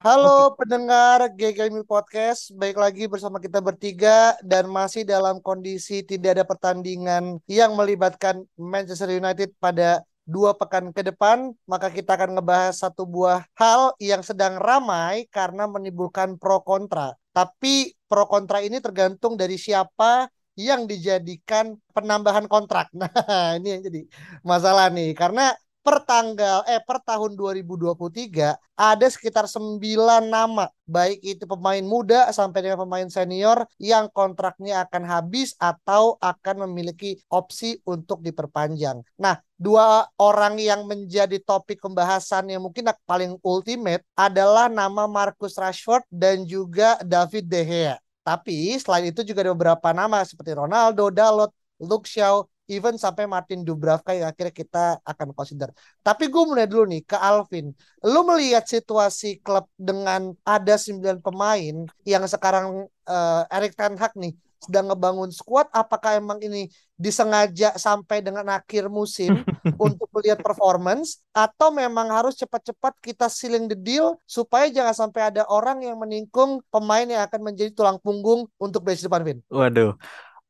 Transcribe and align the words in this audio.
Halo 0.00 0.56
pendengar 0.56 1.28
GKMI 1.36 1.84
Podcast, 1.84 2.56
baik 2.56 2.80
lagi 2.80 3.04
bersama 3.04 3.36
kita 3.36 3.60
bertiga 3.60 4.32
dan 4.40 4.64
masih 4.64 5.04
dalam 5.04 5.44
kondisi 5.44 6.00
tidak 6.00 6.40
ada 6.40 6.44
pertandingan 6.48 7.36
yang 7.44 7.76
melibatkan 7.76 8.48
Manchester 8.56 9.12
United 9.12 9.52
pada 9.60 10.00
dua 10.24 10.56
pekan 10.56 10.96
ke 10.96 11.04
depan, 11.04 11.52
maka 11.68 11.92
kita 11.92 12.16
akan 12.16 12.32
ngebahas 12.32 12.80
satu 12.80 13.04
buah 13.04 13.44
hal 13.60 13.92
yang 14.00 14.24
sedang 14.24 14.56
ramai 14.56 15.28
karena 15.28 15.68
menimbulkan 15.68 16.40
pro 16.40 16.64
kontra. 16.64 17.12
Tapi 17.36 17.92
pro 18.08 18.24
kontra 18.24 18.64
ini 18.64 18.80
tergantung 18.80 19.36
dari 19.36 19.60
siapa 19.60 20.32
yang 20.56 20.88
dijadikan 20.88 21.76
penambahan 21.92 22.48
kontrak. 22.48 22.88
Nah, 22.96 23.60
ini 23.60 23.68
yang 23.76 23.82
jadi 23.84 24.00
masalah 24.40 24.88
nih 24.88 25.12
karena 25.12 25.52
per 25.80 26.04
tanggal 26.04 26.60
eh 26.68 26.80
per 26.84 27.00
tahun 27.00 27.32
2023 27.32 28.52
ada 28.76 29.06
sekitar 29.08 29.48
9 29.48 30.28
nama 30.28 30.68
baik 30.84 31.18
itu 31.24 31.44
pemain 31.48 31.80
muda 31.80 32.28
sampai 32.32 32.64
dengan 32.64 32.84
pemain 32.84 33.08
senior 33.08 33.64
yang 33.80 34.12
kontraknya 34.12 34.84
akan 34.84 35.02
habis 35.08 35.56
atau 35.56 36.20
akan 36.20 36.68
memiliki 36.68 37.20
opsi 37.32 37.80
untuk 37.88 38.20
diperpanjang. 38.20 39.00
Nah, 39.16 39.40
dua 39.56 40.04
orang 40.20 40.60
yang 40.60 40.84
menjadi 40.84 41.40
topik 41.40 41.80
pembahasan 41.80 42.52
yang 42.52 42.60
mungkin 42.60 42.90
paling 43.08 43.40
ultimate 43.40 44.04
adalah 44.18 44.68
nama 44.68 45.08
Marcus 45.08 45.56
Rashford 45.56 46.04
dan 46.12 46.44
juga 46.44 47.00
David 47.00 47.44
De 47.48 47.62
Gea. 47.64 47.96
Tapi 48.20 48.76
selain 48.76 49.08
itu 49.08 49.24
juga 49.24 49.48
ada 49.48 49.52
beberapa 49.56 49.88
nama 49.96 50.20
seperti 50.28 50.52
Ronaldo, 50.52 51.08
Dalot, 51.08 51.50
Luke 51.80 52.04
Shaw, 52.04 52.44
even 52.70 52.94
sampai 52.94 53.26
Martin 53.26 53.66
Dubravka 53.66 54.14
yang 54.14 54.30
akhirnya 54.30 54.54
kita 54.54 54.84
akan 55.02 55.34
consider. 55.34 55.74
Tapi 56.06 56.30
gue 56.30 56.42
mulai 56.46 56.70
dulu 56.70 56.86
nih 56.86 57.02
ke 57.02 57.18
Alvin. 57.18 57.74
Lu 58.06 58.22
melihat 58.22 58.62
situasi 58.62 59.42
klub 59.42 59.66
dengan 59.74 60.30
ada 60.46 60.78
9 60.78 61.18
pemain 61.18 61.74
yang 62.06 62.22
sekarang 62.30 62.86
uh, 63.10 63.42
Erik 63.50 63.74
Ten 63.74 63.98
Hag 63.98 64.14
nih 64.14 64.38
sedang 64.60 64.92
ngebangun 64.92 65.32
skuad 65.32 65.72
apakah 65.72 66.20
emang 66.20 66.36
ini 66.44 66.68
disengaja 67.00 67.72
sampai 67.80 68.20
dengan 68.20 68.44
akhir 68.52 68.92
musim 68.92 69.40
untuk 69.80 70.04
melihat 70.12 70.44
performance 70.44 71.24
atau 71.32 71.72
memang 71.72 72.12
harus 72.12 72.36
cepat-cepat 72.36 72.92
kita 73.00 73.32
sealing 73.32 73.72
the 73.72 73.78
deal 73.78 74.20
supaya 74.28 74.68
jangan 74.68 75.08
sampai 75.08 75.32
ada 75.32 75.48
orang 75.48 75.80
yang 75.80 75.96
menikung 75.96 76.60
pemain 76.68 77.08
yang 77.08 77.24
akan 77.24 77.40
menjadi 77.40 77.72
tulang 77.72 77.96
punggung 78.04 78.44
untuk 78.60 78.84
base 78.84 79.00
depan 79.00 79.24
Vin. 79.24 79.40
Waduh. 79.48 79.96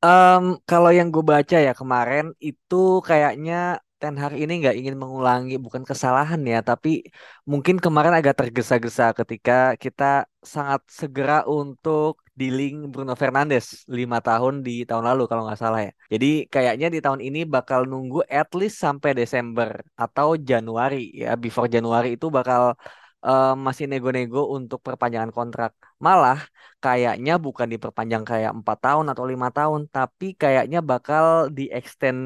Um, 0.01 0.45
kalau 0.71 0.91
yang 0.99 1.09
gue 1.15 1.21
baca 1.33 1.57
ya 1.67 1.73
kemarin 1.81 2.25
itu 2.49 2.77
kayaknya 3.09 3.55
Ten 4.01 4.17
Hag 4.17 4.33
ini 4.43 4.53
nggak 4.65 4.77
ingin 4.81 4.97
mengulangi 5.03 5.55
bukan 5.65 5.85
kesalahan 5.91 6.41
ya, 6.53 6.65
tapi 6.65 6.89
mungkin 7.51 7.77
kemarin 7.85 8.17
agak 8.17 8.35
tergesa-gesa 8.41 9.13
ketika 9.13 9.53
kita 9.77 10.05
sangat 10.41 10.81
segera 10.89 11.45
untuk 11.45 12.13
dealing 12.33 12.89
Bruno 12.93 13.13
Fernandes 13.13 13.85
lima 13.99 14.25
tahun 14.25 14.65
di 14.67 14.89
tahun 14.89 15.05
lalu 15.05 15.23
kalau 15.29 15.43
nggak 15.45 15.61
salah 15.61 15.81
ya. 15.85 15.93
Jadi 16.13 16.49
kayaknya 16.49 16.87
di 16.95 16.99
tahun 17.05 17.21
ini 17.21 17.39
bakal 17.45 17.85
nunggu 17.85 18.25
at 18.25 18.49
least 18.57 18.81
sampai 18.81 19.11
Desember 19.13 19.85
atau 20.01 20.29
Januari 20.51 21.13
ya. 21.13 21.37
Before 21.37 21.69
Januari 21.69 22.17
itu 22.17 22.27
bakal 22.33 22.63
uh, 23.21 23.53
masih 23.67 23.85
nego-nego 23.85 24.49
untuk 24.57 24.81
perpanjangan 24.81 25.29
kontrak. 25.29 25.73
Malah 26.07 26.39
kayaknya 26.85 27.33
bukan 27.45 27.69
diperpanjang 27.73 28.25
kayak 28.31 28.53
empat 28.59 28.79
tahun 28.85 29.07
atau 29.13 29.25
lima 29.33 29.49
tahun, 29.57 29.81
tapi 29.95 30.27
kayaknya 30.43 30.79
bakal 30.91 31.25
di 31.57 31.63
extend 31.79 32.19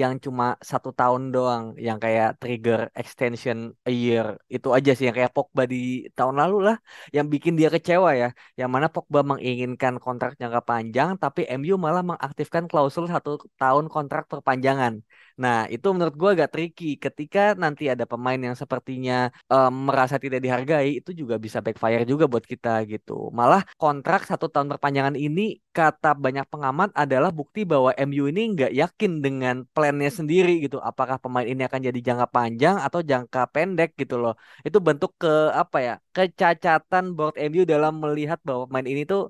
yang 0.00 0.12
cuma 0.24 0.44
satu 0.70 0.90
tahun 1.00 1.22
doang, 1.34 1.64
yang 1.86 1.96
kayak 2.04 2.28
trigger 2.40 2.80
extension 3.00 3.58
a 3.88 3.92
year 4.02 4.26
itu 4.54 4.68
aja 4.76 4.90
sih 4.96 5.04
yang 5.08 5.16
kayak 5.18 5.32
Pogba 5.36 5.62
di 5.72 5.76
tahun 6.16 6.36
lalu 6.42 6.56
lah, 6.68 6.76
yang 7.16 7.26
bikin 7.32 7.54
dia 7.58 7.68
kecewa 7.74 8.10
ya. 8.20 8.26
Yang 8.60 8.70
mana 8.74 8.86
Pogba 8.94 9.20
menginginkan 9.30 9.94
kontrak 10.04 10.32
jangka 10.40 10.60
panjang, 10.68 11.08
tapi 11.22 11.40
MU 11.58 11.74
malah 11.84 12.02
mengaktifkan 12.10 12.64
klausul 12.70 13.04
satu 13.12 13.30
tahun 13.60 13.84
kontrak 13.94 14.22
perpanjangan. 14.32 14.94
Nah, 15.42 15.56
itu 15.74 15.86
menurut 15.94 16.14
gue 16.20 16.30
agak 16.36 16.48
tricky 16.52 16.84
ketika 17.04 17.40
nanti 17.62 17.82
ada 17.92 18.04
pemain 18.12 18.40
yang 18.46 18.56
sepertinya 18.62 19.32
um, 19.52 19.72
merasa 19.88 20.16
tidak 20.24 20.40
dihargai, 20.44 20.88
itu 21.00 21.10
juga 21.20 21.34
bisa 21.44 21.58
backfire 21.64 22.04
juga 22.12 22.24
buat 22.32 22.44
kita 22.52 22.68
gitu. 22.92 23.12
Malah 23.38 23.60
kontrak 23.80 24.20
satu 24.30 24.46
tahun 24.52 24.68
perpanjangan 24.72 25.16
ini 25.24 25.40
kata 25.76 26.08
banyak 26.24 26.44
pengamat 26.52 26.88
adalah 27.02 27.30
bukti 27.38 27.60
bahwa 27.72 27.90
MU 28.08 28.24
ini 28.32 28.40
nggak 28.52 28.70
yakin 28.80 29.12
dengan 29.24 29.54
plannya 29.74 30.10
sendiri 30.18 30.50
gitu. 30.64 30.76
Apakah 30.88 31.16
pemain 31.22 31.46
ini 31.52 31.62
akan 31.68 31.80
jadi 31.88 31.98
jangka 32.08 32.26
panjang 32.36 32.76
atau 32.86 33.00
jangka 33.10 33.40
pendek 33.54 33.88
gitu 34.00 34.14
loh. 34.22 34.32
Itu 34.66 34.78
bentuk 34.86 35.10
ke 35.22 35.28
apa 35.60 35.76
ya 35.86 35.92
kecacatan 36.16 37.04
board 37.16 37.34
MU 37.48 37.62
dalam 37.72 37.92
melihat 38.04 38.38
bahwa 38.48 38.62
pemain 38.68 38.88
ini 38.92 39.02
tuh 39.10 39.20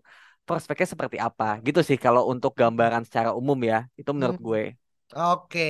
prospeknya 0.47 0.87
seperti 0.95 1.17
apa 1.27 1.45
gitu 1.67 1.81
sih 1.89 1.99
kalau 2.05 2.23
untuk 2.33 2.51
gambaran 2.61 3.03
secara 3.07 3.31
umum 3.41 3.59
ya. 3.71 3.77
Itu 4.01 4.11
menurut 4.17 4.37
Hmm. 4.37 4.47
gue. 4.47 4.63
Oke, 5.17 5.61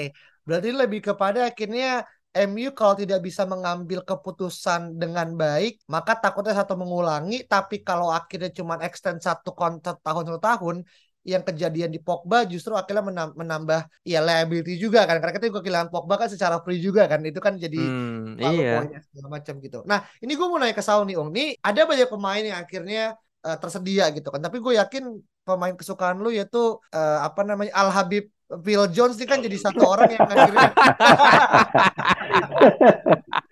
berarti 0.47 0.71
lebih 0.81 1.01
kepada 1.09 1.41
akhirnya 1.51 1.87
MU 2.33 2.71
kalau 2.79 2.95
tidak 2.97 3.21
bisa 3.27 3.43
mengambil 3.45 4.01
keputusan 4.09 4.97
dengan 5.01 5.29
baik, 5.43 5.73
maka 5.95 6.13
takutnya 6.23 6.55
satu 6.61 6.75
mengulangi. 6.81 7.45
Tapi 7.53 7.85
kalau 7.87 8.09
akhirnya 8.09 8.51
cuma 8.59 8.75
extend 8.87 9.19
satu 9.21 9.51
kontrak 9.53 9.97
tahun 10.07 10.23
satu 10.29 10.41
tahun, 10.41 10.77
yang 11.23 11.43
kejadian 11.47 11.91
di 11.95 12.01
Pogba 12.03 12.43
justru 12.51 12.75
akhirnya 12.75 13.05
menam- 13.07 13.35
menambah 13.39 13.81
ya 14.03 14.19
liability 14.27 14.75
juga 14.85 15.07
kan. 15.07 15.17
Karena 15.23 15.33
kita 15.37 15.47
juga 15.51 15.63
kehilangan 15.65 15.91
Pogba 15.95 16.15
kan 16.19 16.29
secara 16.35 16.57
free 16.65 16.81
juga 16.83 17.03
kan. 17.07 17.21
Itu 17.23 17.39
kan 17.39 17.55
jadi 17.65 17.79
Hmm, 17.79 18.37
iya. 18.41 18.93
segala 19.09 19.29
macam 19.37 19.55
gitu. 19.65 19.77
Nah, 19.91 19.99
ini 20.23 20.33
gue 20.39 20.47
mau 20.51 20.59
nanya 20.61 20.75
ke 20.77 20.85
Saul 20.85 21.03
nih, 21.09 21.17
Ong. 21.21 21.31
Nih 21.37 21.47
ada 21.63 21.81
banyak 21.91 22.09
pemain 22.13 22.43
yang 22.43 22.59
akhirnya 22.63 23.01
eh, 23.47 23.57
tersedia 23.61 24.05
gitu 24.17 24.29
kan. 24.33 24.41
Tapi 24.43 24.57
gue 24.65 24.73
yakin 24.81 25.03
pemain 25.47 25.75
kesukaan 25.75 26.17
lu 26.23 26.31
yaitu 26.31 26.59
eh, 26.95 27.19
apa 27.27 27.41
namanya 27.49 27.73
Al 27.75 27.89
Habib 27.97 28.25
Phil 28.61 28.85
Jones 28.93 29.17
ini 29.17 29.27
kan 29.27 29.41
jadi 29.41 29.57
satu 29.57 29.81
orang 29.81 30.13
yang 30.13 30.29
akhirnya 30.29 30.69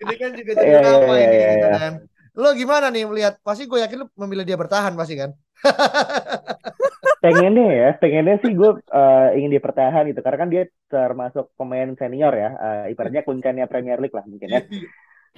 ini 0.05 0.15
kan 0.21 0.29
juga 0.37 0.51
jadi 0.53 0.69
Iya, 0.69 0.77
iya, 0.77 0.91
nama 0.93 1.13
iya, 1.17 1.25
ini 1.25 1.35
iya, 1.37 1.49
gitu 1.49 1.67
iya. 1.67 1.79
kan. 1.79 1.93
Lo 2.31 2.49
gimana 2.55 2.87
nih 2.93 3.03
melihat? 3.09 3.33
Pasti 3.41 3.65
gue 3.65 3.79
yakin 3.81 3.97
lu 4.01 4.07
memilih 4.15 4.45
dia 4.45 4.57
bertahan 4.57 4.93
pasti 4.93 5.17
kan. 5.17 5.33
pengennya 7.21 7.67
ya 7.69 7.89
pengennya 8.01 8.41
sih 8.41 8.49
gue 8.57 8.81
eh, 8.81 9.27
ingin 9.37 9.53
dia 9.53 9.61
bertahan 9.61 10.09
gitu 10.09 10.25
karena 10.25 10.37
kan 10.41 10.49
dia 10.49 10.63
termasuk 10.89 11.53
pemain 11.53 11.93
senior 11.93 12.33
ya 12.33 12.49
eh, 12.57 12.97
ibaratnya 12.97 13.21
kuncinya 13.21 13.69
Premier 13.69 14.01
League 14.01 14.17
lah 14.17 14.25
mungkin 14.25 14.49
ya 14.49 14.65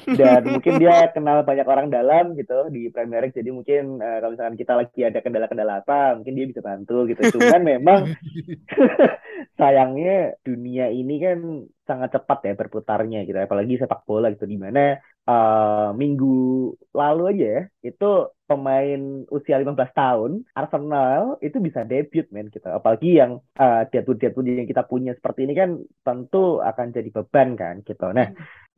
dan 0.04 0.42
mungkin 0.50 0.82
dia 0.82 1.08
kenal 1.14 1.46
banyak 1.46 1.68
orang 1.70 1.88
dalam 1.88 2.34
gitu 2.34 2.68
di 2.74 2.90
Premier 2.90 3.24
League 3.24 3.38
jadi 3.38 3.50
mungkin 3.54 4.02
eh, 4.02 4.18
kalau 4.20 4.34
misalkan 4.34 4.58
kita 4.58 4.74
lagi 4.74 5.00
ada 5.06 5.20
kendala-kendala 5.22 5.86
apa 5.86 6.18
mungkin 6.18 6.34
dia 6.34 6.46
bisa 6.50 6.62
bantu 6.66 7.06
gitu. 7.08 7.22
Cuman 7.38 7.62
memang 7.62 8.02
sayangnya 9.60 10.36
dunia 10.42 10.90
ini 10.90 11.16
kan 11.22 11.40
sangat 11.86 12.10
cepat 12.16 12.40
ya 12.48 12.54
berputarnya 12.58 13.20
gitu 13.28 13.38
apalagi 13.38 13.78
sepak 13.78 14.04
bola 14.08 14.34
gitu 14.34 14.50
di 14.50 14.58
mana 14.58 14.98
eh, 15.30 15.90
minggu 16.02 16.28
lalu 17.00 17.22
aja 17.32 17.46
ya 17.56 17.62
itu 17.90 18.06
pemain 18.50 19.00
usia 19.36 19.56
15 19.62 19.92
tahun 19.98 20.32
Arsenal 20.60 21.22
itu 21.46 21.58
bisa 21.68 21.82
debut 21.90 22.26
men 22.36 22.48
gitu. 22.54 22.68
Apalagi 22.78 23.08
yang 23.22 23.32
eh, 23.62 23.82
debut-debut 23.92 24.44
yang 24.46 24.68
kita 24.72 24.84
punya 24.92 25.12
seperti 25.18 25.40
ini 25.48 25.54
kan 25.62 25.70
tentu 26.06 26.38
akan 26.70 26.88
jadi 26.96 27.10
beban 27.16 27.50
kan 27.62 27.76
gitu. 27.88 28.04
Nah 28.18 28.28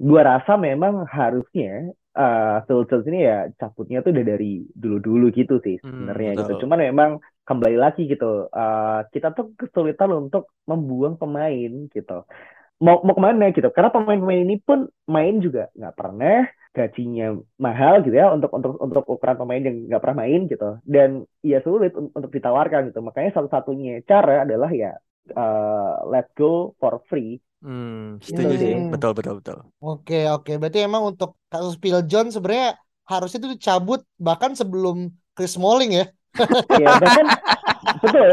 gua 0.08 0.22
rasa 0.32 0.52
memang 0.68 0.94
harusnya 1.18 1.92
eh 2.16 2.56
Phil 2.66 2.82
Jones 2.88 3.08
ini 3.12 3.20
ya 3.28 3.36
cabutnya 3.60 3.98
tuh 4.04 4.12
udah 4.16 4.26
dari 4.32 4.64
dulu-dulu 4.82 5.26
gitu 5.36 5.54
sih 5.66 5.76
Hmm, 5.84 5.92
sebenarnya 5.98 6.30
gitu. 6.40 6.54
Betul. 6.56 6.62
cuman 6.64 6.80
memang 6.88 7.12
kembali 7.48 7.78
lagi 7.84 8.02
gitu 8.12 8.26
eh, 8.56 9.00
kita 9.14 9.28
tuh 9.38 9.46
kesulitan 9.60 10.10
untuk 10.16 10.44
membuang 10.70 11.16
pemain 11.22 11.72
gitu 11.96 12.14
mau 12.84 13.00
mau 13.06 13.16
ke 13.16 13.24
mana 13.24 13.44
gitu 13.56 13.68
karena 13.76 13.90
pemain-pemain 13.94 14.42
ini 14.46 14.56
pun 14.60 14.80
main 15.08 15.36
juga 15.46 15.72
nggak 15.78 15.96
pernah 15.96 16.36
gajinya 16.76 17.26
mahal 17.56 18.04
gitu 18.04 18.16
ya 18.20 18.28
untuk 18.36 18.52
untuk 18.52 18.72
untuk 18.84 19.04
ukuran 19.08 19.38
pemain 19.40 19.64
yang 19.64 19.76
nggak 19.88 20.02
pernah 20.04 20.18
main 20.28 20.40
gitu 20.52 20.66
dan 20.84 21.10
ya 21.40 21.58
sulit 21.64 21.92
un- 21.96 22.12
untuk 22.12 22.32
ditawarkan 22.36 22.92
gitu 22.92 23.00
makanya 23.00 23.32
satu-satunya 23.40 24.04
cara 24.04 24.44
adalah 24.44 24.70
ya 24.76 25.00
uh, 25.40 26.04
let 26.12 26.28
go 26.36 26.76
for 26.80 27.00
free 27.08 27.40
Hmm, 27.64 28.22
setuju 28.28 28.54
Gitu 28.54 28.60
sih. 28.62 28.72
sih. 28.72 28.78
Betul, 28.92 29.12
betul, 29.18 29.34
betul. 29.42 29.58
Oke, 29.86 30.16
oke. 30.34 30.52
Berarti 30.62 30.80
emang 30.88 31.04
untuk 31.12 31.30
kasus 31.52 31.76
Phil 31.82 32.00
Jones 32.12 32.32
sebenarnya 32.38 32.68
harusnya 33.12 33.38
itu 33.42 33.50
dicabut 33.58 34.00
bahkan 34.28 34.52
sebelum 34.60 34.96
Chris 35.36 35.52
Smalling 35.58 35.92
ya. 36.00 36.04
Ya 36.82 36.90
bahkan 37.02 37.28
betul 38.06 38.32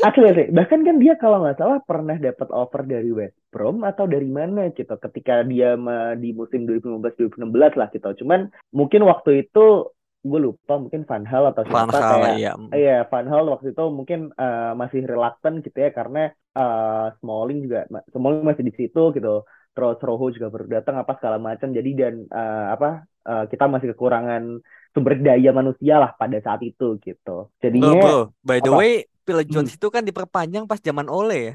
asli 0.00 0.28
sih 0.32 0.46
bahkan 0.50 0.80
kan 0.82 0.96
dia 0.96 1.14
kalau 1.20 1.44
nggak 1.44 1.60
salah 1.60 1.78
pernah 1.84 2.16
dapat 2.16 2.48
offer 2.50 2.82
dari 2.88 3.10
West 3.12 3.36
Brom 3.52 3.84
atau 3.84 4.08
dari 4.08 4.28
mana 4.28 4.72
gitu 4.72 4.96
ketika 4.96 5.44
dia 5.44 5.76
di 6.16 6.30
musim 6.32 6.64
2015-2016 6.66 7.78
lah 7.78 7.88
gitu 7.92 8.08
cuman 8.24 8.48
mungkin 8.72 9.04
waktu 9.04 9.46
itu 9.46 9.94
gue 10.24 10.40
lupa 10.40 10.80
mungkin 10.80 11.04
Van 11.04 11.24
Hal 11.28 11.52
atau 11.52 11.68
Van 11.68 11.84
siapa 11.84 12.00
Gaal 12.00 12.10
kayak 12.16 12.36
ya. 12.40 12.52
Iya, 12.72 12.98
Van 13.12 13.28
Hal 13.28 13.44
waktu 13.44 13.76
itu 13.76 13.84
mungkin 13.92 14.32
eh, 14.32 14.72
masih 14.72 15.04
reluctant 15.04 15.60
gitu 15.60 15.76
ya 15.76 15.92
karena 15.92 16.32
eh, 16.32 17.06
Smalling 17.20 17.60
juga 17.68 17.84
Smalling 18.08 18.40
masih 18.40 18.64
di 18.64 18.72
situ 18.72 19.12
gitu. 19.12 19.44
Terus 19.76 19.98
Rojo 20.00 20.32
juga 20.32 20.48
baru 20.48 20.66
datang 20.80 20.96
apa 20.96 21.12
segala 21.20 21.36
macam. 21.36 21.68
Jadi 21.76 21.90
dan 21.92 22.24
eh, 22.24 22.66
apa 22.72 23.04
eh, 23.04 23.44
kita 23.52 23.64
masih 23.68 23.92
kekurangan 23.92 24.64
sumber 24.94 25.18
daya 25.18 25.50
manusia 25.50 25.98
lah 25.98 26.14
pada 26.14 26.38
saat 26.38 26.62
itu 26.62 26.96
gitu. 27.02 27.50
Bro, 27.50 27.58
Jadinya 27.60 27.90
bro, 27.98 28.18
by 28.40 28.62
the 28.62 28.70
apa? 28.70 28.78
way, 28.78 28.92
Phil 29.24 29.42
Hmm. 29.42 29.50
Jones 29.50 29.74
itu 29.74 29.88
kan 29.90 30.06
diperpanjang 30.06 30.64
pas 30.64 30.78
zaman 30.78 31.10
Ole 31.10 31.38
ya. 31.40 31.54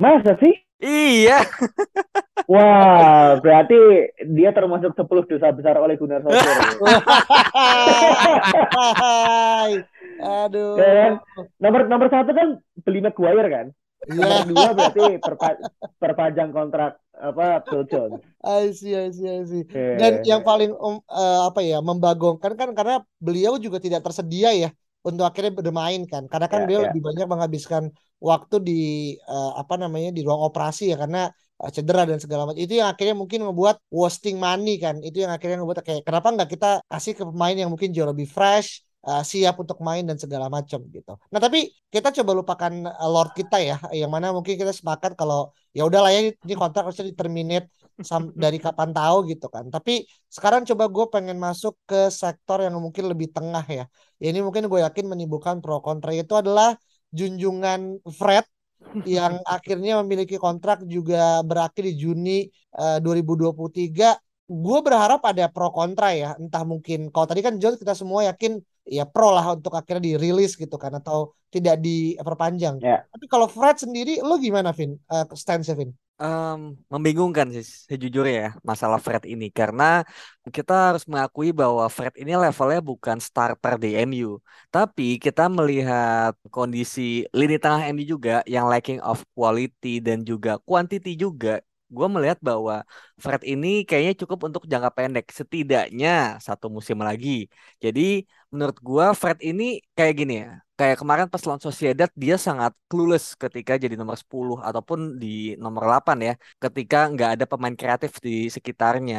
Masa 0.00 0.34
sih? 0.40 0.54
Iya. 0.78 1.42
Wah, 2.52 3.36
berarti 3.42 3.76
dia 4.24 4.54
termasuk 4.54 4.96
10 4.96 5.04
dosa 5.28 5.52
besar 5.52 5.76
oleh 5.76 6.00
Gunnar 6.00 6.24
Solskjaer. 6.24 6.80
Hai. 9.02 9.72
Aduh. 10.18 10.78
Ya 10.78 10.88
kan? 10.88 11.12
Nomor 11.60 11.80
nomor 11.86 12.08
satu 12.08 12.32
kan 12.32 12.58
beli 12.86 13.04
Maguire 13.04 13.50
kan. 13.50 13.66
Iya. 14.06 14.14
Nomor 14.14 14.42
dua 14.46 14.68
berarti 14.76 15.04
perpa- 15.18 15.60
perpanjang 15.98 16.50
kontrak 16.54 17.02
apa 17.18 17.66
Phil 17.66 17.82
Jones. 17.90 18.22
I 18.46 18.70
see, 18.70 18.94
I 18.94 19.10
see, 19.10 19.26
I 19.26 19.42
see. 19.42 19.62
Iya. 19.66 19.98
Dan 19.98 20.12
yang 20.22 20.40
paling 20.46 20.70
um, 20.78 21.02
eh, 21.10 21.40
apa 21.50 21.60
ya 21.66 21.82
membagongkan 21.82 22.54
kan 22.54 22.70
karena 22.78 23.02
beliau 23.18 23.58
juga 23.58 23.82
tidak 23.82 24.06
tersedia 24.06 24.54
ya 24.54 24.70
untuk 25.02 25.26
akhirnya 25.26 25.50
bermain 25.58 26.06
kan. 26.06 26.30
Karena 26.30 26.46
kan 26.46 26.62
Ya, 26.62 26.64
beliau 26.66 26.80
ya. 26.80 26.86
lebih 26.90 27.02
banyak 27.02 27.26
menghabiskan 27.26 27.82
waktu 28.22 28.56
di 28.62 28.80
eh, 29.18 29.52
apa 29.58 29.74
namanya 29.74 30.14
di 30.14 30.22
ruang 30.22 30.46
operasi 30.46 30.94
ya 30.94 30.96
karena 31.02 31.26
eh, 31.58 31.70
cedera 31.74 32.06
dan 32.06 32.22
segala 32.22 32.46
macam. 32.46 32.62
Itu 32.62 32.78
yang 32.78 32.88
akhirnya 32.94 33.18
mungkin 33.18 33.40
membuat 33.50 33.82
wasting 33.90 34.38
money 34.38 34.78
kan. 34.78 35.02
Itu 35.02 35.26
yang 35.26 35.34
akhirnya 35.34 35.58
membuat 35.58 35.82
kayak 35.82 36.06
kenapa 36.06 36.30
nggak 36.30 36.48
kita 36.54 36.70
kasih 36.86 37.12
ke 37.18 37.22
pemain 37.26 37.56
yang 37.58 37.68
mungkin 37.74 37.90
jauh 37.90 38.06
lebih 38.06 38.30
fresh, 38.30 38.86
eh, 39.08 39.22
siap 39.30 39.54
untuk 39.62 39.78
main 39.88 40.04
dan 40.08 40.16
segala 40.22 40.46
macam 40.56 40.80
gitu. 40.96 41.12
Nah, 41.32 41.40
tapi 41.44 41.58
kita 41.94 42.08
coba 42.20 42.32
lupakan 42.38 42.72
eh, 43.02 43.08
Lord 43.14 43.30
kita 43.38 43.56
ya, 43.68 43.76
yang 44.00 44.10
mana 44.14 44.26
mungkin 44.36 44.54
kita 44.60 44.72
sepakat 44.76 45.12
kalau 45.20 45.38
ya 45.76 45.82
udahlah 45.88 46.10
ya 46.14 46.20
ini 46.28 46.54
kontrak 46.60 46.82
harusnya 46.86 47.06
di-terminate 47.10 47.66
sam- 48.10 48.34
dari 48.44 48.58
kapan 48.64 48.90
tahu 48.96 49.16
gitu 49.30 49.46
kan. 49.54 49.64
Tapi 49.74 49.92
sekarang 50.36 50.62
coba 50.68 50.84
gue 50.94 51.04
pengen 51.14 51.36
masuk 51.46 51.74
ke 51.88 52.12
sektor 52.12 52.58
yang 52.64 52.74
mungkin 52.78 53.04
lebih 53.12 53.28
tengah 53.36 53.64
ya. 53.68 53.84
Ya 54.22 54.26
ini 54.32 54.40
mungkin 54.46 54.66
gue 54.70 54.80
yakin 54.86 55.04
menimbulkan 55.12 55.56
pro 55.64 55.78
kontra 55.84 56.10
itu 56.14 56.34
adalah 56.36 56.74
junjungan 57.14 57.80
Fred 58.18 58.44
yang 59.16 59.34
akhirnya 59.44 60.00
memiliki 60.02 60.36
kontrak 60.40 60.82
juga 60.86 61.42
berakhir 61.44 61.82
di 61.88 61.94
Juni 62.02 62.30
eh, 62.78 62.98
2023. 63.04 64.16
Gue 64.48 64.78
berharap 64.80 65.20
ada 65.28 65.44
pro 65.52 65.68
kontra 65.76 66.08
ya. 66.16 66.32
Entah 66.40 66.64
mungkin 66.64 67.12
kalau 67.12 67.26
tadi 67.28 67.40
kan 67.44 67.54
John 67.60 67.76
kita 67.76 67.92
semua 67.92 68.24
yakin 68.32 68.52
ya 68.88 69.04
pro 69.04 69.28
lah 69.36 69.54
untuk 69.54 69.76
akhirnya 69.76 70.16
dirilis 70.16 70.56
gitu 70.56 70.76
kan 70.80 70.92
atau 70.96 71.36
tidak 71.52 71.76
diperpanjang. 71.80 72.80
Ya. 72.80 73.04
Tapi 73.08 73.26
kalau 73.28 73.46
Fred 73.48 73.76
sendiri 73.84 74.20
lo 74.24 74.40
gimana 74.40 74.72
Vin? 74.72 74.96
Eh 75.12 75.24
stance 75.36 75.72
Vin? 75.76 75.92
Em, 76.18 76.74
membingungkan 76.90 77.46
sih 77.54 77.62
sejujurnya 77.62 78.34
ya 78.42 78.50
masalah 78.66 78.98
Fred 78.98 79.22
ini 79.22 79.54
karena 79.54 80.02
kita 80.50 80.90
harus 80.90 81.06
mengakui 81.06 81.54
bahwa 81.54 81.86
Fred 81.86 82.10
ini 82.18 82.34
levelnya 82.34 82.82
bukan 82.82 83.22
starter 83.22 83.78
di 83.78 83.94
MU 84.02 84.42
tapi 84.66 85.22
kita 85.22 85.46
melihat 85.46 86.34
kondisi 86.50 87.22
lini 87.30 87.54
tengah 87.62 87.86
MU 87.94 88.02
juga 88.02 88.42
yang 88.50 88.66
lacking 88.66 88.98
of 88.98 89.22
quality 89.30 90.02
dan 90.02 90.26
juga 90.26 90.58
quantity 90.66 91.14
juga 91.14 91.62
gue 91.86 92.06
melihat 92.10 92.42
bahwa 92.42 92.82
Fred 93.22 93.42
ini 93.52 93.68
kayaknya 93.88 94.14
cukup 94.22 94.38
untuk 94.48 94.62
jangka 94.72 94.90
pendek 94.96 95.26
setidaknya 95.38 96.08
satu 96.46 96.66
musim 96.76 96.98
lagi 97.08 97.28
jadi 97.82 98.00
menurut 98.52 98.78
gue 98.88 99.06
Fred 99.20 99.38
ini 99.50 99.62
kayak 99.96 100.14
gini 100.20 100.34
ya 100.42 100.48
kayak 100.78 100.96
kemarin 101.02 101.26
pas 101.32 101.42
lawan 101.46 101.62
Sociedad 101.66 102.10
dia 102.22 102.36
sangat 102.46 102.72
clueless 102.90 103.24
ketika 103.42 103.72
jadi 103.82 103.94
nomor 104.00 104.14
10 104.22 104.56
ataupun 104.68 104.98
di 105.22 105.26
nomor 105.62 105.82
8 105.90 106.16
ya 106.28 106.32
ketika 106.62 106.96
nggak 107.12 107.30
ada 107.34 107.44
pemain 107.50 107.74
kreatif 107.80 108.12
di 108.26 108.46
sekitarnya. 108.56 109.16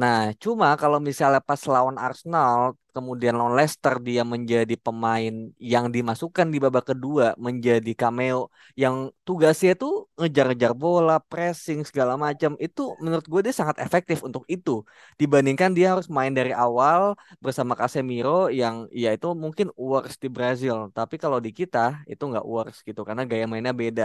Nah, 0.00 0.16
cuma 0.42 0.66
kalau 0.82 0.98
misalnya 1.08 1.40
pas 1.48 1.58
lawan 1.74 1.98
Arsenal 2.06 2.78
kemudian 2.94 3.34
lawan 3.38 3.54
Leicester 3.58 3.94
dia 4.06 4.22
menjadi 4.32 4.74
pemain 4.86 5.34
yang 5.72 5.86
dimasukkan 5.94 6.46
di 6.54 6.58
babak 6.64 6.84
kedua 6.90 7.24
menjadi 7.46 7.90
cameo 8.00 8.36
yang 8.82 8.94
tugasnya 9.26 9.72
tuh 9.82 9.92
ngejar-ngejar 10.18 10.72
bola, 10.82 11.12
pressing 11.30 11.80
segala 11.88 12.14
macam. 12.24 12.54
Itu 12.64 12.80
menurut 13.02 13.26
gue 13.32 13.39
dia 13.44 13.54
sangat 13.60 13.76
efektif 13.84 14.18
untuk 14.28 14.42
itu 14.54 14.70
dibandingkan 15.20 15.70
dia 15.76 15.86
harus 15.92 16.06
main 16.16 16.32
dari 16.38 16.52
awal 16.62 17.02
bersama 17.44 17.72
Casemiro 17.80 18.30
yang 18.60 18.74
ya 19.02 19.08
itu 19.16 19.26
mungkin 19.44 19.66
worst 19.76 20.16
di 20.24 20.28
Brazil 20.36 20.76
tapi 20.96 21.14
kalau 21.22 21.38
di 21.44 21.50
kita 21.58 21.78
itu 22.10 22.22
nggak 22.30 22.44
works 22.52 22.78
gitu 22.88 23.00
karena 23.08 23.22
gaya 23.30 23.44
mainnya 23.50 23.74
beda. 23.82 24.02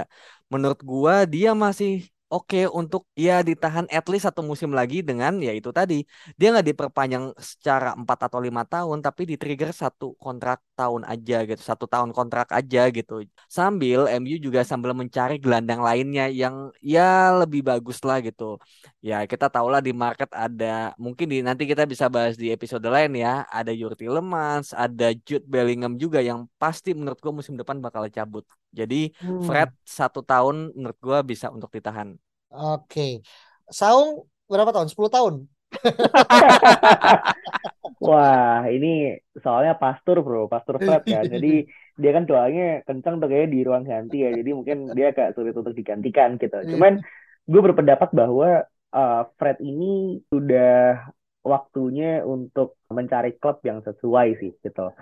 Menurut 0.54 0.80
gua 0.92 1.14
dia 1.34 1.50
masih 1.64 1.90
oke 2.34 2.58
untuk 2.80 3.02
ya 3.26 3.34
ditahan 3.48 3.86
at 3.96 4.06
least 4.12 4.26
satu 4.28 4.42
musim 4.44 4.72
lagi 4.80 4.98
dengan 5.10 5.34
ya 5.48 5.52
itu 5.54 5.70
tadi. 5.72 5.96
Dia 6.40 6.48
nggak 6.54 6.68
diperpanjang 6.72 7.26
secara 7.38 7.90
4 8.00 8.20
atau 8.28 8.40
lima 8.46 8.64
tahun 8.68 8.98
tapi 9.06 9.22
di 9.30 9.36
trigger 9.42 9.72
satu 9.72 10.06
kontrak 10.24 10.60
tahun 10.80 11.02
aja 11.12 11.36
gitu 11.50 11.62
satu 11.72 11.86
tahun 11.94 12.12
kontrak 12.18 12.48
aja 12.60 12.80
gitu. 12.98 13.14
Sambil 13.58 14.00
MU 14.20 14.36
juga 14.46 14.62
sambil 14.72 14.92
mencari 14.98 15.36
gelandang 15.44 15.82
lainnya 15.88 16.24
yang 16.42 16.56
ya 16.82 17.32
lebih 17.42 17.62
bagus 17.70 17.98
lah 18.08 18.18
gitu. 18.28 18.44
Ya 19.08 19.16
kita 19.32 19.46
tahu 19.54 19.68
lah 19.74 19.82
di 19.88 19.92
market 20.04 20.30
ada 20.34 20.66
mungkin 21.04 21.26
di 21.32 21.38
nanti 21.48 21.64
kita 21.72 21.84
bisa 21.92 22.06
bahas 22.16 22.34
di 22.42 22.48
episode 22.56 22.86
lain 22.96 23.12
ya. 23.24 23.46
Ada 23.58 23.72
Yuri 23.80 23.96
Tillemans 24.00 24.74
ada 24.74 25.06
Jude 25.26 25.46
Bellingham 25.54 25.94
juga 26.04 26.20
yang 26.30 26.40
pasti 26.62 26.90
menurut 26.98 27.20
gua 27.24 27.34
musim 27.40 27.56
depan 27.60 27.78
bakal 27.86 28.04
cabut 28.12 28.44
jadi 28.76 29.16
Hmm. 29.24 29.42
Fred 29.48 29.72
satu 29.88 30.20
tahun 30.22 30.76
menurut 30.76 31.00
gua 31.00 31.24
bisa 31.24 31.48
untuk 31.50 31.72
ditahan 31.72 32.20
Oke. 32.56 33.20
Saung 33.68 34.24
berapa 34.48 34.72
tahun? 34.72 34.88
10 34.88 35.12
tahun. 35.12 35.34
Wah, 38.06 38.64
ini 38.70 39.20
soalnya 39.44 39.76
pastur 39.76 40.24
bro, 40.24 40.48
pastur 40.48 40.80
Fred 40.80 41.04
kan. 41.04 41.26
Jadi 41.28 41.68
dia 41.96 42.12
kan 42.16 42.24
doanya 42.28 42.84
kencang 42.88 43.20
tuh 43.20 43.28
kayaknya 43.28 43.50
di 43.56 43.60
ruang 43.68 43.84
ganti 43.84 44.24
ya. 44.24 44.32
Jadi 44.32 44.50
mungkin 44.56 44.96
dia 44.96 45.12
agak 45.12 45.36
sulit 45.36 45.56
untuk 45.56 45.76
digantikan 45.76 46.40
gitu. 46.40 46.56
Cuman 46.76 47.04
gue 47.46 47.62
berpendapat 47.62 48.10
bahwa 48.16 48.64
uh, 48.96 49.22
Fred 49.36 49.60
ini 49.60 50.24
sudah 50.32 51.04
waktunya 51.46 52.26
untuk 52.26 52.80
mencari 52.90 53.38
klub 53.38 53.62
yang 53.68 53.84
sesuai 53.84 54.28
sih 54.42 54.52
gitu. 54.64 54.96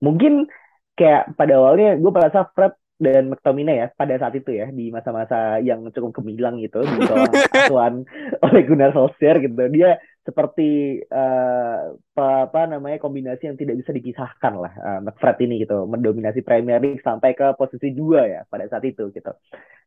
Mungkin 0.00 0.48
kayak 0.96 1.36
pada 1.36 1.60
awalnya 1.60 1.96
gue 1.96 2.12
merasa 2.12 2.48
Fred 2.54 2.72
dan 3.00 3.32
McTominay 3.32 3.76
ya 3.80 3.86
pada 3.96 4.12
saat 4.20 4.36
itu 4.36 4.52
ya 4.52 4.68
di 4.68 4.92
masa-masa 4.92 5.56
yang 5.64 5.88
cukup 5.88 6.20
gemilang 6.20 6.60
gitu 6.60 6.84
di 6.84 7.00
bawah 7.00 7.32
asuhan 7.64 8.04
oleh 8.44 8.62
Gunnar 8.68 8.92
Solskjaer 8.92 9.40
gitu. 9.40 9.56
Dia 9.72 9.96
seperti 10.20 11.00
uh, 11.08 11.96
apa, 11.96 12.52
apa 12.52 12.60
namanya 12.68 13.00
kombinasi 13.00 13.48
yang 13.48 13.56
tidak 13.56 13.80
bisa 13.80 13.96
dipisahkan 13.96 14.52
lah 14.52 14.72
uh, 14.76 15.00
McFred 15.00 15.40
ini 15.48 15.64
gitu 15.64 15.88
mendominasi 15.88 16.44
Premier 16.44 16.76
League 16.76 17.00
sampai 17.00 17.32
ke 17.32 17.56
posisi 17.56 17.96
dua 17.96 18.28
ya 18.28 18.40
pada 18.44 18.68
saat 18.68 18.84
itu 18.84 19.08
gitu. 19.16 19.32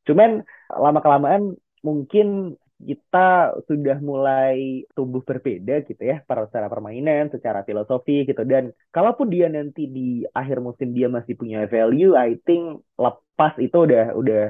Cuman 0.09 0.41
lama 0.73 0.99
kelamaan 1.05 1.53
mungkin 1.85 2.57
kita 2.89 3.55
sudah 3.67 3.97
mulai 4.09 4.83
tumbuh 4.95 5.23
berbeda 5.29 5.73
gitu 5.87 6.01
ya 6.11 6.21
para 6.27 6.45
secara 6.47 6.67
permainan, 6.73 7.31
secara 7.35 7.59
filosofi 7.67 8.27
gitu. 8.29 8.43
Dan 8.43 8.63
kalaupun 8.95 9.27
dia 9.33 9.47
nanti 9.47 9.87
di 9.87 10.23
akhir 10.39 10.57
musim 10.59 10.91
dia 10.97 11.07
masih 11.07 11.33
punya 11.39 11.65
value, 11.67 12.13
I 12.13 12.37
think 12.47 12.83
lepas 12.99 13.53
itu 13.57 13.77
udah 13.87 14.13
udah 14.13 14.41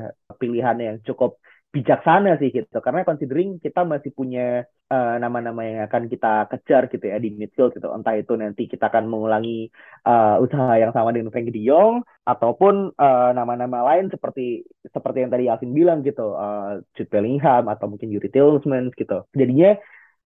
pilihan 0.41 0.77
yang 0.81 0.97
cukup 1.07 1.39
bijaksana 1.73 2.37
sih 2.37 2.53
gitu. 2.53 2.77
Karena 2.85 3.01
considering 3.01 3.57
kita 3.57 3.81
masih 3.81 4.13
punya 4.13 4.61
uh, 4.93 5.17
nama-nama 5.17 5.61
yang 5.65 5.81
akan 5.89 6.05
kita 6.05 6.45
kejar 6.53 6.85
gitu 6.93 7.09
ya 7.09 7.17
di 7.17 7.33
midfield 7.33 7.73
gitu. 7.73 7.89
Entah 7.89 8.13
itu 8.13 8.37
nanti 8.37 8.69
kita 8.69 8.93
akan 8.93 9.09
mengulangi 9.09 9.73
uh, 10.05 10.37
usaha 10.37 10.77
yang 10.77 10.93
sama 10.93 11.09
dengan 11.09 11.33
Frankie 11.33 11.49
De 11.49 11.65
Jong 11.65 12.05
ataupun 12.23 12.93
nama-nama 13.33 13.81
uh, 13.81 13.85
lain 13.89 14.13
seperti 14.13 14.69
seperti 14.85 15.25
yang 15.25 15.31
tadi 15.33 15.49
Alvin 15.49 15.73
bilang 15.73 15.99
gitu. 16.05 16.37
Uh, 16.37 16.85
Jude 16.93 17.09
Bellingham 17.09 17.65
atau 17.65 17.89
mungkin 17.89 18.13
Yuri 18.13 18.29
Tillmans 18.29 18.93
gitu. 18.93 19.25
Jadinya 19.33 19.73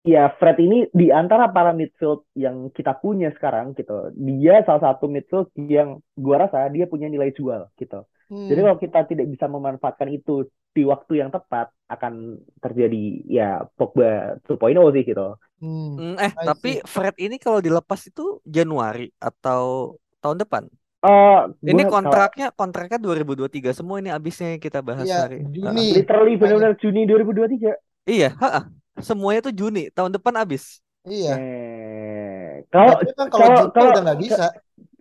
ya 0.04 0.32
Fred 0.40 0.60
ini 0.60 0.88
di 0.92 1.12
antara 1.12 1.48
para 1.52 1.76
midfield 1.76 2.24
yang 2.36 2.72
kita 2.72 2.96
punya 3.00 3.32
sekarang 3.36 3.72
gitu, 3.72 4.12
dia 4.16 4.60
salah 4.64 4.92
satu 4.92 5.08
midfield 5.08 5.48
yang 5.56 6.00
gua 6.16 6.44
rasa 6.48 6.68
dia 6.72 6.84
punya 6.84 7.08
nilai 7.08 7.32
jual 7.36 7.68
gitu. 7.76 8.04
Hmm. 8.31 8.49
Jadi 8.49 8.61
kalau 8.64 8.78
kita 8.81 8.99
tidak 9.11 9.26
bisa 9.33 9.47
memanfaatkan 9.49 10.09
itu 10.11 10.33
di 10.75 10.83
waktu 10.83 11.12
yang 11.23 11.31
tepat 11.31 11.71
akan 11.87 12.40
terjadi 12.59 13.02
ya 13.28 13.62
Pogba 13.78 14.40
2.0 14.45 14.90
sih 14.95 15.02
gitu. 15.07 15.37
Hmm. 15.61 15.95
Hmm, 15.99 16.14
eh, 16.19 16.33
I 16.35 16.45
tapi 16.47 16.69
see. 16.69 16.83
Fred 16.85 17.14
ini 17.23 17.37
kalau 17.38 17.62
dilepas 17.62 18.00
itu 18.11 18.43
Januari 18.45 19.07
atau 19.23 19.95
tahun 20.19 20.43
depan? 20.43 20.64
Eh, 21.04 21.40
Ini 21.69 21.83
gua 21.83 21.93
kalau 22.00 22.25
kontraknya 22.25 22.47
kontraknya 22.61 22.99
2023 22.99 23.71
semua 23.76 24.00
ini 24.00 24.09
abisnya 24.09 24.57
yang 24.57 24.62
kita 24.62 24.81
bahas 24.81 25.04
Iya, 25.04 25.21
hari. 25.21 25.45
Juni. 25.54 25.93
literally 25.93 26.35
benar-benar 26.40 26.75
Juni 26.81 27.04
2023. 27.04 27.73
Iya, 28.04 28.28
ha 28.40 28.69
Semuanya 29.02 29.40
tuh 29.50 29.54
Juni, 29.59 29.90
tahun 29.90 30.14
depan 30.16 30.35
abis. 30.45 30.78
Iya. 31.04 31.35
Eh, 31.37 32.64
kalau 32.73 32.95
kan 33.19 33.26
kalau 33.28 33.28
kalau 33.28 33.49
Juni 33.50 33.73
kalau 33.75 33.88
udah 33.93 34.02
nggak 34.07 34.21
bisa. 34.25 34.45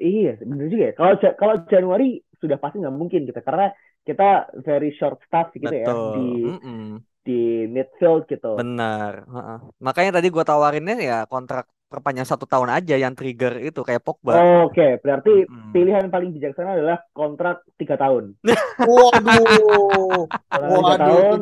iya 0.02 0.32
benar 0.42 0.66
juga 0.68 0.84
ya. 0.90 0.94
Kalau 1.00 1.14
kalau 1.40 1.56
Januari 1.72 2.08
sudah 2.44 2.58
pasti 2.62 2.76
nggak 2.84 2.98
mungkin 3.02 3.20
gitu 3.30 3.40
karena 3.48 3.66
kita 4.08 4.24
very 4.68 4.90
short 5.00 5.18
staff 5.26 5.48
gitu 5.56 5.64
ya 5.72 5.88
Betul. 5.88 6.14
di 6.18 6.28
Mm-mm. 6.60 6.82
di 7.24 7.40
midfield 7.72 8.28
gitu. 8.28 8.60
Benar. 8.60 9.14
Ha-ha. 9.32 9.56
Makanya 9.80 10.12
tadi 10.20 10.28
gua 10.28 10.44
tawarinnya 10.44 10.96
ya 11.00 11.18
kontrak 11.32 11.66
perpanjang 11.88 12.26
satu 12.28 12.50
tahun 12.50 12.70
aja 12.74 12.96
yang 12.98 13.14
trigger 13.14 13.54
itu 13.64 13.80
kayak 13.88 14.02
Pogba. 14.04 14.34
Oke, 14.68 14.98
berarti 15.00 15.46
Mm-mm. 15.48 15.72
pilihan 15.72 16.06
paling 16.10 16.30
bijaksana 16.36 16.76
adalah 16.76 16.98
kontrak 17.16 17.64
tiga 17.80 17.96
tahun. 17.96 18.34
Waduh. 18.90 20.26
Kontrak 20.52 20.84
Waduh, 20.84 20.98
tahun 21.00 21.40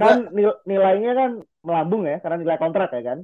kan 0.00 0.16
nil- 0.32 0.60
nilainya 0.70 1.12
kan 1.18 1.30
melambung 1.66 2.02
ya 2.06 2.16
karena 2.22 2.36
nilai 2.40 2.58
kontrak 2.62 2.88
ya 2.94 3.02
kan. 3.04 3.18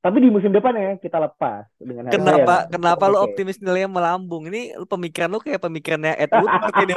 Tapi 0.00 0.16
di 0.16 0.32
musim 0.32 0.48
depan 0.48 0.72
ya 0.72 0.96
kita 0.96 1.20
lepas 1.20 1.68
dengan 1.76 2.08
harga 2.08 2.16
Kenapa 2.16 2.54
yang 2.64 2.72
kenapa 2.72 3.04
cukup 3.04 3.12
lu 3.12 3.18
optimis 3.20 3.60
nilainya 3.60 3.90
melambung? 3.92 4.48
Ini 4.48 4.80
lu 4.80 4.88
pemikiran 4.88 5.28
lu 5.28 5.44
kayak 5.44 5.60
pemikirannya 5.60 6.16
Ed 6.16 6.32
Woodward 6.32 6.76
ini. 6.88 6.94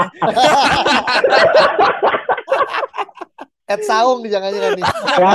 Ed 3.67 3.81
Saung 3.83 4.23
jangan-jangan 4.23 4.79
nih. 4.79 4.85
Ya, 5.19 5.31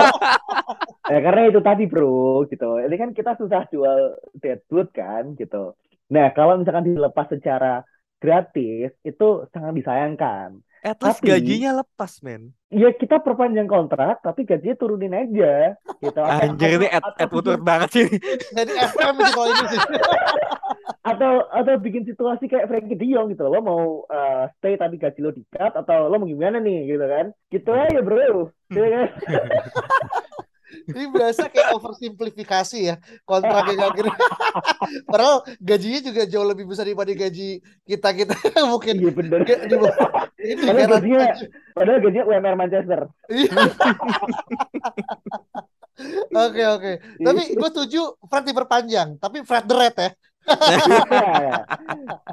ya 1.12 1.18
karena 1.20 1.40
itu 1.52 1.60
tadi 1.60 1.84
bro 1.84 2.48
gitu. 2.48 2.80
Ini 2.80 2.96
kan 2.96 3.10
kita 3.12 3.36
susah 3.36 3.68
jual 3.68 4.16
Deadwood 4.40 4.88
kan 4.96 5.36
gitu. 5.36 5.76
Nah 6.08 6.32
kalau 6.32 6.56
misalkan 6.56 6.88
dilepas 6.88 7.28
secara 7.28 7.84
gratis 8.16 8.96
itu 9.04 9.28
sangat 9.52 9.76
disayangkan. 9.76 10.64
At 10.84 10.98
least 11.02 11.18
Tapi- 11.20 11.28
gajinya 11.30 11.82
lepas, 11.82 12.22
men. 12.22 12.54
Ya 12.68 12.92
kita 12.92 13.24
perpanjang 13.24 13.64
kontrak 13.64 14.20
tapi 14.20 14.44
gajinya 14.44 14.76
turunin 14.76 15.16
aja 15.16 15.72
gitu. 16.04 16.20
Anjir 16.20 16.76
ini 16.76 16.86
Ed 16.92 17.30
Woodward 17.32 17.64
banget 17.64 17.88
sih. 17.96 18.06
Jadi 18.52 18.72
FM 18.76 19.14
sih 19.18 19.32
kalau 19.32 19.48
ini 19.48 19.64
sih. 19.72 19.80
atau 21.16 21.48
atau 21.48 21.74
bikin 21.80 22.04
situasi 22.04 22.44
kayak 22.44 22.68
Frankie 22.68 22.92
De 22.92 23.08
Jong 23.08 23.32
gitu. 23.32 23.48
Lo 23.48 23.64
mau 23.64 24.04
uh, 24.04 24.44
stay 24.60 24.76
tapi 24.76 25.00
gaji 25.00 25.16
lo 25.24 25.32
di-cut 25.32 25.72
atau 25.72 26.12
lo 26.12 26.20
mau 26.20 26.28
gimana 26.28 26.60
nih 26.60 26.92
gitu 26.92 27.06
kan. 27.08 27.26
Gitu 27.48 27.70
aja 27.72 28.00
bro. 28.04 28.52
Gitu 28.68 28.84
kan? 28.94 29.08
Ini 30.88 31.06
berasa 31.08 31.46
kayak 31.46 31.74
oversimplifikasi 31.74 32.78
ya 32.80 32.96
kontraknya 33.22 33.74
nggak 33.78 33.92
kira. 33.94 34.12
Padahal 35.10 35.36
gajinya 35.58 36.00
juga 36.02 36.22
jauh 36.24 36.44
lebih 36.44 36.64
besar 36.64 36.84
daripada 36.84 37.10
gaji 37.10 37.48
kita 37.84 38.08
kita 38.10 38.34
mungkin. 38.70 38.94
Iya 38.96 39.12
bener. 39.12 39.40
Kayak 39.44 39.60
di 39.64 39.76
bawah- 39.76 39.96
Ini 40.38 40.54
Padahal 40.56 40.78
kan 40.78 40.90
gajinya, 40.94 41.20
padahal 41.74 41.98
gajinya 42.00 42.24
UMR 42.24 42.54
Manchester. 42.56 43.00
Iya. 43.28 43.50
Oke 46.30 46.62
oke. 46.64 46.92
Tapi 47.18 47.42
gue 47.52 47.68
setuju 47.68 48.02
Fred 48.22 48.46
diperpanjang, 48.46 49.18
tapi 49.18 49.42
Fred 49.42 49.66
the 49.66 49.74
Red 49.74 49.96
ya. 49.98 50.10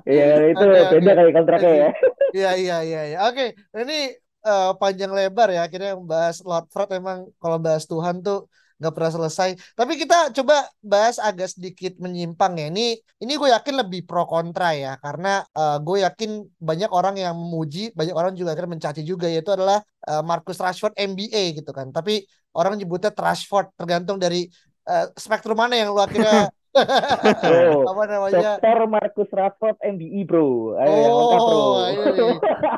Iya, 0.05 0.25
itu 0.47 0.61
Oke, 0.61 0.79
oke. 0.79 0.95
beda 0.95 1.13
kali 1.17 1.31
kontraknya 1.33 1.73
ya. 1.73 1.89
Iya 2.31 2.51
iya 2.55 2.77
iya 2.83 3.01
iya. 3.09 3.19
Oke, 3.25 3.57
ini 3.73 4.13
eh, 4.49 4.71
panjang 4.81 5.11
lebar 5.17 5.47
ya 5.55 5.59
akhirnya 5.67 5.91
bahas 6.11 6.37
Lord 6.49 6.65
Fred 6.73 6.89
emang 6.99 7.17
kalau 7.41 7.57
bahas 7.65 7.83
Tuhan 7.91 8.15
tuh 8.25 8.37
nggak 8.79 8.93
pernah 8.95 9.11
selesai. 9.15 9.49
Tapi 9.79 9.93
kita 9.95 10.35
coba 10.35 10.67
bahas 10.83 11.15
agak 11.19 11.47
sedikit 11.55 11.95
menyimpang 12.03 12.59
ya. 12.59 12.65
Ini 12.71 12.99
ini 13.23 13.33
gue 13.39 13.49
yakin 13.55 13.75
lebih 13.81 14.03
pro 14.03 14.27
kontra 14.27 14.75
ya 14.75 14.99
karena 14.99 15.43
eh, 15.55 15.77
gue 15.79 15.97
yakin 16.05 16.29
banyak 16.59 16.89
orang 16.91 17.15
yang 17.23 17.33
memuji, 17.35 17.95
banyak 17.95 18.15
orang 18.15 18.33
juga 18.35 18.51
akhirnya 18.53 18.75
mencaci 18.75 19.01
juga 19.07 19.27
yaitu 19.31 19.51
adalah 19.55 19.79
eh, 20.07 20.21
Marcus 20.23 20.59
Rashford 20.59 20.93
MBA 20.99 21.55
gitu 21.57 21.71
kan. 21.71 21.87
Tapi 21.95 22.23
orang 22.55 22.75
nyebutnya 22.79 23.11
Trashford 23.15 23.71
tergantung 23.79 24.17
dari 24.19 24.47
eh, 24.89 25.05
spektrum 25.15 25.55
mana 25.55 25.73
yang 25.79 25.95
lu 25.95 25.99
akhirnya 26.03 26.51
Bro, 26.75 27.87
apa 27.87 28.03
namanya 28.05 28.59
Dr. 28.59 28.79
Marcus 28.91 29.29
Rashford 29.31 29.79
MBE 29.79 30.27
bro. 30.27 30.75
Ayo 30.75 30.91
yang 30.91 31.13
lengkap 31.15 31.39
bro. 31.39 31.55
Oh, 31.55 31.75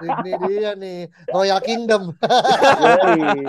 ini 0.06 0.32
dia 0.46 0.72
nih. 0.78 1.00
Royal 1.34 1.62
Kingdom. 1.66 2.14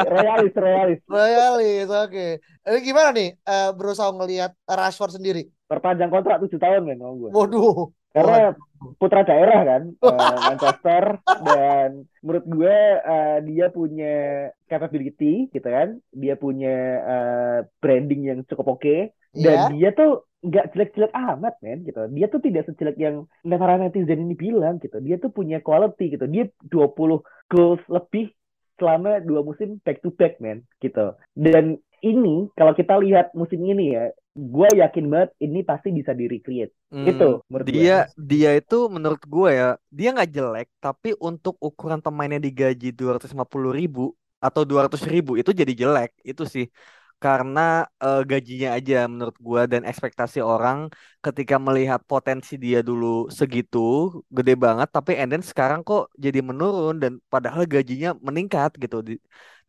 Royalis, 0.08 0.54
royalis. 0.56 1.00
Royalis, 1.04 1.88
oke. 1.88 2.26
Ini 2.40 2.78
gimana 2.80 3.10
nih 3.12 3.36
eh, 3.36 3.70
berusaha 3.76 4.08
ngelihat 4.08 4.56
Rashford 4.64 5.20
sendiri? 5.20 5.48
Perpanjang 5.68 6.08
kontrak 6.08 6.40
7 6.40 6.56
tahun 6.56 6.80
men 6.84 6.96
sama 6.96 7.14
gue. 7.16 7.30
Waduh. 7.32 7.92
Karena 8.08 8.56
putra 8.96 9.20
daerah 9.20 9.60
kan 9.68 9.82
eh, 10.08 10.36
Manchester 10.48 11.04
dan 11.44 12.08
menurut 12.24 12.44
gue 12.48 12.76
eh, 13.04 13.38
dia 13.44 13.66
punya 13.68 14.16
capability 14.64 15.52
gitu 15.52 15.68
kan. 15.68 16.00
Dia 16.10 16.34
punya 16.40 16.76
eh, 17.04 17.58
branding 17.84 18.20
yang 18.24 18.40
cukup 18.48 18.80
oke 18.80 19.12
dan 19.36 19.44
Ya. 19.44 19.68
dia 19.68 19.90
tuh 19.92 20.24
nggak 20.44 20.64
jelek-jelek 20.74 21.12
amat 21.14 21.54
men 21.64 21.82
gitu. 21.82 22.00
Dia 22.14 22.26
tuh 22.30 22.40
tidak 22.42 22.62
sejelek 22.70 22.96
yang 22.98 23.26
para 23.42 23.74
netizen 23.78 24.22
ini 24.26 24.34
bilang 24.38 24.78
gitu. 24.78 24.98
Dia 25.02 25.18
tuh 25.18 25.30
punya 25.34 25.58
quality 25.58 26.14
gitu. 26.14 26.24
Dia 26.30 26.46
20 26.70 27.22
goals 27.50 27.82
lebih 27.90 28.30
selama 28.78 29.18
dua 29.18 29.42
musim 29.42 29.82
back 29.82 29.98
to 30.04 30.10
back 30.14 30.38
men 30.38 30.62
gitu. 30.78 31.14
Dan 31.34 31.82
ini 31.98 32.46
kalau 32.54 32.72
kita 32.78 32.94
lihat 33.02 33.34
musim 33.34 33.58
ini 33.66 33.90
ya, 33.98 34.14
gue 34.38 34.68
yakin 34.78 35.04
banget 35.10 35.30
ini 35.42 35.66
pasti 35.66 35.90
bisa 35.90 36.14
di 36.14 36.30
recreate. 36.30 36.70
Hmm, 36.94 37.04
Itu 37.04 37.42
menurut 37.50 37.68
gue. 37.74 37.84
dia 37.84 38.08
dia 38.16 38.50
itu 38.56 38.74
menurut 38.94 39.20
gue 39.28 39.48
ya 39.52 39.66
dia 39.92 40.08
nggak 40.14 40.30
jelek 40.36 40.68
tapi 40.80 41.08
untuk 41.28 41.54
ukuran 41.60 42.00
pemainnya 42.00 42.40
digaji 42.40 42.86
250 42.96 43.72
ribu 43.78 44.00
atau 44.40 44.62
200 44.64 45.02
ribu 45.12 45.36
itu 45.40 45.50
jadi 45.60 45.72
jelek 45.82 46.10
itu 46.24 46.42
sih 46.54 46.64
karena 47.24 47.60
eh, 48.04 48.18
gajinya 48.30 48.68
aja 48.76 48.94
menurut 49.12 49.36
gue 49.46 49.60
dan 49.72 49.82
ekspektasi 49.90 50.38
orang 50.52 50.78
ketika 51.24 51.54
melihat 51.66 52.00
potensi 52.10 52.52
dia 52.64 52.78
dulu 52.88 53.06
segitu 53.38 53.78
gede 54.36 54.52
banget 54.64 54.88
tapi 54.96 55.10
and 55.20 55.28
then 55.32 55.42
sekarang 55.50 55.80
kok 55.88 56.02
jadi 56.24 56.38
menurun 56.48 56.94
dan 57.02 57.12
padahal 57.32 57.62
gajinya 57.74 58.08
meningkat 58.28 58.70
gitu 58.82 58.96
Di- 59.08 59.20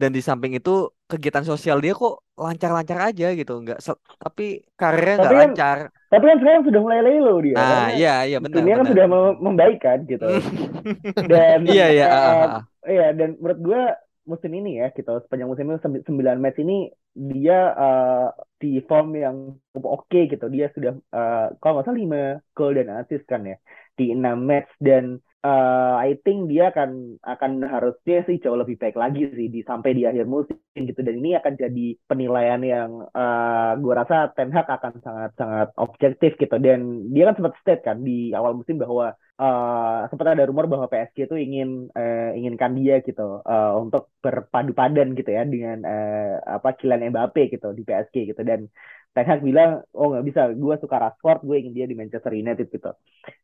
dan 0.02 0.10
di 0.16 0.22
samping 0.28 0.54
itu 0.58 0.70
kegiatan 1.12 1.46
sosial 1.52 1.78
dia 1.84 1.94
kok 2.02 2.14
lancar-lancar 2.44 2.98
aja 3.10 3.26
gitu 3.40 3.52
nggak 3.64 3.78
se- 3.86 4.02
tapi 4.24 4.44
karirnya 4.80 5.16
nggak 5.20 5.34
Tapi 5.34 5.36
kan 5.42 5.50
lancar 5.50 5.80
Tapi 6.12 6.26
kan 6.30 6.38
sekarang 6.42 6.64
sudah 6.68 6.82
mulai 6.86 7.02
lelo 7.06 7.36
dia. 7.46 7.58
Nah, 7.58 7.72
karena 7.72 7.96
iya 7.96 8.10
iya 8.28 8.38
benar 8.46 8.66
dunia 8.66 8.74
kan 8.80 8.86
benar. 8.86 8.94
sudah 8.94 9.06
mem- 9.12 9.40
membaik 9.46 9.78
kan 9.86 10.00
gitu. 10.12 10.26
Dan 11.32 11.62
Iya 11.70 11.84
iya. 11.94 12.06
eh, 12.06 12.16
ah, 12.16 12.22
ah, 12.30 12.36
ah. 12.58 12.62
Iya, 12.90 13.06
dan 13.20 13.30
menurut 13.44 13.60
gue 13.68 13.82
musim 14.32 14.52
ini 14.60 14.70
ya, 14.82 14.86
gitu, 14.98 15.10
sepanjang 15.24 15.50
musim 15.52 15.66
ini 15.70 15.80
sembi- 15.86 16.06
sembilan 16.10 16.38
match 16.44 16.58
ini 16.64 16.74
dia 17.32 17.54
eh, 17.82 18.26
di 18.62 18.68
form 18.90 19.08
yang 19.24 19.38
oke 19.96 20.18
gitu. 20.32 20.46
Dia 20.56 20.66
sudah 20.76 20.92
eh, 21.16 21.38
kalau 21.60 21.72
nggak 21.74 21.86
salah 21.88 22.00
5 22.04 22.20
gol 22.56 22.72
dan 22.78 22.88
assist 23.02 23.24
kan 23.32 23.42
ya 23.52 23.56
di 23.98 24.04
enam 24.16 24.38
match 24.50 24.70
dan 24.88 25.04
eh, 25.46 25.94
I 26.08 26.12
think 26.24 26.38
dia 26.52 26.64
akan 26.72 26.90
akan 27.34 27.52
harusnya 27.74 28.16
sih 28.28 28.36
jauh 28.44 28.58
lebih 28.62 28.76
baik 28.82 28.96
lagi 29.04 29.20
sih 29.38 29.48
di 29.54 29.60
sampai 29.70 29.90
di 29.98 30.04
akhir 30.10 30.26
musim 30.36 30.58
gitu. 30.90 31.00
Dan 31.08 31.16
ini 31.22 31.30
akan 31.40 31.54
jadi 31.64 31.82
penilaian 32.10 32.62
yang 32.74 32.92
eh 33.18 33.70
gue 33.82 33.94
rasa 34.00 34.16
Ten 34.36 34.50
Hag 34.56 34.68
akan 34.78 34.94
sangat 35.06 35.32
sangat 35.40 35.68
objektif 35.84 36.32
gitu. 36.42 36.56
Dan 36.66 36.80
dia 37.14 37.24
kan 37.28 37.36
sempat 37.38 37.54
state 37.62 37.82
kan 37.88 37.98
di 38.08 38.32
awal 38.38 38.52
musim 38.60 38.76
bahwa 38.84 39.06
eh 39.40 40.00
sempat 40.12 40.28
ada 40.36 40.44
rumor 40.50 40.66
bahwa 40.72 40.86
PSG 40.92 41.18
itu 41.28 41.36
ingin 41.46 41.68
eh, 41.98 42.36
inginkan 42.38 42.72
dia 42.80 42.96
gitu 43.08 43.22
eh, 43.50 43.72
untuk 43.82 44.12
berpadu 44.24 44.72
padan 44.80 45.08
gitu 45.18 45.30
ya 45.38 45.42
dengan 45.48 45.78
eh, 45.88 46.36
apa 46.56 46.68
Kylian 46.78 47.12
Mbappe 47.16 47.42
gitu 47.54 47.68
di 47.78 47.82
PSG 47.88 48.16
gitu 48.36 48.42
dan 48.44 48.68
Ten 49.14 49.26
Hag 49.26 49.42
bilang 49.42 49.82
oh 49.94 50.14
nggak 50.14 50.26
bisa 50.26 50.42
gue 50.54 50.76
suka 50.80 50.96
Rashford 51.02 51.42
gue 51.42 51.56
ingin 51.60 51.74
dia 51.74 51.86
di 51.90 51.98
Manchester 51.98 52.34
United 52.34 52.70
gitu 52.70 52.92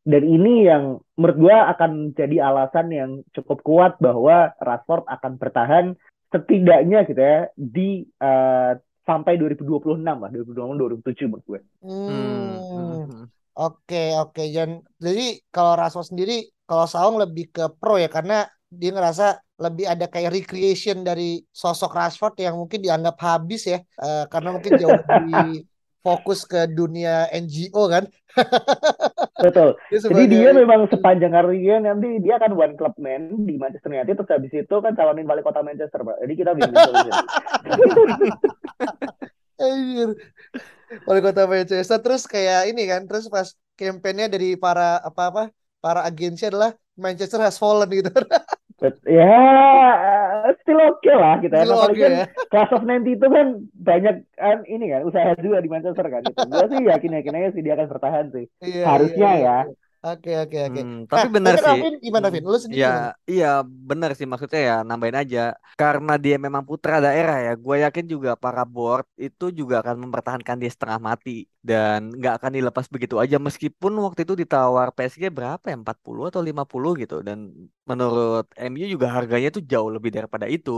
dan 0.06 0.24
ini 0.24 0.70
yang 0.70 1.02
menurut 1.18 1.38
gue 1.42 1.56
akan 1.56 2.14
jadi 2.14 2.38
alasan 2.46 2.88
yang 2.94 3.12
cukup 3.34 3.66
kuat 3.66 3.98
bahwa 3.98 4.54
Rashford 4.62 5.10
akan 5.10 5.32
bertahan 5.42 5.86
setidaknya 6.30 7.06
gitu 7.10 7.22
ya 7.22 7.40
di 7.58 8.06
eh, 8.06 8.72
sampai 9.06 9.38
2026 9.38 10.02
lah 10.02 10.30
2026 10.34 11.04
2027 11.06 11.30
menurut 11.30 11.46
gue 11.46 11.62
Hmm, 11.86 12.58
hmm. 12.62 13.26
Oke, 13.56 14.12
oke. 14.20 14.44
Jan. 14.52 14.84
Jadi 15.00 15.40
kalau 15.48 15.80
Rashford 15.80 16.12
sendiri, 16.12 16.44
kalau 16.68 16.92
Saung 16.92 17.16
lebih 17.16 17.56
ke 17.56 17.72
pro 17.72 17.96
ya 17.96 18.12
karena 18.12 18.44
dia 18.68 18.92
ngerasa 18.92 19.45
lebih 19.56 19.88
ada 19.88 20.12
kayak 20.12 20.36
recreation 20.36 21.04
dari 21.08 21.40
sosok 21.48 21.96
Rashford 21.96 22.36
yang 22.44 22.60
mungkin 22.60 22.84
dianggap 22.84 23.16
habis 23.24 23.64
ya 23.68 23.80
uh, 24.04 24.28
karena 24.28 24.52
mungkin 24.52 24.76
jauh 24.82 25.00
lebih 25.00 25.64
fokus 26.06 26.46
ke 26.46 26.70
dunia 26.70 27.26
NGO 27.34 27.90
kan. 27.90 28.06
Betul. 29.42 29.74
dia 29.90 29.98
sebagai... 29.98 30.30
Jadi 30.30 30.38
dia 30.38 30.50
memang 30.54 30.86
sepanjang 30.86 31.34
karirnya 31.34 31.82
nanti 31.82 32.22
dia 32.22 32.38
akan 32.38 32.54
one 32.54 32.74
club 32.78 32.94
man 33.02 33.42
di 33.50 33.58
Manchester 33.58 33.90
United 33.90 34.14
terus 34.14 34.30
habis 34.30 34.54
itu 34.54 34.76
kan 34.86 34.94
calonin 34.94 35.26
balik 35.26 35.42
kota 35.42 35.66
Manchester, 35.66 36.06
Pak. 36.06 36.22
Jadi 36.22 36.34
kita 36.38 36.54
bingung. 36.54 36.78
Anjir. 39.66 40.10
Wali 41.10 41.20
kota 41.26 41.50
Manchester 41.50 41.98
terus 41.98 42.30
kayak 42.30 42.70
ini 42.70 42.86
kan 42.86 43.10
terus 43.10 43.26
pas 43.26 43.58
kampanyenya 43.74 44.38
dari 44.38 44.54
para 44.54 45.02
apa-apa 45.02 45.50
para 45.82 46.06
agensi 46.06 46.46
adalah 46.46 46.78
Manchester 46.94 47.42
has 47.42 47.58
fallen 47.58 47.90
gitu. 47.90 48.14
Ya 49.08 49.40
still 50.60 50.80
oke 50.84 51.00
okay 51.00 51.16
lah 51.16 51.40
gitu 51.40 51.54
ya. 51.56 51.64
Still 51.64 51.84
okay, 51.88 52.02
kan 52.02 52.12
ya. 52.12 52.26
Class 52.52 52.72
of 52.76 52.84
90 52.84 53.16
itu 53.16 53.28
kan 53.32 53.48
banyak 53.72 54.16
kan 54.36 54.58
ini 54.68 54.86
kan 54.92 55.02
usaha 55.08 55.32
juga 55.40 55.64
di 55.64 55.70
Manchester 55.72 56.06
kan 56.12 56.22
gitu. 56.28 56.40
Gue 56.44 56.66
sih 56.68 56.80
yakin 56.84 57.12
yakin 57.22 57.38
aja 57.40 57.50
sih 57.56 57.64
dia 57.64 57.74
akan 57.80 57.88
bertahan 57.88 58.26
sih. 58.36 58.46
Iya, 58.60 58.84
Harusnya 58.84 59.30
iya, 59.32 59.40
iya. 59.40 59.58
ya. 59.66 59.76
Oke 60.06 60.38
oke 60.38 60.58
oke. 60.70 60.82
Hmm, 60.86 61.02
tapi 61.10 61.26
nah, 61.26 61.34
benar 61.34 61.54
sih. 61.58 61.80
Vin, 61.82 61.96
gimana 61.98 62.28
Vin? 62.30 62.46
Lu 62.46 62.54
sendiri 62.62 62.78
ya, 62.78 62.94
gimana? 62.94 63.12
Iya 63.26 63.52
benar 63.66 64.10
sih 64.14 64.28
maksudnya 64.30 64.62
ya 64.62 64.78
nambahin 64.86 65.18
aja. 65.18 65.58
Karena 65.74 66.14
dia 66.22 66.38
memang 66.38 66.62
putra 66.62 67.02
daerah 67.02 67.42
ya. 67.42 67.54
Gue 67.58 67.82
yakin 67.82 68.06
juga 68.06 68.38
para 68.38 68.62
board 68.62 69.10
itu 69.18 69.50
juga 69.50 69.82
akan 69.82 70.06
mempertahankan 70.06 70.62
dia 70.62 70.70
setengah 70.70 71.02
mati 71.02 71.50
dan 71.66 72.14
nggak 72.14 72.38
akan 72.38 72.52
dilepas 72.54 72.86
begitu 72.86 73.18
aja 73.18 73.42
meskipun 73.42 73.98
waktu 73.98 74.30
itu 74.30 74.38
ditawar 74.46 74.94
PSG 74.94 75.34
berapa 75.34 75.66
ya 75.66 75.78
40 75.82 76.30
atau 76.30 76.42
50 76.46 77.02
gitu 77.02 77.18
dan 77.26 77.50
menurut 77.90 78.46
MU 78.58 78.86
juga 78.94 79.08
harganya 79.18 79.50
tuh 79.56 79.64
jauh 79.72 79.90
lebih 79.96 80.12
daripada 80.18 80.46
itu 80.56 80.72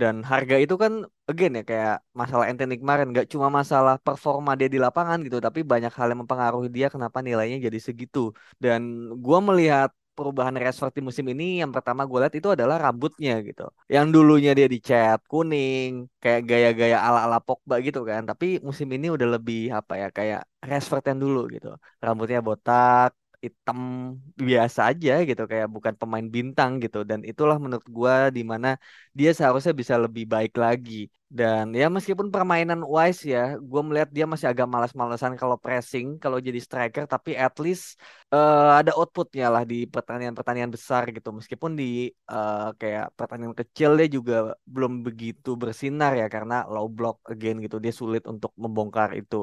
dan 0.00 0.14
harga 0.30 0.54
itu 0.62 0.74
kan 0.82 0.92
again 1.30 1.52
ya 1.58 1.62
kayak 1.70 1.94
masalah 2.20 2.44
Anthony 2.50 2.74
kemarin 2.82 3.06
nggak 3.12 3.26
cuma 3.32 3.48
masalah 3.58 3.94
performa 4.06 4.50
dia 4.58 4.68
di 4.74 4.78
lapangan 4.86 5.18
gitu 5.26 5.38
tapi 5.46 5.60
banyak 5.72 5.92
hal 5.98 6.06
yang 6.10 6.20
mempengaruhi 6.22 6.68
dia 6.76 6.86
kenapa 6.94 7.18
nilainya 7.26 7.56
jadi 7.66 7.78
segitu 7.86 8.18
dan 8.64 8.80
gua 9.24 9.38
melihat 9.48 9.90
perubahan 10.16 10.52
Rashford 10.62 10.92
di 10.98 11.02
musim 11.08 11.26
ini 11.32 11.44
yang 11.64 11.72
pertama 11.76 12.04
gue 12.04 12.18
lihat 12.20 12.34
itu 12.36 12.48
adalah 12.52 12.76
rambutnya 12.84 13.32
gitu. 13.48 13.62
Yang 13.94 14.06
dulunya 14.14 14.50
dia 14.58 14.68
dicat 14.74 15.18
kuning, 15.30 15.90
kayak 16.22 16.40
gaya-gaya 16.50 16.96
ala-ala 17.06 17.38
Pogba 17.46 17.74
gitu 17.86 18.00
kan. 18.04 18.22
Tapi 18.28 18.60
musim 18.68 18.88
ini 18.96 19.06
udah 19.16 19.28
lebih 19.40 19.58
apa 19.78 19.92
ya 20.02 20.06
kayak 20.16 20.40
Rashford 20.68 21.04
yang 21.08 21.18
dulu 21.24 21.38
gitu. 21.54 21.68
Rambutnya 22.04 22.38
botak, 22.46 23.10
hitam 23.44 23.78
biasa 24.48 24.80
aja 24.90 25.10
gitu 25.28 25.42
kayak 25.50 25.68
bukan 25.74 25.94
pemain 26.00 26.26
bintang 26.34 26.70
gitu. 26.84 26.98
Dan 27.10 27.20
itulah 27.30 27.56
menurut 27.64 27.86
gua 27.96 28.14
di 28.36 28.42
mana 28.52 28.68
dia 29.18 29.30
seharusnya 29.38 29.72
bisa 29.80 29.94
lebih 30.04 30.24
baik 30.34 30.52
lagi. 30.64 30.92
Dan 31.38 31.64
ya 31.80 31.86
meskipun 31.96 32.28
permainan 32.34 32.80
wise 32.94 33.22
ya 33.34 33.54
gua 33.70 33.80
melihat 33.86 34.10
dia 34.16 34.26
masih 34.32 34.46
agak 34.52 34.66
malas-malasan 34.74 35.32
kalau 35.40 35.56
pressing 35.64 36.06
kalau 36.22 36.38
jadi 36.46 36.60
striker. 36.66 37.04
Tapi 37.14 37.30
at 37.44 37.54
least 37.64 37.84
uh, 38.34 38.76
ada 38.80 38.90
outputnya 38.98 39.46
lah 39.54 39.62
di 39.70 39.76
pertandingan-pertandingan 39.94 40.72
besar 40.76 41.02
gitu. 41.16 41.28
Meskipun 41.38 41.72
di 41.80 41.84
uh, 42.34 42.74
kayak 42.80 43.04
pertandingan 43.18 43.56
kecil 43.60 43.90
dia 43.98 44.08
juga 44.16 44.34
belum 44.74 44.92
begitu 45.06 45.48
bersinar 45.62 46.10
ya 46.20 46.26
karena 46.34 46.54
low 46.72 46.86
block 46.96 47.16
again 47.32 47.56
gitu. 47.64 47.76
Dia 47.84 47.92
sulit 48.00 48.22
untuk 48.32 48.50
membongkar 48.62 49.08
itu. 49.20 49.36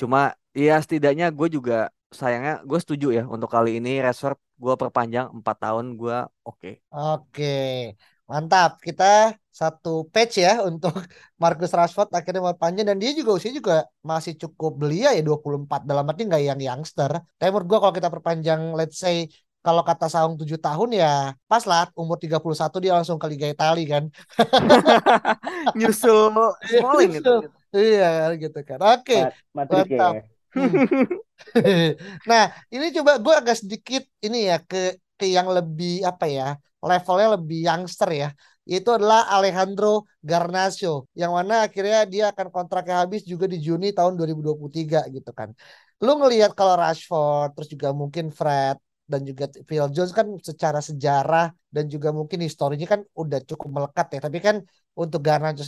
Cuma 0.00 0.18
ya 0.56 0.72
setidaknya 0.84 1.26
gue 1.38 1.48
juga 1.56 1.74
sayangnya 2.12 2.60
gue 2.68 2.78
setuju 2.78 3.06
ya 3.12 3.24
untuk 3.26 3.48
kali 3.48 3.80
ini 3.80 3.98
Rashford 4.04 4.38
gue 4.60 4.74
perpanjang 4.78 5.26
4 5.32 5.56
tahun 5.58 5.86
gue 6.00 6.18
oke. 6.46 6.58
Okay. 6.60 6.74
Oke. 6.92 7.58
Mantap. 8.30 8.80
Kita 8.80 9.36
satu 9.52 10.08
patch 10.08 10.40
ya 10.40 10.64
untuk 10.64 10.92
Marcus 11.42 11.72
Rashford 11.74 12.08
akhirnya 12.14 12.40
mau 12.40 12.56
panjang 12.56 12.88
dan 12.88 12.96
dia 12.96 13.12
juga 13.12 13.36
usia 13.36 13.52
juga 13.52 13.84
masih 14.00 14.38
cukup 14.38 14.80
belia 14.80 15.12
ya 15.12 15.20
24 15.20 15.84
dalam 15.84 16.04
arti 16.08 16.22
nggak 16.24 16.42
yang 16.42 16.60
youngster. 16.60 17.10
Tapi 17.36 17.48
menurut 17.50 17.68
gue 17.68 17.78
kalau 17.82 17.94
kita 17.96 18.08
perpanjang 18.08 18.60
let's 18.72 18.96
say 18.96 19.28
kalau 19.62 19.86
kata 19.86 20.10
Saung 20.10 20.34
7 20.34 20.58
tahun 20.58 20.90
ya 20.98 21.38
pas 21.46 21.62
lah 21.70 21.86
umur 21.94 22.18
31 22.18 22.42
dia 22.82 22.92
langsung 22.98 23.18
ke 23.18 23.26
Liga 23.30 23.46
Italia 23.46 23.86
kan. 23.98 24.04
Nyusul 25.78 26.34
Smalling 26.66 27.10
gitu. 27.18 27.34
Iya 27.72 28.34
gitu 28.36 28.60
kan. 28.66 28.78
Oke. 28.82 29.16
Okay. 29.16 29.22
Mantap. 29.54 29.86
Ya. 29.86 30.31
nah, 32.30 32.44
ini 32.74 32.86
coba 32.96 33.18
gue 33.18 33.34
agak 33.40 33.56
sedikit 33.62 34.02
ini 34.20 34.52
ya 34.52 34.56
ke 34.60 35.00
ke 35.18 35.26
yang 35.30 35.48
lebih 35.48 36.02
apa 36.02 36.26
ya 36.26 36.48
levelnya 36.82 37.38
lebih 37.38 37.58
youngster 37.62 38.10
ya 38.10 38.28
itu 38.62 38.88
adalah 38.94 39.26
Alejandro 39.34 40.06
Garnacho 40.22 41.10
yang 41.18 41.34
mana 41.34 41.66
akhirnya 41.66 42.06
dia 42.06 42.24
akan 42.30 42.46
kontraknya 42.54 43.02
habis 43.02 43.26
juga 43.26 43.50
di 43.50 43.58
Juni 43.58 43.90
tahun 43.90 44.14
2023 44.14 45.10
gitu 45.10 45.30
kan. 45.34 45.50
Lu 46.02 46.14
ngelihat 46.18 46.54
kalau 46.54 46.74
Rashford 46.78 47.58
terus 47.58 47.68
juga 47.74 47.88
mungkin 47.90 48.30
Fred 48.30 48.78
dan 49.10 49.20
juga 49.26 49.50
Phil 49.66 49.86
Jones 49.90 50.14
kan 50.14 50.26
secara 50.38 50.78
sejarah 50.78 51.50
dan 51.74 51.84
juga 51.90 52.14
mungkin 52.14 52.38
historinya 52.46 52.86
kan 52.86 53.00
udah 53.18 53.40
cukup 53.50 53.68
melekat 53.82 54.06
ya. 54.14 54.20
Tapi 54.26 54.38
kan 54.38 54.56
untuk 54.94 55.20
Garnacho 55.26 55.66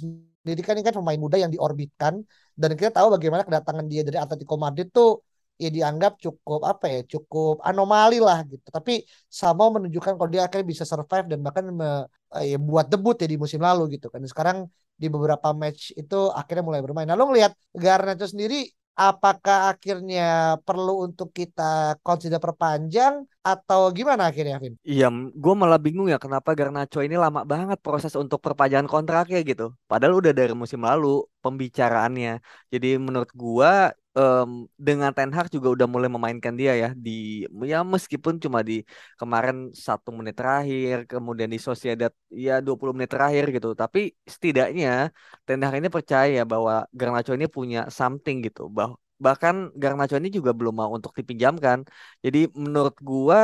kan 0.67 0.75
ini 0.77 0.85
kan 0.85 0.95
pemain 1.01 1.21
muda 1.25 1.37
yang 1.41 1.53
diorbitkan 1.55 2.15
dan 2.61 2.71
kita 2.79 2.91
tahu 2.97 3.09
bagaimana 3.17 3.43
kedatangan 3.49 3.87
dia 3.91 4.03
dari 4.07 4.19
Atletico 4.21 4.55
Madrid 4.61 4.89
tuh 4.93 5.25
ya 5.55 5.71
dianggap 5.71 6.19
cukup 6.19 6.61
apa 6.67 6.85
ya 6.91 7.01
cukup 7.13 7.63
anomali 7.63 8.19
lah 8.19 8.43
gitu 8.51 8.67
tapi 8.75 9.07
sama 9.31 9.71
menunjukkan 9.75 10.13
kalau 10.19 10.31
dia 10.31 10.43
akhirnya 10.47 10.67
bisa 10.67 10.85
survive 10.85 11.27
dan 11.31 11.39
bahkan 11.47 11.65
me, 11.71 12.05
eh, 12.37 12.55
ya, 12.55 12.57
buat 12.59 12.87
debut 12.91 13.15
ya 13.23 13.27
di 13.31 13.39
musim 13.39 13.61
lalu 13.63 13.97
gitu 13.97 14.07
kan 14.13 14.21
sekarang 14.27 14.59
di 14.95 15.07
beberapa 15.11 15.49
match 15.55 15.91
itu 15.99 16.31
akhirnya 16.31 16.63
mulai 16.63 16.81
bermain. 16.85 17.07
Nah, 17.11 17.19
lo 17.19 17.27
ngelihat 17.31 17.53
Garnacho 17.75 18.27
sendiri 18.31 18.71
apakah 18.97 19.59
akhirnya 19.75 20.23
perlu 20.67 21.07
untuk 21.07 21.29
kita 21.39 21.99
consider 22.07 22.39
perpanjang 22.39 23.15
atau 23.45 23.81
gimana 23.97 24.23
akhirnya, 24.31 24.57
Vin? 24.63 24.75
Iya, 24.91 25.05
gue 25.43 25.55
malah 25.61 25.81
bingung 25.85 26.09
ya 26.13 26.19
kenapa 26.25 26.51
Garnacho 26.59 26.99
ini 27.07 27.17
lama 27.25 27.41
banget 27.53 27.79
proses 27.85 28.13
untuk 28.23 28.39
perpanjangan 28.45 28.85
kontraknya 28.95 29.39
gitu. 29.51 29.63
Padahal 29.91 30.15
udah 30.21 30.33
dari 30.39 30.53
musim 30.53 30.81
lalu 30.89 31.07
pembicaraannya. 31.41 32.31
Jadi 32.73 32.87
menurut 33.07 33.31
gue 33.33 33.71
um, 34.19 34.51
dengan 34.87 35.11
Ten 35.17 35.31
Hag 35.37 35.47
juga 35.55 35.69
udah 35.75 35.87
mulai 35.95 36.09
memainkan 36.17 36.55
dia 36.61 36.73
ya 36.83 36.89
di 37.05 37.11
ya 37.71 37.77
meskipun 37.95 38.35
cuma 38.45 38.59
di 38.69 38.75
kemarin 39.21 39.57
satu 39.87 40.09
menit 40.19 40.35
terakhir 40.41 40.97
kemudian 41.11 41.51
di 41.55 41.59
Sociedad 41.69 42.13
ya 42.47 42.53
20 42.67 42.95
menit 42.97 43.11
terakhir 43.15 43.45
gitu. 43.55 43.69
Tapi 43.83 43.99
setidaknya 44.35 44.89
Ten 45.47 45.61
Hag 45.65 45.75
ini 45.81 45.89
percaya 45.97 46.41
bahwa 46.53 46.73
Garnacho 46.99 47.33
ini 47.39 47.47
punya 47.57 47.79
something 47.99 48.37
gitu. 48.47 48.61
Bah 48.77 48.91
bahkan 49.25 49.55
Garnacho 49.83 50.15
ini 50.21 50.29
juga 50.37 50.51
belum 50.59 50.75
mau 50.81 50.91
untuk 50.97 51.13
dipinjamkan. 51.19 51.79
Jadi 52.25 52.39
menurut 52.65 52.95
gua 53.11 53.39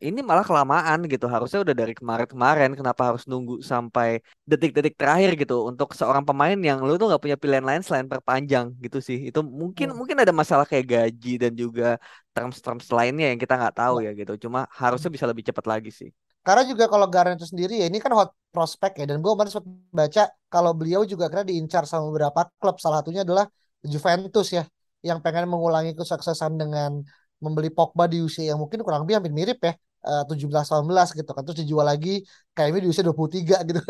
ini 0.00 0.20
malah 0.20 0.42
kelamaan 0.42 1.06
gitu. 1.06 1.26
Harusnya 1.30 1.62
udah 1.64 1.74
dari 1.74 1.94
kemarin-kemarin. 1.94 2.74
Kenapa 2.74 3.14
harus 3.14 3.22
nunggu 3.30 3.62
sampai 3.62 4.20
detik-detik 4.44 4.98
terakhir 4.98 5.38
gitu 5.38 5.68
untuk 5.70 5.94
seorang 5.94 6.26
pemain 6.26 6.58
yang 6.58 6.82
lu 6.82 6.98
tuh 7.00 7.06
nggak 7.10 7.22
punya 7.22 7.36
pilihan 7.38 7.64
lain 7.64 7.82
selain 7.86 8.06
perpanjang 8.10 8.74
gitu 8.84 8.98
sih. 8.98 9.30
Itu 9.30 9.40
mungkin 9.40 9.92
hmm. 9.92 9.96
mungkin 9.98 10.16
ada 10.22 10.32
masalah 10.34 10.66
kayak 10.66 10.86
gaji 10.86 11.32
dan 11.42 11.52
juga 11.54 11.96
terms-terms 12.34 12.90
lainnya 12.90 13.30
yang 13.30 13.38
kita 13.38 13.54
nggak 13.54 13.76
tahu 13.78 14.02
ya 14.02 14.10
gitu. 14.12 14.48
Cuma 14.48 14.66
harusnya 14.74 15.10
bisa 15.14 15.24
lebih 15.30 15.46
cepat 15.46 15.64
lagi 15.64 15.90
sih. 15.94 16.10
Karena 16.44 16.62
juga 16.68 16.84
kalau 16.92 17.08
Garen 17.08 17.40
itu 17.40 17.48
sendiri 17.48 17.80
ya 17.80 17.88
ini 17.88 17.96
kan 18.04 18.12
hot 18.12 18.36
prospect 18.52 19.00
ya 19.00 19.08
dan 19.08 19.24
gue 19.24 19.30
kemarin 19.32 19.48
sempat 19.48 19.72
baca 19.88 20.22
kalau 20.52 20.76
beliau 20.76 21.00
juga 21.08 21.32
karena 21.32 21.48
diincar 21.48 21.88
sama 21.88 22.12
beberapa 22.12 22.44
klub 22.60 22.76
salah 22.76 23.00
satunya 23.00 23.24
adalah 23.24 23.48
Juventus 23.80 24.52
ya 24.52 24.68
yang 25.00 25.24
pengen 25.24 25.48
mengulangi 25.48 25.96
kesuksesan 25.96 26.60
dengan 26.60 27.00
membeli 27.44 27.68
Pogba 27.68 28.08
di 28.08 28.24
usia 28.24 28.56
yang 28.56 28.58
mungkin 28.62 28.80
kurang 28.80 29.04
lebih 29.04 29.20
hampir 29.20 29.32
mirip 29.36 29.60
ya 29.60 29.72
eh, 30.08 30.22
tujuh 30.30 30.48
belas 30.48 30.66
tahun 30.72 30.86
belas 30.88 31.08
gitu 31.12 31.30
kan. 31.36 31.42
Terus 31.44 31.58
dijual 31.60 31.86
lagi 31.92 32.24
kayaknya 32.56 32.80
di 32.84 32.88
usia 32.88 33.04
23 33.04 33.68
gitu. 33.68 33.80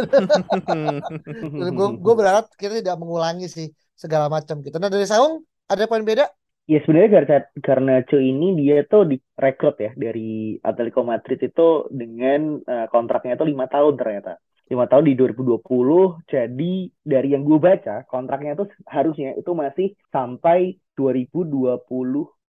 Gue 1.78 1.88
gua 2.02 2.14
berharap 2.18 2.44
kita 2.58 2.82
tidak 2.82 2.96
mengulangi 2.98 3.46
sih 3.46 3.70
segala 3.94 4.26
macam 4.26 4.58
gitu. 4.60 4.76
Nah 4.82 4.90
dari 4.90 5.06
Saung 5.06 5.46
ada 5.70 5.86
poin 5.86 6.02
beda? 6.02 6.26
Ya 6.64 6.80
sebenarnya 6.80 7.10
karena 7.20 7.38
karena 7.60 7.94
Cho 8.08 8.16
ini 8.16 8.56
dia 8.56 8.88
tuh 8.88 9.04
direkrut 9.04 9.76
ya 9.76 9.92
dari 9.92 10.56
Atletico 10.64 11.04
Madrid 11.04 11.36
itu 11.36 11.92
dengan 11.92 12.56
uh, 12.64 12.88
kontraknya 12.88 13.36
itu 13.36 13.44
lima 13.44 13.68
tahun 13.68 14.00
ternyata. 14.00 14.40
Lima 14.72 14.88
tahun 14.88 15.12
di 15.12 15.14
2020 15.20 15.60
jadi 16.24 16.72
dari 17.04 17.28
yang 17.36 17.44
gue 17.44 17.60
baca 17.60 18.08
kontraknya 18.08 18.56
itu 18.56 18.64
harusnya 18.88 19.36
itu 19.36 19.52
masih 19.52 19.92
sampai 20.08 20.80
2020. 20.96 21.84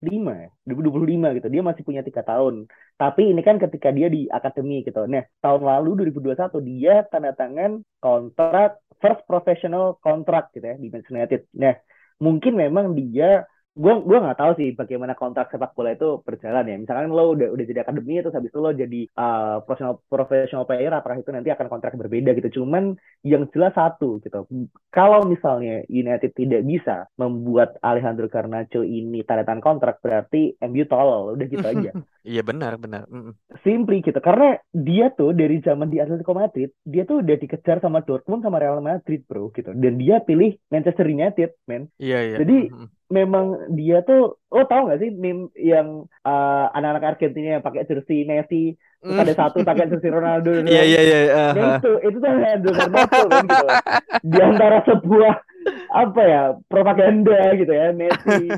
25 0.05 1.27
ya, 1.27 1.33
gitu. 1.41 1.49
Dia 1.49 1.63
masih 1.65 1.83
punya 1.83 2.03
tiga 2.05 2.23
tahun. 2.23 2.69
Tapi 3.01 3.33
ini 3.33 3.41
kan 3.41 3.57
ketika 3.57 3.89
dia 3.91 4.07
di 4.13 4.29
akademi 4.29 4.85
gitu. 4.85 5.09
Nah, 5.09 5.25
tahun 5.41 5.63
lalu 5.65 6.09
2021 6.13 6.61
dia 6.63 7.03
tanda 7.09 7.33
tangan 7.33 7.83
kontrak 7.99 8.79
first 9.03 9.25
professional 9.25 9.97
contract 10.01 10.55
gitu 10.55 10.65
ya 10.65 10.77
di 10.77 10.89
Manchester 10.93 11.17
United. 11.19 11.41
Nah, 11.57 11.75
mungkin 12.21 12.53
memang 12.55 12.95
dia 12.95 13.49
gue 13.75 13.95
gue 14.07 14.19
nggak 14.23 14.39
tahu 14.39 14.53
sih 14.55 14.71
bagaimana 14.73 15.19
kontrak 15.19 15.51
sepak 15.51 15.75
bola 15.75 15.91
itu 15.91 16.23
berjalan 16.23 16.63
ya 16.63 16.77
misalkan 16.79 17.11
lo 17.11 17.35
udah 17.35 17.51
udah 17.51 17.65
jadi 17.67 17.83
akademi 17.83 18.23
terus 18.23 18.31
habis 18.33 18.55
itu 18.55 18.61
lo 18.63 18.71
jadi 18.71 19.01
uh, 19.19 19.67
profesional 19.67 19.99
profesional 20.07 20.63
player 20.63 20.95
apakah 20.95 21.19
itu 21.19 21.35
nanti 21.35 21.51
akan 21.51 21.67
kontrak 21.67 21.99
berbeda 21.99 22.39
gitu 22.39 22.63
cuman 22.63 22.95
yang 23.27 23.51
jelas 23.51 23.75
satu 23.75 24.23
gitu 24.23 24.47
kalau 24.95 25.27
misalnya 25.27 25.83
United 25.91 26.31
tidak 26.33 26.63
bisa 26.63 27.11
membuat 27.19 27.75
Alejandro 27.83 28.31
Garnacho 28.31 28.87
ini 28.87 29.27
tanda 29.27 29.43
tangan 29.43 29.59
kontrak 29.61 29.99
berarti 29.99 30.55
MU 30.63 30.87
tolol 30.87 31.35
udah 31.35 31.47
gitu 31.51 31.67
aja 31.67 31.91
Iya 32.25 32.41
benar 32.41 32.81
benar. 32.81 33.05
Mm. 33.13 33.37
simply 33.61 34.01
gitu 34.01 34.17
karena 34.17 34.57
dia 34.73 35.13
tuh 35.13 35.37
dari 35.37 35.61
zaman 35.61 35.93
di 35.93 36.01
Atletico 36.01 36.33
Madrid 36.33 36.73
dia 36.81 37.05
tuh 37.05 37.21
udah 37.21 37.37
dikejar 37.37 37.85
sama 37.85 38.01
Dortmund 38.01 38.41
sama 38.41 38.57
Real 38.57 38.81
Madrid 38.81 39.27
bro 39.29 39.53
gitu 39.53 39.75
dan 39.77 40.01
dia 40.01 40.25
pilih 40.25 40.57
Manchester 40.73 41.05
United 41.05 41.53
men 41.67 41.91
Iya 41.99 42.19
iya. 42.23 42.37
Jadi- 42.39 42.71
Mm. 42.71 42.89
Memang 43.11 43.69
dia 43.73 44.01
tuh 44.01 44.41
lo 44.49 44.65
tau 44.65 44.89
gak 44.89 45.01
sih 45.01 45.11
meme 45.13 45.53
yang 45.59 46.09
uh, 46.25 46.67
anak-anak 46.73 47.17
Argentina 47.17 47.59
yang 47.59 47.65
pakai 47.65 47.85
jersey 47.85 48.25
Messi 48.25 48.75
terus 49.05 49.21
ada 49.21 49.35
satu 49.37 49.61
pakai 49.61 49.93
jersey 49.93 50.09
Ronaldo 50.09 50.65
Mm. 50.65 50.69
Iya 50.73 50.83
iya 50.83 51.01
iya. 51.03 51.21
Nah 51.53 51.53
aha. 51.53 51.77
itu 51.79 51.91
itu 52.09 52.17
tuh 52.17 52.29
Alejandro 52.29 52.71
Garnacho 52.73 53.23
kan 53.29 53.45
gitu 53.45 53.67
di 54.25 54.39
antara 54.41 54.79
sebuah 54.89 55.35
apa 55.93 56.21
ya 56.25 56.43
propaganda 56.67 57.41
gitu 57.57 57.73
ya 57.73 57.93
Messi 57.93 58.49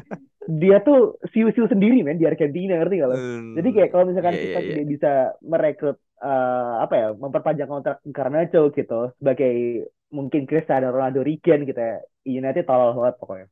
dia 0.46 0.78
tuh 0.78 1.18
siu-siu 1.34 1.66
sendiri 1.66 2.06
men 2.06 2.22
di 2.22 2.26
Argentina 2.26 2.78
ngerti 2.78 3.02
gak 3.02 3.10
lo? 3.10 3.16
Hmm. 3.18 3.58
Jadi 3.58 3.68
kayak 3.74 3.90
kalau 3.90 4.04
misalkan 4.06 4.34
Iya, 4.38 4.42
kita 4.46 4.46
iya, 4.46 4.62
iya. 4.62 4.68
tidak 4.70 4.86
bisa 4.94 5.12
merekrut 5.42 5.98
eh, 6.22 6.74
apa 6.86 6.94
ya 6.94 7.06
memperpanjang 7.18 7.66
kontrak 7.66 7.98
Garnacho 8.06 8.70
gitu 8.70 9.10
sebagai 9.18 9.54
mungkin 10.14 10.46
Cristiano 10.46 10.94
Ronaldo 10.94 11.26
Regen 11.26 11.66
gitu 11.66 11.80
ya 11.82 11.98
United 12.26 12.66
tolol 12.66 12.90
banget 12.98 13.14
pokoknya. 13.22 13.46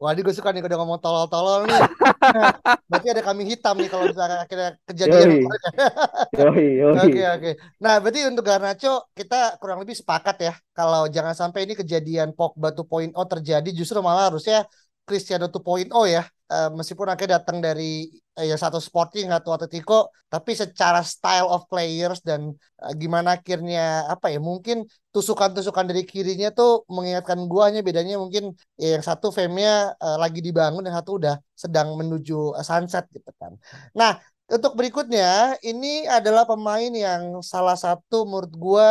Wah, 0.00 0.16
ini 0.16 0.20
gue 0.24 0.32
suka 0.32 0.48
nih 0.52 0.64
udah 0.64 0.78
ngomong 0.80 1.00
tolol-tolol 1.00 1.68
nih. 1.68 1.76
Berarti 2.88 3.06
ada 3.12 3.20
kambing 3.20 3.48
hitam 3.52 3.76
nih 3.76 3.88
kalau 3.88 4.08
misalnya 4.08 4.44
akhirnya 4.44 4.70
kejadian. 4.88 5.28
Yoi 6.40 6.66
yoi. 6.80 6.96
Oke, 6.96 7.20
oke. 7.20 7.50
Nah, 7.84 7.94
berarti 8.00 8.20
untuk 8.24 8.44
Garnacho 8.48 9.12
kita 9.12 9.60
kurang 9.60 9.84
lebih 9.84 9.92
sepakat 9.92 10.36
ya. 10.40 10.52
Kalau 10.72 11.04
jangan 11.12 11.36
sampai 11.36 11.68
ini 11.68 11.76
kejadian 11.76 12.32
Pogba 12.32 12.72
2.0 12.72 13.12
terjadi, 13.12 13.68
justru 13.76 14.00
malah 14.00 14.32
harusnya 14.32 14.64
Cristiano 15.04 15.52
2.0 15.52 15.90
ya. 16.08 16.24
Eh, 16.50 16.68
meskipun 16.74 17.06
akhirnya 17.06 17.38
datang 17.38 17.62
dari 17.62 18.10
eh, 18.34 18.46
yang 18.50 18.58
satu 18.58 18.82
Sporting 18.82 19.30
atau 19.30 19.54
Atletico, 19.54 20.10
tapi 20.26 20.58
secara 20.58 20.98
style 21.06 21.46
of 21.46 21.70
players 21.70 22.18
dan 22.26 22.50
eh, 22.82 22.92
gimana 22.98 23.38
akhirnya 23.38 24.10
apa 24.10 24.34
ya? 24.34 24.42
Mungkin 24.42 24.82
tusukan-tusukan 25.14 25.86
dari 25.86 26.02
kirinya 26.02 26.50
tuh 26.50 26.82
mengingatkan 26.90 27.38
gua 27.46 27.70
hanya 27.70 27.86
bedanya 27.86 28.18
mungkin 28.18 28.50
ya 28.74 28.98
yang 28.98 29.04
satu 29.06 29.30
fame-nya 29.30 29.94
eh, 29.94 30.16
lagi 30.18 30.42
dibangun 30.42 30.82
dan 30.82 30.94
satu 30.98 31.22
udah 31.22 31.34
sedang 31.54 31.94
menuju 31.94 32.58
eh, 32.58 32.66
sunset 32.66 33.06
gitu 33.14 33.30
kan. 33.38 33.54
Nah, 33.94 34.18
untuk 34.50 34.74
berikutnya, 34.74 35.54
ini 35.62 36.10
adalah 36.10 36.42
pemain 36.50 36.90
yang 36.90 37.38
salah 37.46 37.78
satu 37.78 38.26
menurut 38.26 38.50
gua 38.58 38.88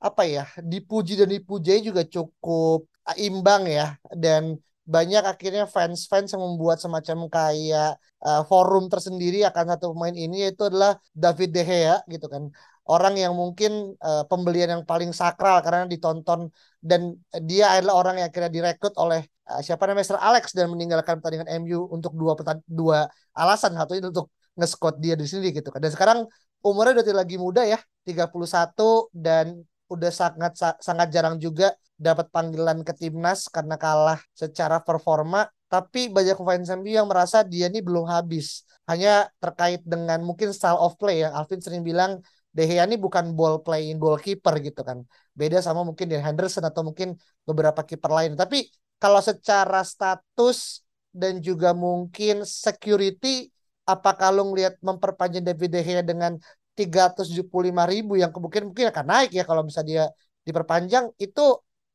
apa 0.00 0.24
ya, 0.24 0.48
dipuji 0.64 1.20
dan 1.20 1.28
dipujai 1.28 1.84
juga 1.84 2.08
cukup 2.08 2.88
imbang 3.20 3.68
ya 3.68 4.00
dan 4.16 4.56
banyak 4.82 5.22
akhirnya 5.22 5.64
fans-fans 5.70 6.34
yang 6.34 6.42
membuat 6.42 6.82
semacam 6.82 7.18
kayak 7.30 7.88
eh, 8.26 8.42
forum 8.50 8.90
tersendiri 8.90 9.46
akan 9.46 9.64
satu 9.76 9.94
pemain 9.94 10.14
ini 10.14 10.48
yaitu 10.48 10.66
adalah 10.66 10.98
David 11.14 11.50
De 11.54 11.62
Gea 11.62 11.96
gitu 12.10 12.26
kan. 12.26 12.50
Orang 12.82 13.14
yang 13.14 13.32
mungkin 13.38 13.94
eh, 13.94 14.24
pembelian 14.26 14.68
yang 14.74 14.82
paling 14.82 15.14
sakral 15.14 15.62
karena 15.62 15.86
ditonton 15.86 16.50
dan 16.82 17.14
dia 17.46 17.78
adalah 17.78 17.94
orang 18.02 18.14
yang 18.18 18.26
akhirnya 18.30 18.50
direkrut 18.50 18.94
oleh 18.98 19.22
eh, 19.22 19.60
siapa 19.62 19.86
namanya 19.86 20.06
Sir 20.10 20.18
Alex 20.18 20.50
dan 20.50 20.66
meninggalkan 20.74 21.22
pertandingan 21.22 21.50
MU 21.62 21.86
untuk 21.94 22.12
dua 22.18 22.34
dua 22.66 23.06
alasan 23.38 23.78
satunya 23.78 24.10
untuk 24.10 24.34
nge-scout 24.58 24.98
dia 24.98 25.14
di 25.14 25.26
sini 25.30 25.54
gitu 25.54 25.70
kan. 25.70 25.80
Dan 25.80 25.92
sekarang 25.94 26.18
umurnya 26.66 27.00
udah 27.00 27.06
tidak 27.06 27.20
lagi 27.24 27.36
muda 27.38 27.62
ya, 27.66 27.78
31 28.06 29.10
dan 29.14 29.62
udah 29.92 30.10
sangat 30.10 30.52
sa- 30.56 30.78
sangat 30.80 31.08
jarang 31.14 31.36
juga 31.36 31.76
dapat 31.96 32.26
panggilan 32.34 32.82
ke 32.82 32.92
timnas 32.96 33.46
karena 33.52 33.76
kalah 33.78 34.18
secara 34.34 34.82
performa. 34.82 35.46
Tapi 35.72 36.12
banyak 36.12 36.36
fans 36.36 36.68
MU 36.68 36.92
yang 36.92 37.08
merasa 37.08 37.40
dia 37.44 37.68
ini 37.72 37.80
belum 37.80 38.04
habis. 38.04 38.64
Hanya 38.90 39.30
terkait 39.40 39.80
dengan 39.86 40.20
mungkin 40.20 40.52
style 40.52 40.76
of 40.76 40.98
play 41.00 41.24
yang 41.24 41.32
Alvin 41.32 41.62
sering 41.64 41.80
bilang 41.86 42.20
De 42.52 42.68
Gea 42.68 42.84
ini 42.84 43.00
bukan 43.00 43.32
ball 43.32 43.64
playing 43.64 43.96
goalkeeper 43.96 44.60
gitu 44.60 44.84
kan. 44.84 45.08
Beda 45.32 45.64
sama 45.64 45.80
mungkin 45.88 46.04
Dean 46.12 46.20
Henderson 46.20 46.64
atau 46.68 46.84
mungkin 46.84 47.16
beberapa 47.48 47.80
kiper 47.80 48.12
lain. 48.12 48.36
Tapi 48.36 48.68
kalau 49.00 49.24
secara 49.24 49.80
status 49.80 50.84
dan 51.12 51.40
juga 51.40 51.72
mungkin 51.72 52.44
security 52.44 53.48
apakah 53.88 54.28
lo 54.30 54.52
ngelihat 54.52 54.76
memperpanjang 54.84 55.44
David 55.48 55.70
De 55.72 55.80
Gea 55.80 56.02
dengan 56.04 56.36
375 56.78 57.84
ribu 57.92 58.12
yang 58.22 58.30
kemungkinan 58.34 58.66
mungkin 58.70 58.88
akan 58.92 59.06
naik 59.12 59.30
ya 59.38 59.42
kalau 59.48 59.62
bisa 59.68 59.82
dia 59.90 60.02
diperpanjang 60.46 61.04
itu 61.24 61.40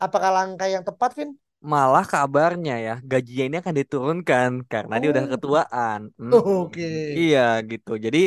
apakah 0.05 0.29
langkah 0.37 0.67
yang 0.73 0.83
tepat 0.87 1.11
Vin? 1.17 1.29
Malah 1.71 2.05
kabarnya 2.11 2.73
ya 2.85 2.91
gajinya 3.11 3.43
ini 3.47 3.57
akan 3.61 3.75
diturunkan 3.81 4.49
karena 4.71 4.93
dia 5.01 5.09
udah 5.13 5.25
Oh. 5.25 5.31
ketuaan. 5.33 5.99
Hmm. 6.19 6.37
Oke. 6.37 6.87
Iya 7.19 7.39
gitu. 7.71 7.91
Jadi 8.05 8.19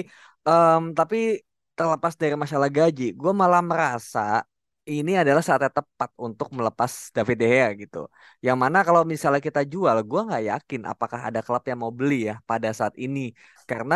em, 0.49 0.81
tapi 0.99 1.17
terlepas 1.77 2.15
dari 2.23 2.35
masalah 2.45 2.69
gaji, 2.79 3.03
gue 3.21 3.33
malah 3.43 3.63
merasa 3.71 4.21
ini 4.93 5.13
adalah 5.23 5.43
saatnya 5.47 5.71
tepat 5.79 6.11
untuk 6.27 6.49
melepas 6.59 6.93
David 7.17 7.37
De 7.41 7.47
Gea 7.53 7.69
gitu. 7.83 7.99
Yang 8.47 8.57
mana 8.63 8.79
kalau 8.87 9.03
misalnya 9.13 9.41
kita 9.49 9.61
jual, 9.73 9.97
gue 10.11 10.21
nggak 10.27 10.43
yakin 10.51 10.81
apakah 10.93 11.21
ada 11.29 11.41
klub 11.47 11.63
yang 11.71 11.79
mau 11.85 11.93
beli 11.99 12.15
ya 12.31 12.35
pada 12.51 12.69
saat 12.79 12.95
ini. 13.05 13.21
Karena 13.71 13.95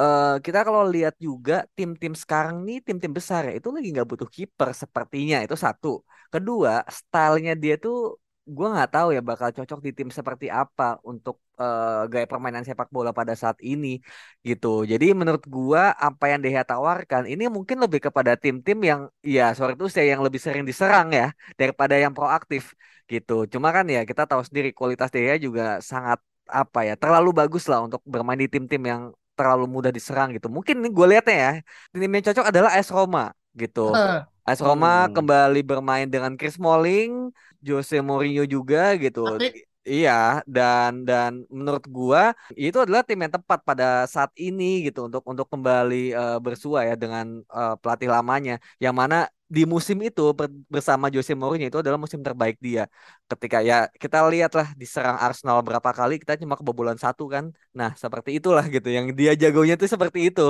eh, 0.00 0.24
kita 0.44 0.58
kalau 0.66 0.82
lihat 0.94 1.14
juga 1.26 1.54
tim-tim 1.76 2.12
sekarang 2.22 2.56
nih 2.66 2.76
tim-tim 2.86 3.12
besar 3.18 3.40
ya 3.48 3.52
itu 3.58 3.68
lagi 3.74 3.88
nggak 3.94 4.08
butuh 4.10 4.28
kiper 4.36 4.68
sepertinya 4.82 5.36
itu 5.44 5.56
satu. 5.64 5.88
Kedua, 6.32 6.72
stylenya 6.98 7.52
dia 7.62 7.74
tuh 7.84 7.94
gue 8.56 8.66
nggak 8.74 8.88
tahu 8.94 9.08
ya 9.16 9.20
bakal 9.30 9.48
cocok 9.56 9.78
di 9.86 9.90
tim 9.98 10.08
seperti 10.18 10.46
apa 10.60 10.84
untuk 11.10 11.36
eh, 11.60 12.08
gaya 12.12 12.26
permainan 12.32 12.64
sepak 12.68 12.88
bola 12.96 13.10
pada 13.18 13.34
saat 13.42 13.58
ini 13.70 13.88
gitu. 14.48 14.66
Jadi 14.92 15.04
menurut 15.20 15.44
gua 15.54 15.82
apa 16.06 16.24
yang 16.32 16.40
Deha 16.44 16.62
tawarkan 16.70 17.22
ini 17.32 17.42
mungkin 17.56 17.76
lebih 17.84 18.00
kepada 18.06 18.32
tim-tim 18.42 18.78
yang 18.90 19.00
ya 19.36 19.42
sorry 19.56 19.72
itu 19.76 19.86
saya 19.94 20.06
yang 20.16 20.22
lebih 20.26 20.40
sering 20.46 20.64
diserang 20.70 21.08
ya 21.18 21.24
daripada 21.60 21.94
yang 22.04 22.12
proaktif 22.16 22.62
gitu. 23.12 23.32
Cuma 23.52 23.68
kan 23.76 23.84
ya 23.94 24.00
kita 24.10 24.22
tahu 24.30 24.42
sendiri 24.48 24.68
kualitas 24.78 25.08
Deha 25.14 25.34
juga 25.46 25.62
sangat 25.90 26.18
apa 26.60 26.78
ya 26.88 26.94
terlalu 27.02 27.28
bagus 27.40 27.64
lah 27.70 27.78
untuk 27.86 28.00
bermain 28.12 28.40
di 28.40 28.48
tim-tim 28.48 28.80
yang 28.92 29.02
terlalu 29.38 29.64
mudah 29.76 29.92
diserang 29.96 30.28
gitu. 30.36 30.46
Mungkin 30.56 30.76
gue 30.96 31.06
lihatnya 31.10 31.36
ya 31.44 31.50
tim 31.92 32.10
yang 32.14 32.24
cocok 32.28 32.46
adalah 32.50 32.70
AS 32.76 32.88
Roma 32.96 33.20
gitu. 33.60 33.80
AS 34.46 34.60
Roma 34.66 34.88
Hmm. 34.88 35.14
kembali 35.14 35.58
bermain 35.70 36.06
dengan 36.14 36.32
Chris 36.38 36.54
Smalling, 36.58 37.10
Jose 37.66 37.96
Mourinho 38.08 38.42
juga 38.54 38.78
gitu. 39.04 39.20
Asik. 39.24 39.68
Iya, 39.88 40.12
dan 40.54 40.90
dan 41.08 41.32
menurut 41.48 41.84
gua 41.96 42.22
itu 42.52 42.76
adalah 42.84 43.00
tim 43.08 43.16
yang 43.24 43.32
tepat 43.36 43.58
pada 43.68 44.04
saat 44.14 44.28
ini 44.36 44.64
gitu 44.84 44.98
untuk 45.08 45.22
untuk 45.30 45.46
kembali 45.52 45.96
eh, 46.12 46.36
bersua 46.44 46.78
ya 46.88 46.94
dengan 47.02 47.26
eh, 47.56 47.74
pelatih 47.80 48.08
lamanya. 48.14 48.52
Yang 48.84 48.94
mana 49.00 49.16
di 49.56 49.62
musim 49.74 49.96
itu 50.08 50.22
ber- 50.38 50.52
bersama 50.74 51.06
Jose 51.14 51.32
Mourinho 51.40 51.66
itu 51.70 51.78
adalah 51.82 51.98
musim 52.04 52.20
terbaik 52.26 52.56
dia. 52.66 52.82
Ketika 53.30 53.58
ya 53.68 53.74
kita 54.02 54.16
lihatlah 54.32 54.66
diserang 54.80 55.16
Arsenal 55.24 55.58
berapa 55.66 55.90
kali 55.98 56.14
kita 56.22 56.32
cuma 56.42 56.54
kebobolan 56.60 56.98
satu 57.04 57.22
kan. 57.34 57.44
Nah, 57.78 57.90
seperti 58.02 58.30
itulah 58.38 58.64
gitu. 58.74 58.88
Yang 58.96 59.06
dia 59.18 59.32
jagonya 59.42 59.74
itu 59.78 59.86
seperti 59.94 60.18
itu. 60.28 60.42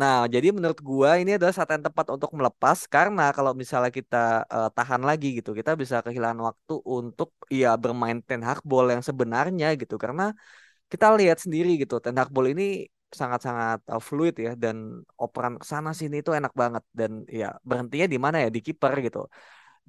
Nah, 0.00 0.14
jadi 0.34 0.48
menurut 0.56 0.80
gua 0.88 1.10
ini 1.20 1.30
adalah 1.36 1.54
saat 1.56 1.70
yang 1.74 1.84
tepat 1.88 2.06
untuk 2.16 2.30
melepas 2.38 2.78
karena 2.94 3.22
kalau 3.36 3.52
misalnya 3.62 3.90
kita 3.98 4.16
eh, 4.54 4.68
tahan 4.76 5.02
lagi 5.08 5.26
gitu, 5.38 5.50
kita 5.60 5.70
bisa 5.82 5.96
kehilangan 6.06 6.40
waktu 6.48 6.74
untuk 6.96 7.28
ya 7.60 7.68
bermain 7.82 8.18
Ten 8.28 8.40
Hag 8.48 8.60
ball 8.70 8.86
yang 8.94 9.02
sebenarnya 9.08 9.66
gitu. 9.80 9.94
Karena 10.04 10.22
kita 10.92 11.06
lihat 11.18 11.38
sendiri 11.44 11.68
gitu, 11.82 11.94
Ten 12.04 12.16
Hag 12.20 12.30
ball 12.34 12.48
ini 12.54 12.64
sangat-sangat 13.20 13.78
eh, 13.92 14.02
fluid 14.08 14.34
ya 14.46 14.50
dan 14.62 14.76
operan 15.16 15.54
sana 15.70 15.90
sini 16.00 16.14
itu 16.22 16.30
enak 16.38 16.52
banget 16.62 16.84
dan 16.98 17.12
ya 17.40 17.46
berhentinya 17.68 18.06
di 18.14 18.18
mana 18.24 18.36
ya 18.44 18.48
di 18.56 18.60
kiper 18.66 18.92
gitu. 19.06 19.18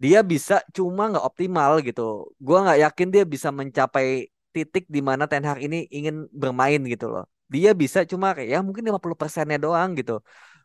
Dia 0.03 0.19
bisa 0.31 0.53
cuma 0.77 1.01
nggak 1.11 1.25
optimal 1.29 1.71
gitu. 1.87 2.01
Gua 2.45 2.57
nggak 2.63 2.79
yakin 2.85 3.07
dia 3.15 3.23
bisa 3.33 3.49
mencapai 3.59 4.07
titik 4.55 4.83
di 4.95 4.99
mana 5.09 5.23
Ten 5.31 5.43
Hag 5.47 5.59
ini 5.65 5.77
ingin 5.97 6.15
bermain 6.41 6.81
gitu 6.93 7.05
loh. 7.13 7.23
Dia 7.53 7.69
bisa 7.81 7.99
cuma 8.11 8.27
ya 8.51 8.57
mungkin 8.65 8.83
50 8.87 9.17
persennya 9.21 9.57
doang 9.65 9.89
gitu. 9.99 10.13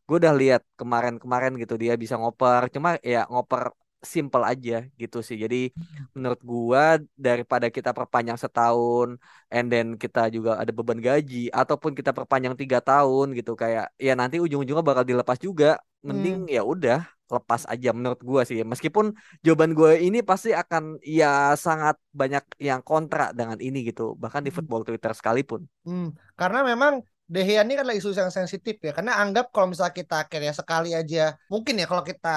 Gue 0.06 0.16
udah 0.20 0.34
lihat 0.40 0.62
kemarin-kemarin 0.80 1.52
gitu 1.62 1.74
dia 1.82 1.92
bisa 2.02 2.14
ngoper, 2.20 2.62
cuma 2.74 2.88
ya 3.12 3.18
ngoper 3.32 3.62
simple 4.14 4.44
aja 4.52 4.72
gitu 5.00 5.18
sih. 5.26 5.36
Jadi 5.44 5.56
menurut 6.14 6.40
gua 6.46 6.82
daripada 7.26 7.66
kita 7.76 7.90
perpanjang 7.98 8.38
setahun, 8.38 9.08
and 9.54 9.66
then 9.72 9.86
kita 10.02 10.20
juga 10.34 10.50
ada 10.62 10.72
beban 10.78 11.00
gaji, 11.02 11.50
ataupun 11.50 11.92
kita 11.98 12.10
perpanjang 12.16 12.54
tiga 12.60 12.78
tahun 12.84 13.26
gitu 13.38 13.52
kayak 13.62 13.84
ya 14.06 14.12
nanti 14.20 14.36
ujung-ujungnya 14.44 14.84
bakal 14.84 15.04
dilepas 15.06 15.38
juga. 15.40 15.80
mending 16.04 16.44
ya 16.52 16.60
udah 16.60 17.00
lepas 17.32 17.64
aja 17.72 17.88
menurut 17.96 18.20
gua 18.20 18.44
sih. 18.44 18.60
Meskipun 18.60 19.16
jawaban 19.40 19.72
gue 19.72 19.90
ini 20.04 20.20
pasti 20.20 20.52
akan 20.52 21.00
ya 21.00 21.56
sangat 21.56 21.96
banyak 22.12 22.44
yang 22.60 22.84
kontra 22.84 23.32
dengan 23.32 23.56
ini 23.56 23.78
gitu, 23.88 24.12
bahkan 24.20 24.44
di 24.44 24.52
Hmm. 24.52 24.56
football 24.56 24.84
Twitter 24.84 25.12
sekalipun. 25.16 25.64
Hmm, 25.84 26.04
karena 26.40 26.58
memang 26.70 26.92
De 27.34 27.40
Gea 27.46 27.60
ini 27.64 27.74
kan 27.78 27.88
isu 27.98 28.08
yang 28.20 28.32
sensitif 28.38 28.74
ya. 28.86 28.92
Karena 28.96 29.12
anggap 29.22 29.44
kalau 29.52 29.66
misalnya 29.72 29.94
kita 30.00 30.14
akhirnya 30.24 30.52
sekali 30.60 30.88
aja, 31.00 31.36
mungkin 31.52 31.74
ya 31.80 31.86
kalau 31.90 32.04
kita 32.10 32.28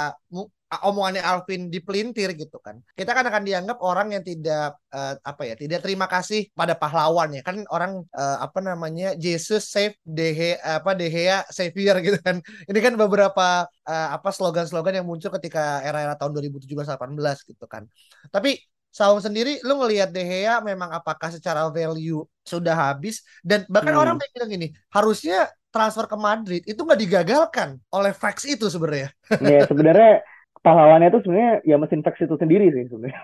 omongannya 0.67 1.23
Alvin 1.23 1.71
dipelintir 1.71 2.35
gitu 2.35 2.59
kan. 2.59 2.75
Kita 2.91 3.15
kan 3.15 3.23
akan 3.23 3.43
dianggap 3.47 3.77
orang 3.79 4.11
yang 4.15 4.23
tidak 4.23 4.75
eh, 4.91 5.15
apa 5.23 5.41
ya, 5.47 5.55
tidak 5.55 5.79
terima 5.79 6.05
kasih 6.11 6.51
pada 6.51 6.75
pahlawan 6.75 7.31
ya. 7.31 7.41
Kan 7.47 7.63
orang 7.71 8.03
eh, 8.11 8.37
apa 8.43 8.59
namanya 8.59 9.15
Jesus 9.15 9.71
save 9.71 9.95
De 10.03 10.35
Gea 10.35 10.59
apa 10.83 10.91
De 10.99 11.07
Gea 11.07 11.47
savior 11.47 11.95
gitu 12.05 12.19
kan. 12.19 12.43
Ini 12.67 12.79
kan 12.83 12.93
beberapa 12.99 13.63
eh, 13.87 14.07
apa 14.15 14.29
slogan-slogan 14.35 14.99
yang 14.99 15.07
muncul 15.07 15.31
ketika 15.39 15.79
era-era 15.87 16.13
tahun 16.19 16.31
2017-18 16.35 17.47
gitu 17.47 17.65
kan. 17.65 17.87
Tapi 18.31 18.59
Saung 18.87 19.21
sendiri, 19.21 19.61
lu 19.61 19.77
ngelihat 19.77 20.09
De 20.09 20.25
Gea 20.25 20.57
memang 20.65 20.89
apakah 20.89 21.29
secara 21.29 21.69
value 21.69 22.25
sudah 22.41 22.73
habis 22.73 23.21
dan 23.45 23.61
bahkan 23.69 23.93
Hmm. 23.93 24.01
orang 24.01 24.15
bilang 24.17 24.49
gini, 24.49 24.67
harusnya 24.89 25.45
transfer 25.69 26.09
ke 26.09 26.17
Madrid 26.17 26.61
itu 26.65 26.81
nggak 26.81 26.97
digagalkan 27.05 27.77
oleh 27.93 28.09
fax 28.15 28.49
itu 28.49 28.65
sebenarnya. 28.73 29.13
Ya 29.37 29.61
sebenarnya 29.69 30.25
pahlawannya 30.67 31.07
itu 31.07 31.19
sebenarnya 31.23 31.53
ya 31.63 31.75
mesin 31.79 32.03
fax 32.03 32.19
itu 32.19 32.35
sendiri 32.35 32.67
sih 32.75 32.91
sebenarnya. 32.91 33.21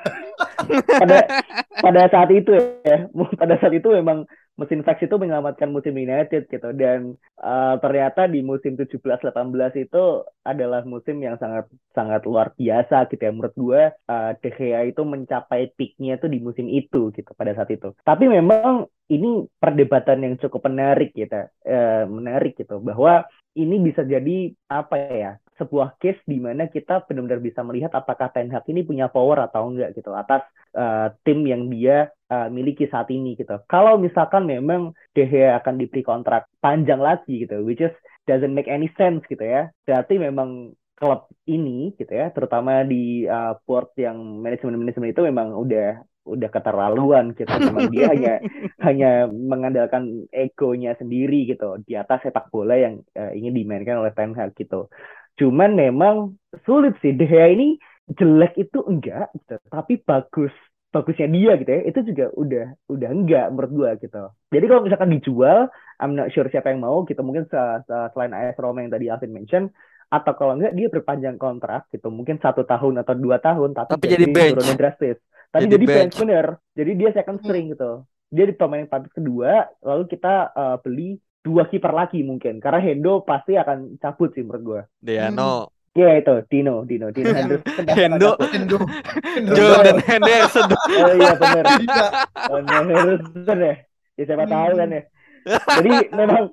pada 1.04 1.18
pada 1.84 2.02
saat 2.08 2.32
itu 2.32 2.56
ya, 2.88 3.12
pada 3.42 3.60
saat 3.60 3.76
itu 3.76 3.92
memang 3.92 4.24
mesin 4.56 4.86
fax 4.86 5.04
itu 5.04 5.16
menyelamatkan 5.20 5.68
musim 5.68 5.98
United 5.98 6.48
gitu 6.48 6.70
dan 6.78 7.20
eh, 7.42 7.76
ternyata 7.84 8.32
di 8.32 8.46
musim 8.46 8.80
17-18 8.80 9.34
itu 9.76 10.04
adalah 10.46 10.86
musim 10.88 11.20
yang 11.20 11.36
sangat 11.42 11.68
sangat 11.92 12.24
luar 12.24 12.56
biasa 12.56 13.12
gitu 13.12 13.20
ya 13.20 13.34
menurut 13.36 13.56
gue 13.60 13.82
eh, 13.92 14.32
De 14.40 14.50
Gea 14.56 14.88
itu 14.88 15.04
mencapai 15.04 15.76
peaknya 15.76 16.16
itu 16.16 16.32
di 16.32 16.40
musim 16.40 16.72
itu 16.72 17.12
gitu 17.12 17.32
pada 17.36 17.52
saat 17.52 17.74
itu. 17.76 17.92
Tapi 18.08 18.32
memang 18.32 18.88
ini 19.12 19.44
perdebatan 19.60 20.24
yang 20.24 20.36
cukup 20.40 20.72
menarik 20.72 21.12
gitu, 21.12 21.50
eh, 21.68 22.06
menarik 22.08 22.56
gitu 22.56 22.80
bahwa 22.80 23.28
ini 23.54 23.76
bisa 23.84 24.02
jadi 24.08 24.50
apa 24.72 24.96
ya 24.98 25.32
sebuah 25.58 26.00
case 26.02 26.22
di 26.26 26.38
mana 26.42 26.68
kita 26.68 27.06
benar-benar 27.06 27.42
bisa 27.42 27.62
melihat 27.62 27.94
apakah 27.94 28.30
Ten 28.34 28.50
Hag 28.50 28.66
ini 28.70 28.82
punya 28.82 29.10
power 29.10 29.46
atau 29.46 29.70
enggak 29.70 29.98
gitu 29.98 30.12
atas 30.14 30.44
uh, 30.76 31.14
tim 31.26 31.46
yang 31.46 31.70
dia 31.70 32.10
uh, 32.30 32.50
miliki 32.50 32.90
saat 32.90 33.10
ini 33.14 33.38
gitu. 33.38 33.60
Kalau 33.70 33.98
misalkan 34.02 34.50
memang 34.50 34.98
De 35.14 35.26
Gea 35.30 35.58
akan 35.62 35.78
diberi 35.78 36.02
kontrak 36.02 36.50
panjang 36.60 37.00
lagi 37.00 37.46
gitu, 37.46 37.62
which 37.62 37.82
is 37.82 37.94
doesn't 38.26 38.56
make 38.56 38.72
any 38.72 38.90
sense 38.96 39.22
gitu 39.30 39.44
ya. 39.44 39.70
Berarti 39.86 40.18
memang 40.18 40.74
klub 40.94 41.28
ini 41.50 41.92
gitu 42.00 42.14
ya, 42.14 42.32
terutama 42.32 42.86
di 42.88 43.28
uh, 43.28 43.60
board 43.68 43.92
yang 44.00 44.18
manajemen-manajemen 44.40 45.12
itu 45.12 45.22
memang 45.26 45.52
udah 45.58 46.02
udah 46.24 46.50
keterlaluan 46.50 47.36
gitu. 47.36 47.52
Memang 47.52 47.92
dia 47.92 48.08
hanya 48.12 48.34
hanya 48.88 49.12
mengandalkan 49.28 50.28
egonya 50.32 50.96
sendiri 50.96 51.52
gitu 51.52 51.84
di 51.84 52.00
atas 52.00 52.24
sepak 52.24 52.48
bola 52.48 52.80
yang 52.80 53.04
uh, 53.16 53.32
ingin 53.36 53.54
dimainkan 53.54 54.00
oleh 54.00 54.16
Ten 54.16 54.32
Hag 54.36 54.56
gitu. 54.56 54.88
Cuman 55.40 55.74
memang 55.74 56.16
sulit 56.66 56.94
sih 57.02 57.14
De 57.18 57.26
Gea 57.26 57.50
ini 57.54 57.78
jelek 58.20 58.54
itu 58.60 58.80
enggak 58.86 59.32
gitu, 59.40 59.56
tapi 59.72 59.98
bagus 60.04 60.52
bagusnya 60.94 61.26
dia 61.26 61.58
gitu 61.58 61.70
ya 61.74 61.82
itu 61.90 62.00
juga 62.06 62.26
udah 62.38 62.66
udah 62.94 63.10
enggak 63.10 63.46
menurut 63.50 63.72
gua 63.74 63.90
gitu. 63.98 64.30
Jadi 64.54 64.66
kalau 64.70 64.82
misalkan 64.86 65.10
dijual, 65.10 65.60
I'm 65.98 66.14
not 66.14 66.30
sure 66.30 66.46
siapa 66.54 66.70
yang 66.70 66.86
mau 66.86 67.02
gitu 67.10 67.18
mungkin 67.26 67.50
se- 67.50 67.82
se- 67.90 68.08
selain 68.14 68.30
AS 68.38 68.58
Roma 68.62 68.86
yang 68.86 68.94
tadi 68.94 69.10
Alvin 69.10 69.34
mention 69.34 69.74
atau 70.14 70.32
kalau 70.38 70.54
enggak 70.54 70.78
dia 70.78 70.88
berpanjang 70.94 71.42
kontrak 71.42 71.90
gitu 71.90 72.14
mungkin 72.14 72.38
satu 72.38 72.62
tahun 72.70 73.02
atau 73.02 73.14
dua 73.18 73.42
tahun 73.42 73.74
tapi, 73.74 73.98
Tapi 73.98 74.06
jadi 74.06 74.26
bench. 74.30 74.54
turunnya 74.54 74.76
drastis. 74.78 75.18
Tapi 75.50 75.64
Jadi 75.66 75.74
jadi, 75.74 75.86
bench. 75.90 76.14
bench. 76.14 76.16
bener. 76.22 76.46
Jadi 76.78 76.92
dia 76.94 77.10
second 77.18 77.38
string 77.42 77.66
gitu. 77.74 77.92
Dia 78.34 78.46
di 78.50 78.54
pemain 78.54 78.86
papan 78.86 79.10
kedua 79.10 79.52
lalu 79.82 80.04
kita 80.10 80.54
uh, 80.54 80.78
beli 80.82 81.18
dua 81.44 81.68
kiper 81.68 81.92
lagi 81.92 82.24
mungkin 82.24 82.64
karena 82.64 82.80
Hendo 82.80 83.22
pasti 83.28 83.60
akan 83.60 84.00
cabut 84.00 84.32
sih 84.32 84.42
menurut 84.48 84.64
gua. 84.64 84.82
Deano, 85.04 85.68
Iya 85.94 86.26
itu 86.26 86.36
Dino, 86.50 86.82
Dino, 86.90 87.14
Dino 87.14 87.30
Iya. 87.30 87.62
Pasti 87.62 87.82
akan 87.86 87.94
Hendo. 87.94 88.30
cabut. 88.34 88.50
Endo, 88.58 88.78
Endo. 89.38 89.54
Jordan 89.54 90.00
Henderson. 90.02 90.66
Oh 90.74 91.14
iya 91.14 91.34
benar. 91.38 91.66
Iya. 91.78 92.06
Henderson 92.90 93.60
ya. 93.62 93.76
Ya 94.18 94.24
siapa 94.26 94.46
tahu 94.50 94.74
kan 94.74 94.90
ya. 94.90 95.04
Jadi 95.78 95.94
memang 96.18 96.44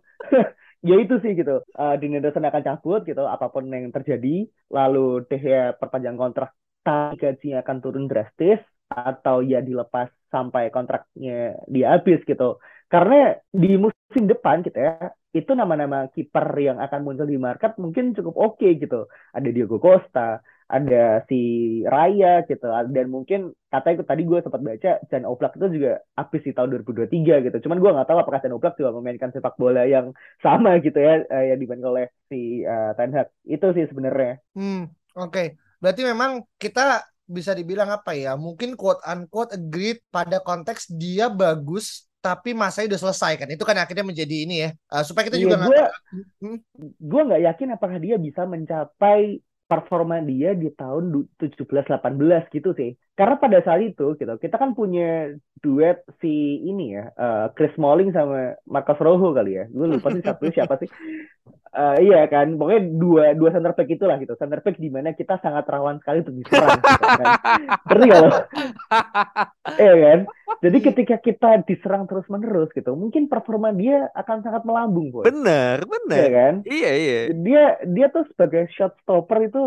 ya 0.88 0.96
itu 1.00 1.14
sih 1.24 1.33
gitu. 1.33 1.64
Uh, 1.72 1.94
Dean 1.96 2.20
Henderson 2.20 2.44
akan 2.44 2.62
cabut 2.64 3.00
gitu 3.09 3.24
apa 3.24 3.48
pun 3.48 3.64
yang 3.72 3.88
terjadi. 3.88 4.44
Lalu 4.68 5.24
De 5.24 5.37
Gea 5.40 5.72
perpanjang 5.72 6.20
kontrak 6.20 6.53
tapi 6.81 7.16
gajinya 7.20 7.61
akan 7.61 7.76
turun 7.85 8.09
drastis 8.09 8.61
atau 8.88 9.44
ya 9.44 9.61
dilepas 9.61 10.09
sampai 10.29 10.68
kontraknya 10.68 11.57
dia 11.64 11.96
habis 11.96 12.20
gitu. 12.29 12.61
Karena 12.90 13.38
di 13.55 13.79
musim 13.79 14.26
depan 14.26 14.66
gitu 14.66 14.74
ya, 14.74 15.14
itu 15.31 15.55
nama-nama 15.55 16.11
kiper 16.11 16.46
yang 16.59 16.83
akan 16.83 17.07
muncul 17.07 17.22
di 17.22 17.38
market 17.38 17.79
mungkin 17.79 18.11
cukup 18.18 18.35
oke 18.35 18.68
gitu. 18.83 19.07
Ada 19.31 19.48
Diego 19.55 19.79
Costa, 19.79 20.42
ada 20.66 21.22
si 21.31 21.38
Raya 21.87 22.42
gitu, 22.46 22.66
dan 22.66 23.07
mungkin 23.11 23.55
katanya 23.70 24.07
tadi 24.07 24.22
gue 24.26 24.38
sempat 24.42 24.62
baca 24.62 24.90
Jan 25.07 25.26
Oblak 25.26 25.55
itu 25.59 25.66
juga 25.79 26.03
habis 26.14 26.42
di 26.42 26.50
tahun 26.50 26.83
2023 26.83 27.46
gitu. 27.46 27.57
Cuman 27.66 27.79
gue 27.79 27.90
nggak 27.94 28.09
tahu 28.11 28.18
apakah 28.22 28.42
Jan 28.42 28.55
Oblak 28.59 28.74
juga 28.74 28.90
memainkan 28.94 29.31
sepak 29.31 29.55
bola 29.55 29.87
yang 29.87 30.11
sama 30.42 30.79
gitu 30.83 30.98
ya, 30.98 31.22
eh, 31.31 31.55
yang 31.55 31.59
dimainkan 31.62 31.90
oleh 31.94 32.07
si 32.26 32.66
eh, 32.66 32.90
Ten 32.98 33.14
Hag. 33.14 33.31
Itu 33.46 33.70
sih 33.70 33.87
sebenarnya. 33.87 34.42
Hmm, 34.59 34.90
oke. 35.14 35.59
Berarti 35.79 36.03
memang 36.03 36.42
kita 36.59 37.07
bisa 37.31 37.55
dibilang 37.55 37.90
apa 37.94 38.18
ya? 38.18 38.35
Mungkin 38.35 38.74
quote 38.74 39.03
unquote 39.07 39.55
agreed 39.55 40.03
pada 40.11 40.42
konteks 40.42 40.90
dia 40.90 41.31
bagus 41.31 42.10
tapi 42.24 42.50
masanya 42.56 42.87
udah 42.96 43.00
selesai 43.04 43.33
kan. 43.40 43.48
Itu 43.54 43.64
kan 43.68 43.76
akhirnya 43.83 44.04
menjadi 44.11 44.37
ini 44.44 44.54
ya. 44.64 44.68
Eh, 44.94 45.02
supaya 45.09 45.24
kita 45.28 45.38
Iya, 45.38 45.44
juga 45.44 45.56
nggak 45.61 45.72
gue 45.72 45.78
Hmm, 46.42 46.59
gue 47.11 47.20
nggak 47.26 47.42
yakin 47.46 47.68
apakah 47.76 47.98
dia 48.04 48.16
bisa 48.26 48.42
mencapai 48.54 49.20
performa 49.70 50.18
dia 50.20 50.50
di 50.52 50.68
tahun 50.74 51.04
du- 51.14 51.28
17-18 51.38 52.50
gitu 52.50 52.70
sih. 52.74 52.90
Karena 53.14 53.37
pada 53.38 53.59
saat 53.62 53.80
itu 53.85 54.16
gitu, 54.18 54.35
kita 54.42 54.56
kan 54.59 54.70
punya 54.74 55.30
duet 55.62 56.02
si 56.18 56.33
ini 56.64 56.96
ya, 56.96 57.04
eh, 57.14 57.46
Chris 57.54 57.70
Smalling 57.76 58.11
sama 58.11 58.59
Marcus 58.66 58.98
Rojo 58.98 59.30
kali 59.30 59.50
ya. 59.61 59.64
Gue 59.70 59.87
lupa 59.87 60.09
sih 60.11 60.24
satu 60.24 60.48
siapa 60.50 60.74
sih. 60.80 60.88
Eh, 61.70 61.96
iya 62.02 62.26
kan, 62.26 62.59
pokoknya 62.59 62.83
dua 62.98 63.24
dua 63.38 63.54
center 63.54 63.70
back 63.78 63.87
itulah 63.87 64.18
gitu. 64.18 64.35
Center 64.35 64.59
back 64.59 64.74
di 64.74 64.90
mana 64.90 65.14
kita 65.14 65.38
sangat 65.38 65.70
rawan 65.70 66.02
sekali 66.02 66.26
untuk 66.26 66.35
diserang 66.35 66.80
gitu 66.83 67.06
kan. 67.06 67.26
Ngerti? 67.87 68.09
Iya 69.78 69.94
kan? 70.02 70.18
Jadi 70.61 70.78
ketika 70.83 71.16
kita 71.22 71.50
diserang 71.64 72.04
terus-menerus 72.11 72.68
gitu, 72.74 72.92
mungkin 72.92 73.30
performa 73.30 73.70
dia 73.72 74.11
akan 74.12 74.42
sangat 74.42 74.62
melambung, 74.66 75.09
boy. 75.14 75.24
Bener, 75.24 75.78
Iya 75.80 75.88
bener. 75.88 76.26
kan? 76.28 76.54
Iya, 76.66 76.90
iya. 76.92 77.18
dia 77.33 77.62
dia 77.87 78.06
tuh 78.11 78.26
sebagai 78.35 78.66
shot 78.74 78.92
stopper 79.00 79.46
itu 79.46 79.60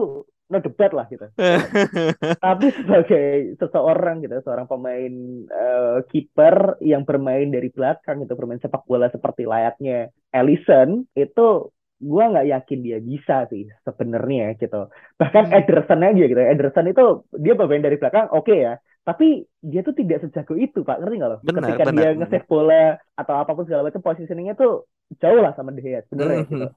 no 0.52 0.58
debat 0.66 0.92
lah 0.98 1.06
gitu. 1.10 1.26
Tapi 2.44 2.66
sebagai 2.76 3.56
seseorang 3.60 4.16
gitu, 4.24 4.36
seorang 4.46 4.68
pemain 4.70 5.14
eh, 5.48 5.98
kiper 6.12 6.78
yang 6.84 7.04
bermain 7.08 7.48
dari 7.50 7.70
belakang 7.72 8.22
itu 8.24 8.34
bermain 8.36 8.60
sepak 8.62 8.84
bola 8.90 9.08
seperti 9.10 9.48
layaknya 9.48 10.12
Ellison 10.30 11.08
itu 11.16 11.72
gua 12.04 12.24
nggak 12.36 12.48
yakin 12.54 12.80
dia 12.84 12.98
bisa 13.00 13.48
sih 13.52 13.64
sebenarnya 13.88 14.60
gitu. 14.60 14.92
Bahkan 15.20 15.44
Hmm. 15.48 15.56
Ederson 15.56 16.02
aja 16.04 16.24
gitu. 16.28 16.42
Ederson 16.42 16.86
itu 16.92 17.04
dia 17.40 17.54
bermain 17.56 17.84
dari 17.84 17.96
belakang 18.02 18.28
oke 18.36 18.54
ya. 18.54 18.76
Tapi 19.04 19.44
dia 19.60 19.84
tuh 19.84 19.92
tidak 20.00 20.24
sejago 20.24 20.56
itu, 20.56 20.80
Pak. 20.88 20.96
Ngerti 21.00 21.16
nggak 21.20 21.32
lo? 21.32 21.38
Benar, 21.44 21.64
Ketika 21.68 21.84
benar. 21.92 22.04
dia 22.04 22.10
nge-save 22.16 22.48
bola 22.48 22.96
atau 23.20 23.34
apa 23.36 23.52
pun 23.52 23.64
segala 23.68 23.84
macam 23.88 24.00
positioningnya 24.00 24.56
tuh 24.56 24.88
jauh 25.20 25.42
lah 25.44 25.52
sama 25.60 25.76
De 25.76 25.80
Gea 25.84 26.00
sebenarnya 26.08 26.40
gitu. 26.48 26.68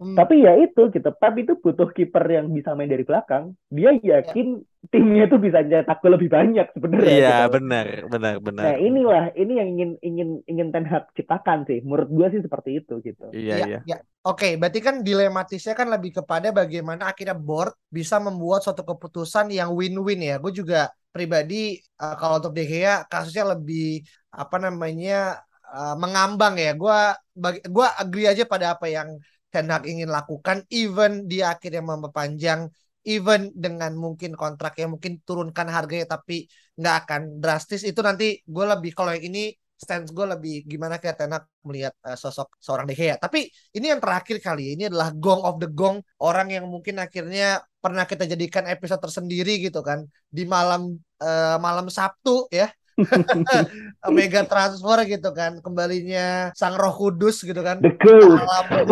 Hmm. 0.00 0.16
Tapi 0.18 0.34
ya 0.44 0.52
itu 0.64 0.80
gitu, 0.94 1.08
Pep 1.20 1.34
itu 1.42 1.52
butuh 1.64 1.88
kiper 1.96 2.24
yang 2.36 2.46
bisa 2.56 2.70
main 2.76 2.90
dari 2.90 3.04
belakang. 3.08 3.44
Dia 3.76 3.90
yakin 3.96 4.46
timnya 4.92 5.24
tuh 5.32 5.38
bisa 5.44 5.58
nyetak 5.62 5.98
gol 6.02 6.12
lebih 6.16 6.30
banyak 6.36 6.66
sebenarnya 6.74 7.18
Iya, 7.18 7.28
gitu. 7.28 7.42
benar, 7.54 7.86
benar, 8.12 8.34
benar. 8.46 8.66
Nah, 8.66 8.76
inilah 8.76 9.32
ini 9.40 9.52
yang 9.56 9.68
ingin 9.72 9.90
ingin 10.04 10.28
ingin 10.44 10.68
Ten 10.68 10.84
Hag 10.84 11.08
ciptakan 11.16 11.64
sih. 11.64 11.80
Menurut 11.80 12.08
gua 12.12 12.26
sih 12.28 12.44
seperti 12.44 12.70
itu 12.84 13.00
gitu. 13.00 13.24
Iya, 13.32 13.54
Ya, 13.56 13.66
iya. 13.66 13.78
ya. 13.88 13.96
Oke, 14.20 14.60
berarti 14.60 14.80
kan 14.84 15.00
dilematisnya 15.00 15.72
kan 15.72 15.88
lebih 15.88 16.12
kepada 16.20 16.52
bagaimana 16.52 17.08
akhirnya 17.08 17.32
board 17.32 17.72
bisa 17.88 18.20
membuat 18.20 18.60
suatu 18.60 18.84
keputusan 18.84 19.48
yang 19.48 19.72
win-win 19.72 20.20
ya. 20.20 20.36
Gue 20.36 20.52
juga 20.52 20.92
pribadi 21.08 21.80
eh, 21.80 22.14
kalau 22.20 22.36
untuk 22.36 22.52
De 22.52 22.64
Gea 22.68 23.08
kasusnya 23.08 23.44
lebih 23.56 24.04
apa 24.28 24.56
namanya 24.60 25.40
eh, 25.72 25.94
mengambang 25.96 26.54
ya. 26.60 26.70
Gua 26.76 27.16
bagi 27.32 27.64
gua 27.72 27.96
agree 27.96 28.28
aja 28.28 28.44
pada 28.44 28.76
apa 28.76 28.86
yang 28.92 29.08
Ten 29.50 29.66
ingin 29.84 30.10
lakukan 30.10 30.62
even 30.70 31.26
dia 31.30 31.54
akhirnya 31.54 31.82
memperpanjang 31.82 32.70
even 33.02 33.50
dengan 33.56 33.92
mungkin 33.96 34.36
kontraknya 34.36 34.86
mungkin 34.86 35.24
turunkan 35.26 35.66
harganya 35.72 36.06
tapi 36.14 36.46
nggak 36.78 36.94
akan 37.04 37.20
drastis 37.42 37.82
itu 37.82 38.00
nanti 38.04 38.38
gue 38.44 38.64
lebih 38.64 38.92
kalau 38.92 39.10
yang 39.16 39.24
ini 39.32 39.52
stance 39.80 40.12
gue 40.12 40.26
lebih 40.28 40.68
gimana 40.68 41.00
kayak 41.00 41.16
Tenak 41.16 41.48
melihat 41.64 41.96
uh, 42.04 42.12
sosok 42.12 42.60
seorang 42.60 42.84
De 42.84 42.92
Gea. 42.92 43.16
Tapi 43.16 43.48
ini 43.72 43.88
yang 43.88 43.96
terakhir 43.96 44.36
kali 44.44 44.76
ini 44.76 44.92
adalah 44.92 45.08
gong 45.16 45.40
of 45.40 45.56
the 45.56 45.68
gong 45.72 46.04
orang 46.20 46.52
yang 46.52 46.68
mungkin 46.68 47.00
akhirnya 47.00 47.64
pernah 47.80 48.04
kita 48.04 48.28
jadikan 48.28 48.68
episode 48.68 49.00
tersendiri 49.00 49.56
gitu 49.56 49.80
kan 49.80 50.04
di 50.28 50.44
malam 50.44 51.00
uh, 51.24 51.56
malam 51.56 51.88
Sabtu 51.88 52.52
ya 52.52 52.68
mega 54.16 54.42
transfer 54.44 54.98
gitu 55.06 55.30
kan 55.32 55.60
kembalinya 55.64 56.50
sang 56.56 56.76
roh 56.76 56.94
kudus 56.94 57.42
gitu 57.44 57.60
kan. 57.60 57.80
The 57.80 57.92
ke 57.96 58.10
alam. 58.10 58.64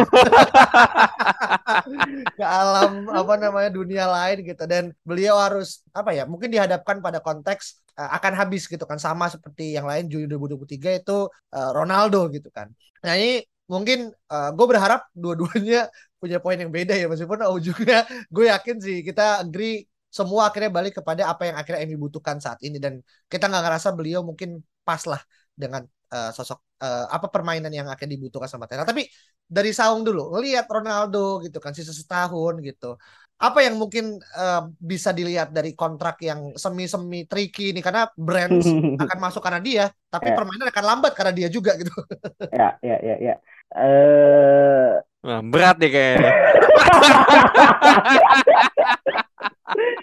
Ke 2.38 2.44
alam 2.44 2.92
apa 3.12 3.34
namanya 3.37 3.70
dunia 3.72 4.04
lain 4.08 4.44
gitu. 4.44 4.64
Dan 4.64 4.94
beliau 5.04 5.37
harus 5.38 5.84
apa 5.92 6.14
ya 6.14 6.24
mungkin 6.24 6.48
dihadapkan 6.48 7.02
pada 7.04 7.20
konteks 7.20 7.82
uh, 7.98 8.11
akan 8.16 8.32
habis 8.37 8.66
gitu 8.66 8.84
kan. 8.84 8.96
Sama 9.00 9.28
seperti 9.28 9.76
yang 9.76 9.84
lain 9.84 10.08
Juli 10.08 10.26
2023 10.30 11.02
itu 11.04 11.28
uh, 11.28 11.70
Ronaldo 11.74 12.28
gitu 12.32 12.48
kan. 12.48 12.72
Nah 13.04 13.14
ini 13.18 13.44
mungkin 13.68 14.08
uh, 14.32 14.50
gue 14.56 14.66
berharap 14.66 15.04
dua-duanya 15.12 15.92
punya 16.18 16.40
poin 16.40 16.58
yang 16.58 16.72
beda 16.72 16.96
ya. 16.96 17.06
Meskipun 17.06 17.44
ujungnya 17.46 18.08
gue 18.34 18.44
yakin 18.48 18.76
sih 18.80 19.04
kita 19.04 19.44
agree 19.44 19.84
semua 20.09 20.49
akhirnya 20.49 20.73
balik 20.73 20.99
kepada 20.99 21.29
apa 21.29 21.53
yang 21.53 21.57
akhirnya 21.61 21.85
MU 21.85 22.09
butuhkan 22.09 22.40
saat 22.40 22.59
ini 22.64 22.81
dan 22.81 23.05
kita 23.29 23.47
nggak 23.47 23.64
ngerasa 23.64 23.92
beliau 23.92 24.25
mungkin 24.25 24.64
pas 24.83 25.05
lah 25.05 25.21
dengan 25.53 25.85
uh, 26.14 26.31
sosok 26.33 26.81
uh, 26.81 27.07
apa 27.12 27.29
permainan 27.29 27.73
yang 27.75 27.88
akan 27.90 28.09
dibutuhkan 28.09 28.49
sama 28.49 28.64
Tena. 28.64 28.88
Tapi 28.88 29.05
dari 29.49 29.73
Saung 29.73 30.05
dulu, 30.05 30.37
ngelihat 30.37 30.68
Ronaldo 30.68 31.40
gitu 31.44 31.61
kan 31.61 31.77
sisa 31.77 31.92
setahun 31.92 32.61
gitu. 32.64 32.97
Apa 33.38 33.62
yang 33.62 33.79
mungkin 33.79 34.18
uh, 34.35 34.66
bisa 34.83 35.14
dilihat 35.14 35.55
dari 35.55 35.71
kontrak 35.79 36.18
yang 36.27 36.59
semi-semi 36.59 37.23
tricky 37.31 37.71
ini 37.71 37.79
karena 37.79 38.11
brand 38.18 38.59
akan 39.05 39.18
masuk 39.23 39.42
karena 39.44 39.61
dia, 39.62 39.85
tapi 40.11 40.35
yeah. 40.35 40.37
permainan 40.37 40.68
akan 40.75 40.85
lambat 40.85 41.12
karena 41.14 41.33
dia 41.35 41.49
juga 41.51 41.79
gitu. 41.79 41.92
ya, 42.59 42.75
ya, 42.83 42.97
ya, 42.99 43.16
ya. 43.23 43.35
Uh... 43.75 44.99
Nah, 45.18 45.42
berat 45.42 45.83
nih 45.83 45.90
kayaknya. 45.90 46.31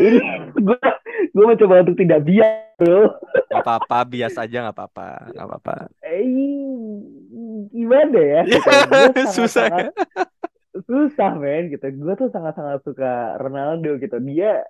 ini 0.00 0.18
gue 0.56 0.80
gue 1.30 1.44
mencoba 1.44 1.84
untuk 1.84 1.96
tidak 2.00 2.20
bias 2.24 2.70
bro. 2.80 3.12
Gak 3.52 3.60
apa-apa 3.60 3.98
bias 4.08 4.34
aja 4.40 4.70
gak 4.70 4.76
apa-apa 4.76 5.08
Gak 5.36 5.46
apa-apa. 5.46 5.74
Eh, 6.00 6.24
gimana 7.70 8.18
ya? 8.18 8.42
Susah 9.36 9.68
ya? 9.68 9.88
Susah 10.86 11.36
men 11.36 11.68
gitu. 11.68 11.82
Gue 11.98 12.14
tuh 12.16 12.32
sangat-sangat 12.32 12.80
suka 12.86 13.36
Ronaldo 13.36 14.00
gitu. 14.00 14.16
Dia 14.22 14.64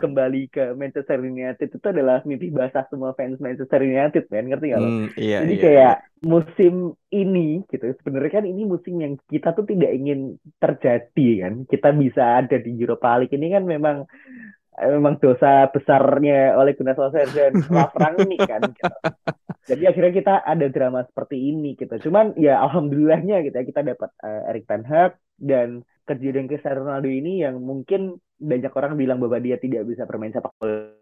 kembali 0.00 0.48
ke 0.50 0.74
Manchester 0.74 1.20
United 1.20 1.68
itu 1.68 1.86
adalah 1.88 2.24
mimpi 2.24 2.48
basah 2.50 2.88
semua 2.90 3.14
fans 3.14 3.40
Manchester 3.40 3.80
United 3.80 4.28
men. 4.28 4.50
Ngerti 4.50 4.66
gak 4.74 4.80
lo? 4.82 4.88
Hmm, 4.90 5.06
iya, 5.14 5.46
jadi 5.46 5.54
iya, 5.54 5.62
kayak 5.62 5.94
iya. 6.02 6.26
musim 6.26 6.74
ini 7.14 7.62
gitu. 7.70 7.86
Sebenarnya 8.02 8.42
kan 8.42 8.44
ini 8.44 8.62
musim 8.66 8.98
yang 8.98 9.14
kita 9.30 9.54
tuh 9.54 9.64
tidak 9.64 9.94
ingin 9.94 10.36
terjadi 10.58 11.28
kan. 11.46 11.52
Kita 11.64 11.88
bisa 11.94 12.22
ada 12.44 12.56
di 12.58 12.70
Europa 12.74 13.16
League. 13.22 13.32
Ini 13.32 13.46
kan 13.54 13.64
memang 13.64 13.96
memang 14.86 15.18
dosa 15.18 15.66
besarnya 15.70 16.54
oleh 16.54 16.72
Gunnar 16.78 16.94
Solskjaer 16.94 17.30
dan 17.34 17.52
Ralf 17.74 17.94
Rangnick 17.98 18.40
kan 18.46 18.62
gitu. 18.70 18.94
Jadi 19.68 19.82
akhirnya 19.84 20.12
kita 20.14 20.34
ada 20.46 20.66
drama 20.72 21.04
seperti 21.04 21.36
ini 21.52 21.76
gitu. 21.76 22.08
Cuman 22.08 22.32
ya 22.40 22.62
alhamdulillahnya 22.64 23.44
gitu 23.44 23.54
ya 23.58 23.64
kita 23.66 23.84
dapat 23.84 24.10
uh, 24.24 24.48
Erik 24.48 24.64
Ten 24.64 24.86
Hag 24.86 25.20
dan 25.36 25.84
kejadian 26.08 26.48
Cristiano 26.48 26.88
Ronaldo 26.88 27.12
ini 27.12 27.44
yang 27.44 27.60
mungkin 27.60 28.16
banyak 28.40 28.72
orang 28.72 28.96
bilang 28.96 29.20
bahwa 29.20 29.36
dia 29.42 29.60
tidak 29.60 29.84
bisa 29.84 30.08
bermain 30.08 30.32
sepak 30.32 30.56
bola 30.56 30.94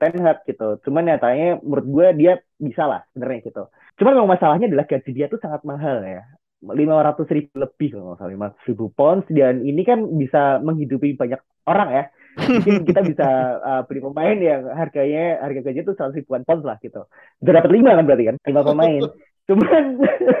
Ten 0.00 0.14
Hag 0.24 0.46
gitu. 0.48 0.80
Cuman 0.88 1.10
nyatanya 1.10 1.60
menurut 1.60 1.86
gue 1.86 2.06
dia 2.16 2.32
bisa 2.56 2.88
lah 2.88 3.04
sebenarnya 3.12 3.40
gitu. 3.50 3.62
Cuman 4.00 4.12
memang 4.16 4.30
masalahnya 4.32 4.66
adalah 4.72 4.88
gaji 4.88 5.10
dia 5.12 5.26
tuh 5.28 5.42
sangat 5.42 5.60
mahal 5.68 6.00
ya. 6.00 6.24
500 6.64 7.28
ribu 7.36 7.60
lebih 7.60 7.92
kalau 7.92 8.16
nggak 8.16 8.18
salah 8.24 8.56
500 8.56 8.68
ribu 8.72 8.84
pounds 8.96 9.28
dan 9.28 9.60
ini 9.60 9.84
kan 9.84 10.00
bisa 10.16 10.64
menghidupi 10.64 11.12
banyak 11.12 11.36
orang 11.68 11.88
ya 11.92 12.04
mungkin 12.34 12.82
kita 12.82 13.00
bisa 13.06 13.28
uh, 13.62 13.82
beli 13.86 14.00
pemain 14.02 14.38
yang 14.38 14.62
harganya 14.74 15.38
harga 15.38 15.60
gaji 15.62 15.80
itu 15.86 15.92
seratus 15.94 16.18
ribuan 16.18 16.42
pounds 16.42 16.66
lah 16.66 16.76
gitu 16.82 17.06
udah 17.40 17.52
dapat 17.62 17.70
lima 17.70 17.94
kan 17.94 18.04
berarti 18.04 18.24
kan 18.32 18.36
lima 18.42 18.62
pemain 18.66 19.02
cuman 19.48 19.84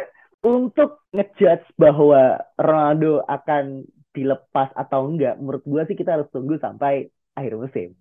untuk 0.54 0.90
ngejudge 1.14 1.64
bahwa 1.78 2.42
Ronaldo 2.58 3.24
akan 3.24 3.86
dilepas 4.14 4.70
atau 4.76 5.10
enggak 5.10 5.38
menurut 5.38 5.62
gue 5.64 5.82
sih 5.90 5.96
kita 5.96 6.18
harus 6.18 6.28
tunggu 6.30 6.58
sampai 6.60 7.08
akhir 7.34 7.58
musim 7.58 7.94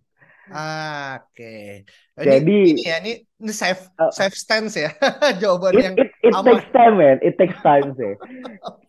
Ah, 0.52 1.24
Oke. 1.24 1.88
Okay. 2.20 2.28
Jadi 2.44 2.76
ini 2.76 2.84
ya, 2.84 3.00
ini, 3.00 3.24
ini 3.24 3.54
safe 3.56 3.88
uh, 3.96 4.12
safe 4.12 4.36
stance 4.36 4.76
ya 4.76 4.92
jawaban 5.42 5.72
it, 5.80 5.84
yang 5.88 5.96
it, 5.96 6.12
it 6.20 6.34
aman. 6.36 6.60
takes 6.60 6.68
time 6.76 6.96
man, 7.00 7.18
it 7.24 7.36
takes 7.40 7.60
time 7.64 7.96
sih. 7.96 8.14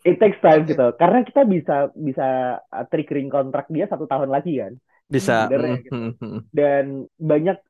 it 0.03 0.19
takes 0.19 0.41
time 0.43 0.67
okay. 0.67 0.75
gitu. 0.75 0.87
Karena 0.99 1.23
kita 1.23 1.47
bisa 1.47 1.77
bisa 1.95 2.59
uh, 2.59 2.85
triggering 2.91 3.31
kontrak 3.31 3.71
dia 3.71 3.87
satu 3.87 4.11
tahun 4.11 4.35
lagi 4.35 4.59
kan. 4.59 4.75
Bisa. 5.15 5.47
Sebenarnya, 5.47 5.79
gitu. 5.87 5.97
Dan 6.51 7.07
banyak 7.15 7.63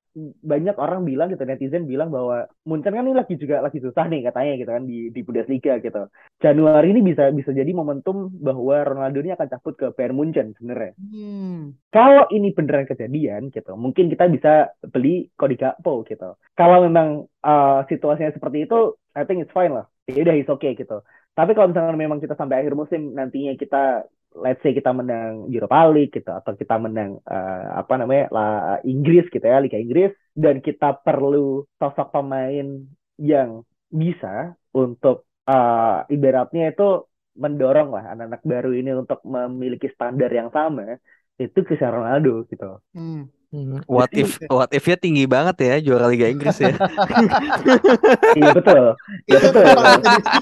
banyak 0.47 0.79
orang 0.79 1.03
bilang 1.03 1.27
gitu 1.27 1.43
netizen 1.43 1.91
bilang 1.91 2.15
bahwa 2.15 2.47
Munchen 2.63 2.95
kan 2.95 3.03
ini 3.03 3.19
lagi 3.19 3.35
juga 3.35 3.59
lagi 3.59 3.83
susah 3.83 4.07
nih 4.07 4.31
katanya 4.31 4.53
gitu 4.63 4.71
kan 4.71 4.85
di 4.87 5.11
di 5.11 5.21
Bundesliga 5.27 5.83
gitu. 5.83 6.07
Januari 6.39 6.95
ini 6.95 7.03
bisa 7.03 7.35
bisa 7.35 7.51
jadi 7.51 7.67
momentum 7.75 8.31
bahwa 8.31 8.87
Ronaldo 8.87 9.19
ini 9.27 9.35
akan 9.35 9.51
cabut 9.51 9.75
ke 9.75 9.91
Bayern 9.99 10.15
Munchen 10.15 10.55
sebenarnya. 10.55 10.95
Hmm. 10.95 11.75
Kalau 11.91 12.31
ini 12.31 12.55
beneran 12.55 12.87
kejadian 12.87 13.51
gitu, 13.51 13.75
mungkin 13.75 14.07
kita 14.07 14.31
bisa 14.31 14.71
beli 14.87 15.35
Cody 15.35 15.59
Gakpo 15.59 16.07
gitu. 16.07 16.39
Kalau 16.55 16.87
memang 16.87 17.27
uh, 17.43 17.83
situasinya 17.91 18.31
seperti 18.31 18.71
itu, 18.71 18.95
I 19.19 19.27
think 19.27 19.43
it's 19.43 19.51
fine 19.51 19.75
lah. 19.75 19.91
Ya 20.07 20.23
udah 20.23 20.35
it's 20.39 20.53
okay 20.53 20.79
gitu. 20.79 21.03
Tapi 21.35 21.59
kalau 21.59 21.75
misalnya 21.75 21.99
memang 21.99 22.23
kita 22.23 22.39
sampai 22.39 22.63
akhir 22.63 22.79
musim 22.79 23.19
nantinya 23.19 23.59
kita 23.59 24.07
let's 24.35 24.61
say 24.63 24.75
kita 24.75 24.91
menang 24.91 25.47
Europa 25.49 25.87
League 25.91 26.13
gitu 26.15 26.31
atau 26.31 26.53
kita 26.59 26.75
menang 26.79 27.23
uh, 27.27 27.79
apa 27.79 27.95
namanya 27.99 28.25
la 28.35 28.49
Inggris 28.83 29.31
gitu 29.31 29.43
ya 29.43 29.63
Liga 29.63 29.79
Inggris 29.79 30.11
dan 30.35 30.59
kita 30.59 30.99
perlu 31.01 31.63
sosok 31.79 32.11
pemain 32.11 32.83
yang 33.19 33.63
bisa 33.95 34.59
untuk 34.75 35.31
uh, 35.47 36.03
ibaratnya 36.11 36.75
itu 36.75 37.07
mendorong 37.35 37.95
lah 37.95 38.15
anak-anak 38.15 38.43
baru 38.43 38.71
ini 38.75 38.91
untuk 38.95 39.23
memiliki 39.27 39.91
standar 39.91 40.31
yang 40.31 40.51
sama 40.51 40.99
itu 41.39 41.67
Cristiano 41.67 42.03
Ronaldo 42.03 42.47
gitu. 42.47 42.79
Hmm. 42.95 43.27
Hmm. 43.55 43.79
What 43.87 44.11
if 44.11 44.43
what 44.51 44.67
if-nya 44.75 44.99
tinggi 44.99 45.31
banget 45.31 45.55
ya 45.63 45.75
juara 45.79 46.11
Liga 46.11 46.27
Inggris 46.27 46.59
ya. 46.59 46.75
iya 48.39 48.51
betul. 48.51 48.99
Iya 49.31 49.39
betul. 49.47 49.63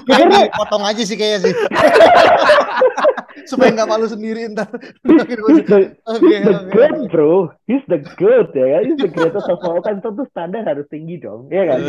Kayaknya 0.09 0.49
potong 0.49 0.81
aja 0.81 1.01
sih 1.05 1.13
kayaknya 1.13 1.39
sih. 1.45 1.53
Supaya 3.49 3.73
nggak 3.73 3.89
malu 3.89 4.05
sendiri 4.05 4.49
ntar. 4.53 4.69
He's 5.03 5.25
the, 5.65 5.97
okay, 6.05 6.39
the 6.45 6.53
okay. 6.53 6.69
good 6.73 6.95
bro. 7.09 7.49
He's 7.65 7.85
the 7.89 7.99
good 8.17 8.53
ya. 8.53 8.85
He's 8.85 8.99
the 8.99 9.09
greatest 9.09 9.49
of 9.49 9.61
all 9.65 9.81
time. 9.81 9.99
Tentu 9.99 10.25
standar 10.29 10.63
harus 10.63 10.85
tinggi 10.89 11.17
dong. 11.21 11.49
Iya 11.49 11.63
kan? 11.69 11.79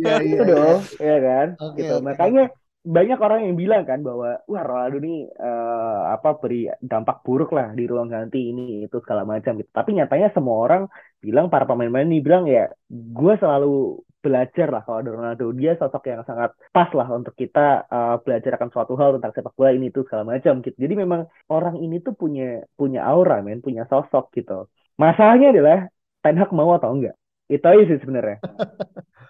Iya 0.00 0.14
iya. 0.20 0.36
Itu 0.40 0.44
dong. 0.48 0.78
Iya 0.98 1.16
kan? 1.20 1.46
Okay, 1.60 1.76
gitu. 1.84 1.94
Okay. 2.00 2.04
Makanya 2.04 2.44
banyak 2.84 3.16
orang 3.16 3.40
yang 3.48 3.56
bilang 3.56 3.88
kan 3.88 4.04
bahwa 4.04 4.44
wah 4.44 4.60
Ronaldo 4.60 5.00
ini 5.00 5.24
uh, 5.40 6.12
apa 6.12 6.36
beri 6.36 6.68
dampak 6.84 7.24
buruk 7.24 7.56
lah 7.56 7.72
di 7.72 7.88
ruang 7.88 8.12
ganti 8.12 8.52
ini 8.52 8.84
itu 8.84 9.00
segala 9.00 9.24
macam 9.24 9.56
gitu. 9.56 9.72
Tapi 9.72 9.96
nyatanya 9.96 10.28
semua 10.36 10.56
orang 10.68 10.82
bilang 11.16 11.48
para 11.48 11.64
pemain-pemain 11.64 12.04
ini 12.04 12.20
bilang 12.20 12.44
ya 12.44 12.68
gue 12.92 13.34
selalu 13.40 14.04
belajar 14.24 14.66
lah 14.72 14.82
kalau 14.86 14.98
ada 15.04 15.10
Ronaldo 15.12 15.52
dia 15.52 15.76
sosok 15.76 16.02
yang 16.08 16.24
sangat 16.24 16.50
pas 16.72 16.88
lah 16.98 17.08
untuk 17.12 17.34
kita 17.36 17.84
uh, 17.96 18.16
belajar 18.24 18.56
akan 18.56 18.68
suatu 18.72 18.96
hal 19.00 19.20
tentang 19.20 19.32
sepak 19.36 19.52
bola 19.52 19.70
ini 19.76 19.92
itu 19.92 20.00
segala 20.08 20.24
macam 20.32 20.64
gitu. 20.64 20.76
Jadi 20.80 20.94
memang 21.02 21.20
orang 21.52 21.76
ini 21.84 22.00
tuh 22.00 22.14
punya 22.16 22.64
punya 22.80 23.04
aura 23.04 23.44
men, 23.44 23.60
punya 23.60 23.84
sosok 23.92 24.32
gitu. 24.32 24.72
Masalahnya 24.96 25.52
adalah 25.52 25.78
Ten 26.24 26.40
Hag 26.40 26.50
mau 26.56 26.72
atau 26.72 26.90
enggak. 26.96 27.14
Itu 27.52 27.66
aja 27.68 27.82
sih 27.84 28.00
sebenarnya. 28.00 28.40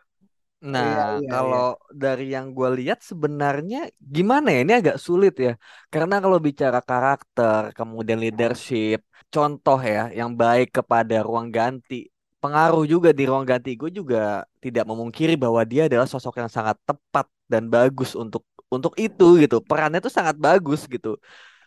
Nah, 0.64 1.20
iya, 1.20 1.20
iya, 1.20 1.28
kalau 1.28 1.76
iya. 1.76 1.92
dari 1.92 2.26
yang 2.32 2.56
gue 2.56 2.68
lihat 2.80 3.04
sebenarnya 3.04 3.92
gimana 4.00 4.48
ya? 4.48 4.58
Ini 4.64 4.74
agak 4.80 4.96
sulit 4.96 5.36
ya. 5.36 5.52
Karena 5.92 6.16
kalau 6.24 6.40
bicara 6.40 6.80
karakter, 6.80 7.76
kemudian 7.76 8.16
leadership, 8.16 9.04
contoh 9.28 9.76
ya 9.76 10.08
yang 10.08 10.32
baik 10.32 10.72
kepada 10.72 11.20
ruang 11.20 11.52
ganti, 11.52 12.08
pengaruh 12.44 12.84
juga 12.92 13.10
di 13.18 13.24
ruang 13.28 13.46
ganti. 13.50 13.70
Gue 13.80 13.90
juga 13.98 14.44
tidak 14.64 14.84
memungkiri 14.90 15.34
bahwa 15.44 15.60
dia 15.72 15.82
adalah 15.88 16.04
sosok 16.12 16.34
yang 16.44 16.50
sangat 16.56 16.76
tepat 16.88 17.26
dan 17.52 17.62
bagus 17.74 18.10
untuk 18.22 18.42
untuk 18.68 18.92
itu 19.00 19.24
gitu. 19.42 19.56
Perannya 19.68 20.00
tuh 20.04 20.12
sangat 20.18 20.36
bagus 20.46 20.80
gitu. 20.94 21.16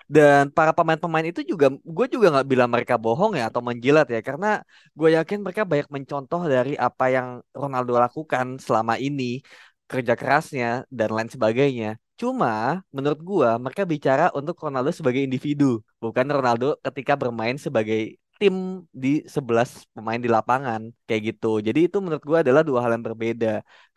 Dan 0.08 0.56
para 0.56 0.72
pemain-pemain 0.78 1.28
itu 1.32 1.42
juga, 1.52 1.68
gue 1.68 2.06
juga 2.08 2.28
nggak 2.32 2.48
bilang 2.52 2.70
mereka 2.72 2.96
bohong 2.96 3.36
ya 3.40 3.52
atau 3.52 3.60
menjilat 3.60 4.08
ya, 4.08 4.24
karena 4.24 4.48
gue 4.96 5.10
yakin 5.20 5.44
mereka 5.44 5.68
banyak 5.68 5.88
mencontoh 5.92 6.42
dari 6.48 6.80
apa 6.80 7.06
yang 7.12 7.28
Ronaldo 7.52 8.00
lakukan 8.00 8.56
selama 8.56 8.96
ini, 8.96 9.44
kerja 9.92 10.13
kerasnya 10.16 10.88
dan 10.88 11.10
lain 11.12 11.28
sebagainya. 11.28 12.00
Cuma 12.16 12.80
menurut 12.96 13.20
gue 13.20 13.50
mereka 13.60 13.84
bicara 13.84 14.32
untuk 14.32 14.56
Ronaldo 14.63 14.96
sebagai 14.96 15.22
individu, 15.28 15.84
bukan 16.00 16.26
Ronaldo 16.32 16.80
ketika 16.88 17.13
bermain 17.20 17.60
sebagai 17.60 18.16
tim 18.41 18.56
di 19.04 19.08
11 19.35 19.69
pemain 19.96 20.19
di 20.25 20.29
lapangan 20.35 20.81
kayak 21.08 21.21
gitu. 21.29 21.48
Jadi 21.67 21.79
itu 21.88 21.98
menurut 22.04 22.23
gue 22.29 22.38
adalah 22.44 22.62
dua 22.69 22.79
hal 22.83 22.92
yang 22.96 23.06
berbeda. 23.10 23.48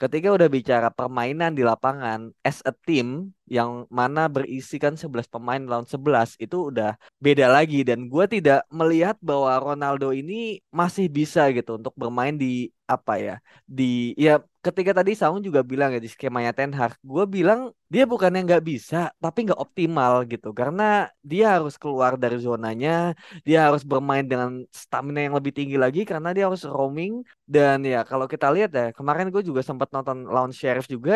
Ketika 0.00 0.28
udah 0.32 0.48
bicara 0.48 0.88
permainan 0.88 1.52
di 1.52 1.60
lapangan 1.60 2.32
as 2.40 2.64
a 2.64 2.72
team 2.72 3.36
yang 3.50 3.84
mana 3.90 4.30
berisikan 4.30 4.94
11 4.94 5.26
pemain 5.26 5.58
lawan 5.58 5.82
11 5.84 6.38
itu 6.38 6.70
udah 6.70 6.94
beda 7.18 7.50
lagi. 7.50 7.82
Dan 7.82 8.06
gue 8.06 8.24
tidak 8.30 8.62
melihat 8.70 9.18
bahwa 9.18 9.50
Ronaldo 9.58 10.14
ini 10.14 10.62
masih 10.70 11.10
bisa 11.10 11.50
gitu 11.50 11.76
untuk 11.76 11.92
bermain 11.98 12.38
di 12.38 12.70
apa 12.90 13.22
ya 13.22 13.36
di 13.70 14.18
ya 14.18 14.42
ketika 14.66 14.90
tadi 14.98 15.14
Saung 15.14 15.38
juga 15.46 15.62
bilang 15.62 15.94
ya 15.94 16.02
di 16.02 16.10
skemanya 16.10 16.50
Ten 16.50 16.74
Hag 16.74 16.98
gue 16.98 17.22
bilang 17.22 17.70
dia 17.86 18.02
bukan 18.02 18.34
yang 18.34 18.50
nggak 18.50 18.66
bisa 18.66 19.14
tapi 19.18 19.46
nggak 19.46 19.58
optimal 19.58 20.22
gitu. 20.30 20.54
Karena 20.54 21.10
dia 21.26 21.58
harus 21.58 21.74
keluar 21.74 22.14
dari 22.14 22.38
zonanya 22.38 23.18
dia 23.42 23.66
harus 23.66 23.82
bermain 23.82 24.22
dengan 24.22 24.62
stamina 24.70 25.26
yang 25.26 25.34
lebih 25.38 25.50
tinggi 25.54 25.74
lagi 25.74 26.06
karena 26.06 26.30
dia 26.30 26.46
harus 26.46 26.62
roaming 26.62 27.26
dan 27.54 27.78
ya 27.92 27.98
kalau 28.10 28.26
kita 28.32 28.46
lihat 28.54 28.70
ya 28.78 28.84
kemarin 28.98 29.26
gue 29.34 29.42
juga 29.48 29.60
sempat 29.68 29.88
nonton 29.94 30.16
lawan 30.34 30.52
Sheriff 30.58 30.86
juga 30.94 31.12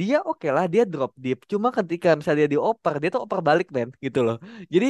dia 0.00 0.16
oke 0.28 0.38
okay 0.38 0.50
lah 0.56 0.64
dia 0.72 0.82
drop 0.92 1.10
deep. 1.24 1.38
Cuma 1.52 1.68
ketika 1.78 2.08
misalnya 2.18 2.40
dia 2.44 2.52
dioper 2.54 2.94
dia 3.00 3.08
tuh 3.14 3.20
oper 3.24 3.40
balik 3.48 3.66
men 3.76 3.88
gitu 4.04 4.18
loh. 4.26 4.36
Jadi 4.74 4.86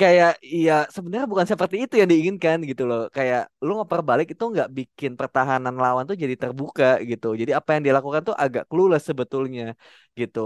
kayak 0.00 0.30
ya 0.66 0.72
sebenarnya 0.94 1.26
bukan 1.32 1.46
seperti 1.52 1.76
itu 1.82 1.94
yang 2.00 2.08
diinginkan 2.12 2.56
gitu 2.70 2.82
loh. 2.90 3.00
Kayak 3.16 3.40
lu 3.64 3.70
ngoper 3.78 4.00
balik 4.08 4.26
itu 4.32 4.44
nggak 4.52 4.68
bikin 4.78 5.10
pertahanan 5.18 5.74
lawan 5.84 6.04
tuh 6.10 6.16
jadi 6.22 6.34
terbuka 6.42 6.84
gitu. 7.10 7.26
Jadi 7.40 7.50
apa 7.58 7.68
yang 7.74 7.82
dia 7.84 7.94
lakukan 7.98 8.22
tuh 8.28 8.34
agak 8.44 8.62
clueless 8.70 9.04
sebetulnya 9.10 9.62
gitu. 10.20 10.40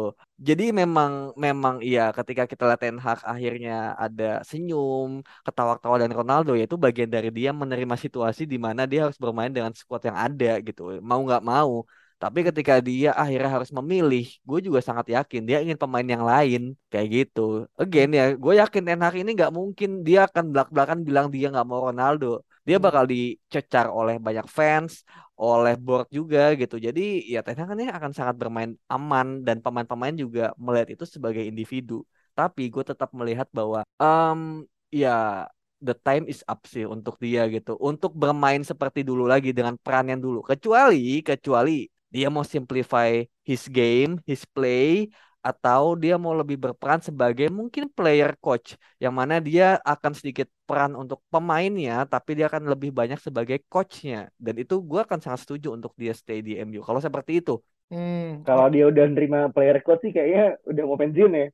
Jadi 0.49 0.63
memang 0.81 1.11
memang 1.45 1.75
iya 1.87 2.01
ketika 2.17 2.43
kita 2.51 2.63
lihat 2.69 2.81
Ten 2.83 2.97
Hag 3.05 3.19
akhirnya 3.33 3.73
ada 4.05 4.25
senyum 4.51 5.09
ketawa-ketawa 5.47 5.97
dan 6.03 6.11
Ronaldo 6.19 6.51
ya 6.59 6.65
itu 6.69 6.77
bagian 6.85 7.11
dari 7.15 7.29
dia 7.39 7.51
menerima 7.63 7.95
situasi 8.05 8.43
di 8.53 8.57
mana 8.67 8.81
dia 8.91 8.99
harus 9.05 9.19
bermain 9.25 9.53
dengan 9.57 9.73
squad 9.81 10.03
yang 10.09 10.19
ada 10.27 10.47
gitu. 10.67 10.81
Mau 11.11 11.21
nggak 11.27 11.43
mau 11.53 11.73
tapi 12.21 12.39
ketika 12.49 12.75
dia 12.89 13.09
akhirnya 13.23 13.51
harus 13.57 13.71
memilih, 13.79 14.25
gue 14.49 14.59
juga 14.67 14.81
sangat 14.89 15.07
yakin 15.17 15.41
dia 15.49 15.59
ingin 15.65 15.79
pemain 15.81 16.05
yang 16.15 16.25
lain 16.33 16.61
kayak 16.93 17.09
gitu. 17.17 17.41
Again 17.81 18.11
ya, 18.19 18.25
gue 18.37 18.53
yakin 18.61 18.83
Ten 18.85 19.01
Hag 19.01 19.17
ini 19.17 19.31
nggak 19.39 19.53
mungkin 19.59 19.91
dia 20.07 20.29
akan 20.29 20.45
belak-belakan 20.53 20.99
bilang 21.09 21.27
dia 21.35 21.49
nggak 21.49 21.65
mau 21.65 21.81
Ronaldo. 21.89 22.45
Dia 22.69 22.77
hmm. 22.77 22.85
bakal 22.87 23.05
dicecar 23.09 23.87
oleh 23.89 24.21
banyak 24.21 24.45
fans, 24.57 24.93
oleh 25.33 25.75
board 25.81 26.13
juga 26.13 26.53
gitu. 26.61 26.77
Jadi 26.77 27.01
ya 27.33 27.41
Ten 27.41 27.57
Hag 27.57 27.73
ini 27.73 27.89
akan 27.89 28.13
sangat 28.13 28.37
bermain 28.37 28.71
aman 28.93 29.41
dan 29.47 29.57
pemain-pemain 29.65 30.13
juga 30.13 30.53
melihat 30.61 30.89
itu 30.95 31.05
sebagai 31.09 31.41
individu. 31.41 32.05
Tapi 32.37 32.69
gue 32.69 32.85
tetap 32.85 33.17
melihat 33.17 33.49
bahwa 33.49 33.81
um, 33.97 34.69
ya 34.93 35.49
the 35.81 35.97
time 35.97 36.29
is 36.29 36.45
up 36.45 36.61
sih 36.69 36.85
untuk 36.85 37.17
dia 37.17 37.49
gitu 37.49 37.81
untuk 37.81 38.13
bermain 38.13 38.61
seperti 38.61 39.01
dulu 39.01 39.25
lagi 39.25 39.57
dengan 39.57 39.81
peran 39.81 40.13
yang 40.13 40.21
dulu 40.21 40.45
kecuali 40.45 41.25
kecuali 41.25 41.89
dia 42.15 42.27
mau 42.29 42.45
simplify 42.45 43.23
his 43.47 43.65
game, 43.71 44.19
his 44.27 44.43
play, 44.45 45.09
atau 45.41 45.97
dia 45.97 46.21
mau 46.21 46.37
lebih 46.37 46.61
berperan 46.61 47.01
sebagai 47.01 47.49
mungkin 47.49 47.89
player 47.89 48.37
coach 48.45 48.77
yang 49.01 49.17
mana 49.17 49.41
dia 49.41 49.81
akan 49.89 50.13
sedikit 50.13 50.45
peran 50.69 50.93
untuk 50.93 51.25
pemainnya 51.33 52.05
tapi 52.05 52.37
dia 52.37 52.53
akan 52.53 52.69
lebih 52.69 52.93
banyak 52.93 53.17
sebagai 53.17 53.65
coachnya. 53.73 54.29
Dan 54.37 54.61
itu 54.61 54.77
gue 54.85 55.01
akan 55.01 55.17
sangat 55.25 55.49
setuju 55.49 55.73
untuk 55.73 55.97
dia 55.97 56.13
stay 56.13 56.45
di 56.45 56.61
MU 56.61 56.85
kalau 56.85 57.01
seperti 57.01 57.41
itu. 57.41 57.57
Hmm. 57.91 58.47
kalau 58.47 58.71
dia 58.71 58.87
udah 58.87 59.03
nerima 59.11 59.51
player 59.51 59.83
coach 59.83 59.99
sih 60.07 60.15
kayaknya 60.15 60.63
udah 60.63 60.83
mau 60.87 60.95
pensiun 60.95 61.33
ya. 61.35 61.47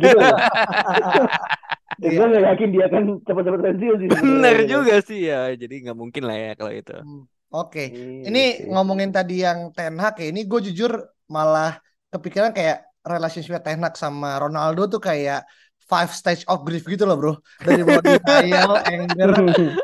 Gitu 0.00 0.16
gue 1.98 2.24
gak 2.24 2.44
yakin 2.54 2.68
dia 2.72 2.84
akan 2.88 3.02
cepat-cepat 3.26 3.60
pensiun 3.68 3.96
sih 4.00 4.08
bener 4.08 4.56
juga 4.64 4.94
sih 5.04 5.28
ya. 5.28 5.52
Jadi 5.52 5.74
nggak 5.84 5.98
mungkin 5.98 6.22
lah 6.24 6.36
ya 6.40 6.52
kalau 6.56 6.72
itu. 6.72 6.96
Hmm. 6.96 7.28
Oke, 7.48 7.88
okay. 7.88 8.28
ini 8.28 8.68
ngomongin 8.68 9.08
tadi 9.08 9.40
yang 9.40 9.72
Ten 9.72 9.96
Hag 9.96 10.20
ya, 10.20 10.28
ini 10.28 10.44
gue 10.44 10.60
jujur 10.68 11.00
malah 11.32 11.80
kepikiran 12.12 12.52
kayak 12.52 12.84
relationship 13.00 13.64
Ten 13.64 13.80
Hag 13.80 13.96
sama 13.96 14.36
Ronaldo 14.36 14.84
tuh 14.84 15.00
kayak 15.00 15.48
five 15.88 16.12
stage 16.12 16.44
of 16.44 16.62
grief 16.68 16.84
gitu 16.84 17.08
loh 17.08 17.16
bro. 17.16 17.32
Dari 17.64 17.80
mulai 17.80 18.04
denial, 18.20 18.84
anger, 18.84 19.30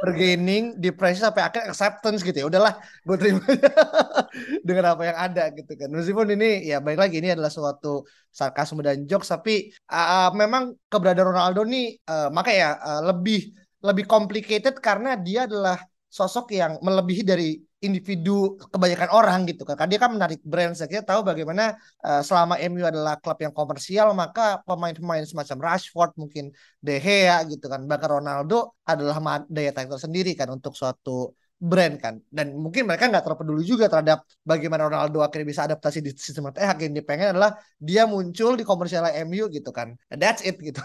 bargaining, 0.04 0.76
depresi 0.76 1.24
sampai 1.24 1.48
akhir 1.48 1.72
acceptance 1.72 2.20
gitu 2.20 2.44
ya. 2.44 2.46
Udahlah 2.52 2.76
gue 3.00 3.16
terima 3.16 3.40
dengan 4.68 4.92
apa 4.92 5.02
yang 5.08 5.18
ada 5.18 5.44
gitu 5.56 5.72
kan. 5.72 5.88
Meskipun 5.88 6.36
ini 6.36 6.68
ya 6.68 6.84
baik 6.84 7.00
lagi 7.00 7.16
ini 7.24 7.32
adalah 7.32 7.48
suatu 7.48 8.04
sarkasme 8.28 8.84
dan 8.84 9.08
jokes 9.08 9.32
tapi 9.32 9.72
uh, 9.88 10.28
memang 10.36 10.76
keberadaan 10.92 11.32
Ronaldo 11.32 11.64
nih 11.64 11.96
uh, 12.04 12.28
makanya 12.28 12.76
uh, 12.84 13.02
lebih 13.08 13.56
lebih 13.80 14.04
complicated 14.04 14.76
karena 14.84 15.16
dia 15.16 15.48
adalah 15.48 15.80
sosok 16.14 16.54
yang 16.54 16.78
melebihi 16.78 17.22
dari 17.26 17.58
individu 17.82 18.54
kebanyakan 18.70 19.10
orang 19.10 19.40
gitu 19.50 19.66
kan. 19.66 19.90
Dia 19.90 19.98
kan 19.98 20.14
menarik 20.14 20.40
brand. 20.46 20.78
Saya 20.78 21.02
tahu 21.02 21.26
bagaimana 21.26 21.74
uh, 22.06 22.22
selama 22.22 22.54
MU 22.70 22.86
adalah 22.86 23.18
klub 23.18 23.38
yang 23.42 23.50
komersial 23.50 24.14
maka 24.14 24.62
pemain-pemain 24.62 25.26
semacam 25.26 25.58
Rashford 25.66 26.14
mungkin 26.14 26.54
De 26.78 27.02
Gea 27.02 27.42
gitu 27.50 27.66
kan. 27.66 27.82
Bahkan 27.90 28.10
Ronaldo 28.22 28.78
adalah 28.86 29.18
daya 29.50 29.74
tarik 29.74 29.90
tersendiri 29.90 30.38
kan 30.38 30.48
untuk 30.54 30.78
suatu 30.78 31.34
brand 31.64 31.96
kan 31.96 32.20
dan 32.28 32.52
mungkin 32.60 32.84
mereka 32.84 33.08
nggak 33.08 33.24
terlalu 33.24 33.40
peduli 33.40 33.64
juga 33.64 33.86
terhadap 33.88 34.26
bagaimana 34.44 34.90
Ronaldo 34.90 35.24
akhirnya 35.24 35.48
bisa 35.48 35.62
adaptasi 35.64 36.04
di 36.04 36.10
sistem 36.12 36.52
TH 36.52 36.76
yang 36.76 36.92
dia 36.92 37.04
pengen 37.06 37.32
adalah 37.32 37.56
dia 37.80 38.04
muncul 38.04 38.52
di 38.58 38.66
komersial 38.66 39.06
MU 39.24 39.48
gitu 39.48 39.70
kan 39.72 39.96
that's 40.12 40.44
it 40.44 40.60
gitu 40.60 40.82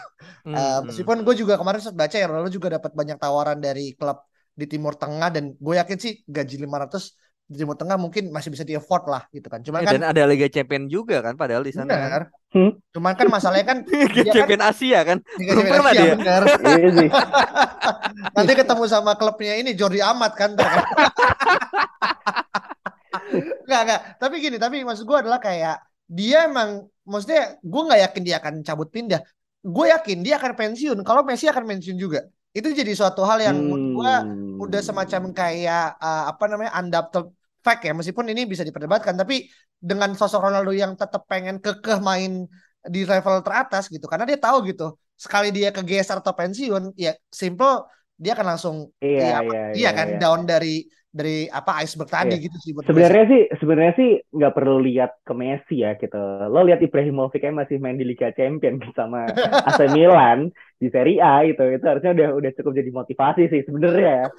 hmm. 0.47 0.55
uh, 0.55 0.79
meskipun 0.87 1.25
gue 1.27 1.35
juga 1.35 1.59
kemarin 1.59 1.83
sempat 1.83 2.07
baca 2.07 2.15
ya 2.15 2.25
Ronaldo 2.31 2.51
juga 2.53 2.79
dapat 2.79 2.95
banyak 2.95 3.17
tawaran 3.19 3.59
dari 3.59 3.97
klub 3.97 4.23
di 4.59 4.67
Timur 4.67 4.99
Tengah 4.99 5.31
dan 5.31 5.55
gue 5.55 5.75
yakin 5.79 5.97
sih 5.97 6.13
gaji 6.27 6.55
500 6.67 7.15
di 7.49 7.55
Timur 7.57 7.73
Tengah 7.73 7.97
mungkin 7.97 8.29
masih 8.29 8.53
bisa 8.53 8.61
di 8.61 8.77
afford 8.77 9.09
lah 9.09 9.25
gitu 9.33 9.49
kan. 9.49 9.63
Cuman 9.65 9.81
ya, 9.81 9.89
kan 9.89 9.93
dan 9.97 10.05
ada 10.05 10.21
Liga 10.29 10.45
Champion 10.51 10.85
juga 10.85 11.23
kan 11.23 11.33
padahal 11.33 11.65
di 11.65 11.73
sana. 11.73 11.89
Benar. 11.89 12.11
Kan? 12.11 12.23
Hmm? 12.53 12.71
Cuman 12.93 13.13
kan 13.17 13.27
masalahnya 13.31 13.65
kan 13.65 13.77
Liga 13.89 14.21
kan 14.29 14.35
Champion 14.35 14.61
kan, 14.61 14.69
Asia 14.69 14.99
kan. 15.01 15.17
Liga 15.41 15.51
Champion 15.57 15.81
Asia 15.81 15.95
dia. 15.95 16.13
benar. 16.19 16.43
Iya. 16.59 17.09
Nanti 18.35 18.53
ketemu 18.53 18.83
sama 18.85 19.15
klubnya 19.15 19.55
ini 19.57 19.73
Jordi 19.73 20.03
Amat 20.03 20.35
kan. 20.37 20.53
Enggak, 23.65 23.81
enggak. 23.87 24.01
Tapi 24.21 24.35
gini, 24.43 24.57
tapi 24.59 24.75
maksud 24.83 25.07
gue 25.07 25.17
adalah 25.17 25.39
kayak 25.41 25.81
dia 26.05 26.45
emang 26.45 26.85
maksudnya 27.07 27.57
gue 27.61 27.81
nggak 27.81 28.01
yakin 28.09 28.21
dia 28.21 28.35
akan 28.37 28.53
cabut 28.61 28.89
pindah. 28.93 29.21
Gue 29.63 29.89
yakin 29.89 30.21
dia 30.21 30.37
akan 30.37 30.53
pensiun. 30.53 30.97
Kalau 31.01 31.25
Messi 31.25 31.49
akan 31.49 31.65
pensiun 31.65 31.97
juga 31.97 32.29
itu 32.53 32.67
jadi 32.73 32.91
suatu 32.97 33.21
hal 33.21 33.39
yang 33.45 33.57
hmm. 33.57 33.93
gue 33.93 34.13
udah 34.59 34.81
semacam 34.81 35.21
kayak 35.31 36.01
uh, 36.01 36.33
apa 36.33 36.43
namanya 36.49 36.71
undoubted 36.81 37.29
fact 37.61 37.85
ya 37.85 37.93
meskipun 37.93 38.25
ini 38.33 38.49
bisa 38.49 38.65
diperdebatkan 38.65 39.15
tapi 39.15 39.47
dengan 39.79 40.11
sosok 40.17 40.49
Ronaldo 40.49 40.75
yang 40.75 40.97
tetap 40.97 41.23
pengen 41.29 41.61
kekeh 41.61 42.01
main 42.03 42.49
di 42.83 43.07
level 43.07 43.43
teratas 43.43 43.87
gitu 43.87 44.07
karena 44.09 44.27
dia 44.27 44.39
tahu 44.39 44.65
gitu 44.67 44.95
sekali 45.19 45.51
dia 45.51 45.69
kegeser 45.69 46.19
atau 46.23 46.31
pensiun 46.31 46.95
ya 46.95 47.15
simple 47.27 47.87
dia 48.19 48.35
akan 48.35 48.47
langsung 48.55 48.75
iya, 48.99 49.19
ya, 49.19 49.25
iya, 49.39 49.39
iya, 49.43 49.63
iya 49.75 49.89
kan 49.95 50.07
iya. 50.15 50.19
down 50.19 50.41
dari 50.43 50.83
dari 51.09 51.49
apa 51.49 51.81
iceberg 51.81 52.05
tadi 52.05 52.37
yeah. 52.37 52.45
gitu 52.45 52.57
sih 52.61 52.71
sebenarnya 52.85 53.25
sih 53.25 53.41
sebenarnya 53.57 53.93
sih 53.97 54.09
nggak 54.29 54.53
perlu 54.53 54.77
lihat 54.85 55.17
ke 55.25 55.33
Messi 55.33 55.81
ya 55.81 55.97
gitu. 55.97 56.21
Lo 56.45 56.61
lihat 56.61 56.85
Ibrahimovic 56.85 57.41
kan 57.41 57.57
masih 57.57 57.81
main 57.81 57.97
di 57.97 58.05
Liga 58.05 58.29
Champion 58.37 58.77
sama 58.97 59.25
AC 59.65 59.89
Milan 59.89 60.53
di 60.77 60.87
Serie 60.93 61.17
A 61.17 61.41
gitu. 61.49 61.65
Itu 61.65 61.85
harusnya 61.89 62.13
udah 62.13 62.29
udah 62.37 62.51
cukup 62.53 62.71
jadi 62.77 62.91
motivasi 62.93 63.43
sih 63.49 63.61
sebenarnya. 63.65 64.29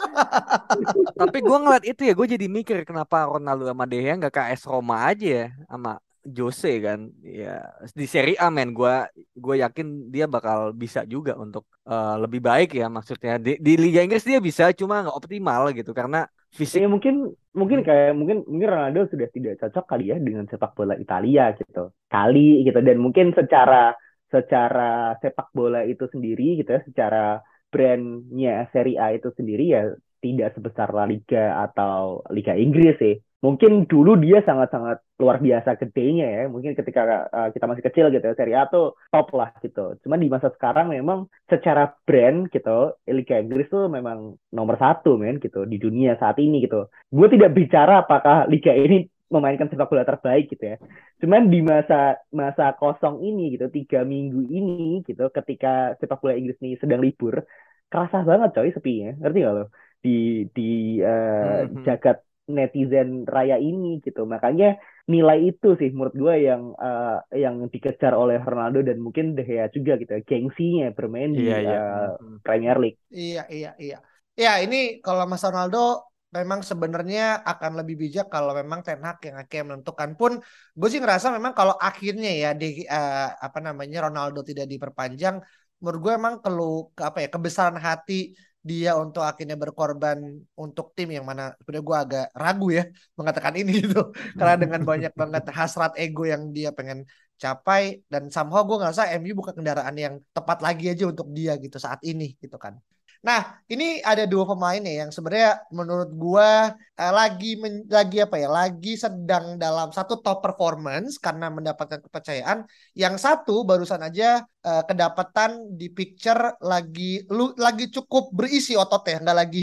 Tapi 1.21 1.39
gue 1.43 1.59
ngeliat 1.59 1.85
itu 1.85 2.07
ya 2.07 2.15
gue 2.15 2.27
jadi 2.39 2.47
mikir 2.47 2.87
kenapa 2.87 3.27
Ronaldo 3.27 3.67
sama 3.67 3.85
De 3.91 3.99
Gea 3.99 4.15
nggak 4.15 4.35
ke 4.35 4.43
AS 4.55 4.63
Roma 4.63 5.11
aja 5.11 5.27
ya 5.27 5.47
sama 5.67 5.99
Jose 6.23 6.79
kan. 6.79 7.11
Ya 7.27 7.67
di 7.91 8.07
Serie 8.07 8.39
A 8.39 8.47
men. 8.47 8.71
Gue 8.71 9.11
gue 9.35 9.59
yakin 9.59 10.07
dia 10.15 10.31
bakal 10.31 10.71
bisa 10.71 11.03
juga 11.03 11.35
untuk 11.35 11.67
uh, 11.91 12.15
lebih 12.15 12.39
baik 12.39 12.79
ya 12.79 12.87
maksudnya. 12.87 13.43
Di, 13.43 13.59
di 13.59 13.75
Liga 13.75 14.07
Inggris 14.07 14.23
dia 14.23 14.39
bisa 14.39 14.71
cuma 14.71 15.03
nggak 15.03 15.19
optimal 15.19 15.75
gitu. 15.75 15.91
Karena 15.91 16.31
fisik. 16.55 16.83
Ya 16.83 16.89
mungkin 16.91 17.35
mungkin 17.55 17.83
hmm. 17.83 17.87
kayak 17.87 18.11
mungkin 18.15 18.39
mungkin 18.47 18.69
Ronaldo 18.69 19.11
sudah 19.11 19.29
tidak 19.31 19.59
cocok 19.63 19.85
kali 19.87 20.05
ya 20.11 20.17
dengan 20.19 20.45
sepak 20.51 20.73
bola 20.75 20.95
Italia 20.99 21.55
gitu. 21.55 21.95
Kali 22.11 22.67
gitu 22.67 22.79
dan 22.83 22.99
mungkin 22.99 23.33
secara 23.35 23.95
secara 24.31 25.19
sepak 25.19 25.51
bola 25.51 25.83
itu 25.83 26.07
sendiri 26.07 26.63
gitu 26.63 26.71
ya, 26.71 26.81
secara 26.87 27.43
brandnya 27.71 28.67
Serie 28.71 28.99
A 28.99 29.15
itu 29.15 29.31
sendiri 29.35 29.65
ya 29.75 29.91
tidak 30.21 30.55
sebesar 30.55 30.93
La 30.93 31.07
Liga 31.09 31.65
atau 31.65 32.23
Liga 32.31 32.55
Inggris 32.55 32.99
sih 33.01 33.17
mungkin 33.41 33.89
dulu 33.89 34.21
dia 34.21 34.45
sangat-sangat 34.45 35.01
luar 35.17 35.41
biasa 35.41 35.81
gedenya 35.81 36.27
ya. 36.29 36.43
Mungkin 36.53 36.77
ketika 36.77 37.29
uh, 37.33 37.49
kita 37.53 37.65
masih 37.65 37.85
kecil 37.85 38.07
gitu 38.13 38.25
ya, 38.25 38.37
Serie 38.37 38.57
A 38.57 38.69
tuh 38.69 38.97
top 39.09 39.33
lah 39.33 39.51
gitu. 39.65 39.97
Cuman 40.05 40.21
di 40.21 40.29
masa 40.29 40.53
sekarang 40.53 40.93
memang 40.93 41.27
secara 41.49 41.89
brand 42.05 42.53
gitu, 42.53 42.95
Liga 43.09 43.41
Inggris 43.41 43.73
tuh 43.73 43.89
memang 43.89 44.37
nomor 44.53 44.77
satu 44.77 45.17
men 45.17 45.41
gitu 45.41 45.65
di 45.65 45.81
dunia 45.81 46.21
saat 46.21 46.37
ini 46.37 46.65
gitu. 46.65 46.89
Gue 47.09 47.29
tidak 47.33 47.57
bicara 47.57 48.05
apakah 48.05 48.45
Liga 48.47 48.77
ini 48.77 49.09
memainkan 49.31 49.71
sepak 49.71 49.89
bola 49.89 50.05
terbaik 50.05 50.51
gitu 50.53 50.75
ya. 50.75 50.77
Cuman 51.23 51.49
di 51.49 51.63
masa 51.63 52.19
masa 52.35 52.75
kosong 52.77 53.23
ini 53.25 53.55
gitu, 53.57 53.71
tiga 53.71 54.03
minggu 54.03 54.43
ini 54.51 55.01
gitu, 55.07 55.31
ketika 55.31 55.97
sepak 56.03 56.19
bola 56.21 56.35
Inggris 56.35 56.59
ini 56.61 56.75
sedang 56.77 57.01
libur, 57.01 57.47
kerasa 57.89 58.27
banget 58.27 58.51
coy 58.53 58.71
sepinya, 58.75 59.15
ngerti 59.23 59.39
gak 59.47 59.55
lo? 59.55 59.65
Di 60.01 60.49
di 60.51 60.99
uh, 60.99 61.63
mm 61.63 61.77
-hmm. 61.77 61.83
jagat 61.87 62.19
netizen 62.57 63.25
raya 63.27 63.57
ini 63.57 63.99
gitu. 64.05 64.27
Makanya 64.27 64.77
nilai 65.11 65.39
itu 65.51 65.75
sih 65.81 65.91
menurut 65.91 66.15
gue 66.15 66.35
yang 66.49 66.63
uh, 66.79 67.19
yang 67.35 67.67
dikejar 67.73 68.13
oleh 68.15 68.39
Ronaldo 68.39 68.81
dan 68.87 68.99
mungkin 69.03 69.35
De 69.35 69.43
Gea 69.43 69.67
juga 69.73 69.99
gitu 69.99 70.11
ya 70.17 70.23
gengsinya 70.23 70.87
bermain 70.95 71.31
di 71.35 71.47
Iya, 71.47 71.57
iya. 71.65 71.79
uh. 71.79 72.39
Premier 72.47 72.77
League. 72.79 72.99
Iya, 73.11 73.43
iya, 73.51 73.71
iya. 73.79 73.99
Ya, 74.39 74.53
ini 74.65 75.03
kalau 75.05 75.27
Mas 75.29 75.43
Ronaldo 75.43 76.11
memang 76.31 76.63
sebenarnya 76.63 77.43
akan 77.43 77.83
lebih 77.83 77.95
bijak 78.07 78.31
kalau 78.31 78.55
memang 78.55 78.87
Ten 78.87 79.03
Hag 79.03 79.19
yang 79.27 79.37
akhirnya 79.43 79.65
menentukan 79.75 80.11
pun 80.15 80.33
gue 80.79 80.89
sih 80.93 81.03
ngerasa 81.03 81.35
memang 81.35 81.53
kalau 81.59 81.75
akhirnya 81.75 82.31
ya 82.31 82.51
di 82.55 82.87
eh, 82.87 83.29
apa 83.47 83.59
namanya 83.59 84.07
Ronaldo 84.07 84.47
tidak 84.47 84.71
diperpanjang 84.71 85.43
menurut 85.83 85.99
gue 86.05 86.13
emang 86.15 86.35
kelu 86.39 86.95
ke 86.95 87.03
apa 87.03 87.19
ya 87.27 87.29
kebesaran 87.35 87.79
hati 87.83 88.31
dia 88.61 88.93
untuk 88.93 89.25
akhirnya 89.25 89.57
berkorban 89.57 90.19
untuk 90.53 90.93
tim 90.97 91.09
yang 91.17 91.25
mana 91.25 91.57
sebenarnya 91.59 91.85
gue 91.89 91.99
agak 92.05 92.25
ragu 92.37 92.67
ya 92.79 92.83
mengatakan 93.19 93.55
ini 93.61 93.71
gitu. 93.85 94.13
Karena 94.39 94.55
dengan 94.63 94.81
banyak 94.85 95.13
banget 95.21 95.45
hasrat 95.59 95.93
ego 95.97 96.23
yang 96.29 96.53
dia 96.57 96.69
pengen 96.77 97.09
capai 97.41 98.05
dan 98.13 98.29
somehow 98.29 98.61
gue 98.69 98.77
ngerasa 98.77 99.03
MU 99.17 99.33
bukan 99.41 99.55
kendaraan 99.57 99.97
yang 99.97 100.15
tepat 100.37 100.61
lagi 100.61 100.93
aja 100.93 101.09
untuk 101.09 101.33
dia 101.33 101.57
gitu 101.57 101.81
saat 101.81 102.01
ini 102.05 102.37
gitu 102.37 102.61
kan 102.61 102.77
Nah, 103.21 103.41
ini 103.69 104.01
ada 104.01 104.25
dua 104.25 104.49
pemain 104.49 104.81
ya 104.81 105.05
yang 105.05 105.11
sebenarnya 105.13 105.61
menurut 105.79 106.09
gua 106.17 106.73
eh, 106.97 107.13
lagi 107.13 107.47
men- 107.61 107.85
lagi 107.97 108.17
apa 108.25 108.37
ya? 108.41 108.49
Lagi 108.49 108.97
sedang 109.05 109.45
dalam 109.61 109.93
satu 109.93 110.15
top 110.25 110.41
performance 110.41 111.21
karena 111.21 111.53
mendapatkan 111.53 112.01
kepercayaan. 112.01 112.65
Yang 112.97 113.15
satu 113.25 113.53
barusan 113.69 114.01
aja 114.09 114.25
eh, 114.65 114.83
kedapatan 114.89 115.51
di 115.77 115.93
picture 115.93 116.57
lagi 116.65 117.21
lu 117.29 117.53
lagi 117.61 117.93
cukup 117.93 118.33
berisi 118.33 118.73
ototnya, 118.73 119.21
nggak 119.21 119.37
lagi 119.43 119.61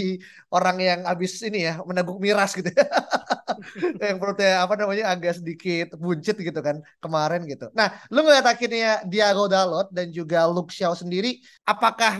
orang 0.53 0.78
yang 0.78 0.99
habis 1.10 1.32
ini 1.41 1.58
ya 1.66 1.74
meneguk 1.89 2.18
miras 2.22 2.53
gitu. 2.53 2.70
yang 4.03 4.18
perutnya 4.22 4.64
apa 4.64 4.74
namanya 4.80 5.05
agak 5.14 5.34
sedikit 5.39 5.86
buncit 5.97 6.36
gitu 6.38 6.60
kan 6.68 6.78
kemarin 7.03 7.41
gitu. 7.49 7.66
Nah, 7.78 7.88
lu 8.14 8.20
ngeliat 8.26 8.45
akhirnya 8.47 9.01
Diago 9.08 9.45
Dalot 9.51 9.88
dan 9.93 10.08
juga 10.14 10.45
Luke 10.49 10.72
Shaw 10.74 10.93
sendiri, 10.97 11.39
apakah 11.66 12.12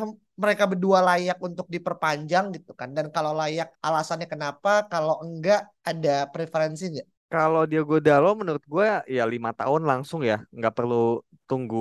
mereka 0.44 0.64
berdua 0.72 1.00
layak 1.10 1.38
untuk 1.48 1.66
diperpanjang 1.76 2.46
gitu 2.56 2.72
kan? 2.80 2.90
Dan 2.98 3.06
kalau 3.16 3.32
layak 3.42 3.68
alasannya 3.88 4.28
kenapa? 4.34 4.70
Kalau 4.92 5.16
enggak 5.26 5.60
ada 5.90 6.12
preferensi 6.34 6.84
nggak? 6.94 7.08
Kalau 7.28 7.68
Diogo 7.68 8.00
Dalot 8.00 8.40
menurut 8.40 8.64
gue 8.64 8.88
ya 9.12 9.28
lima 9.28 9.52
tahun 9.52 9.84
langsung 9.84 10.24
ya, 10.24 10.40
nggak 10.48 10.72
perlu 10.72 11.20
tunggu 11.44 11.78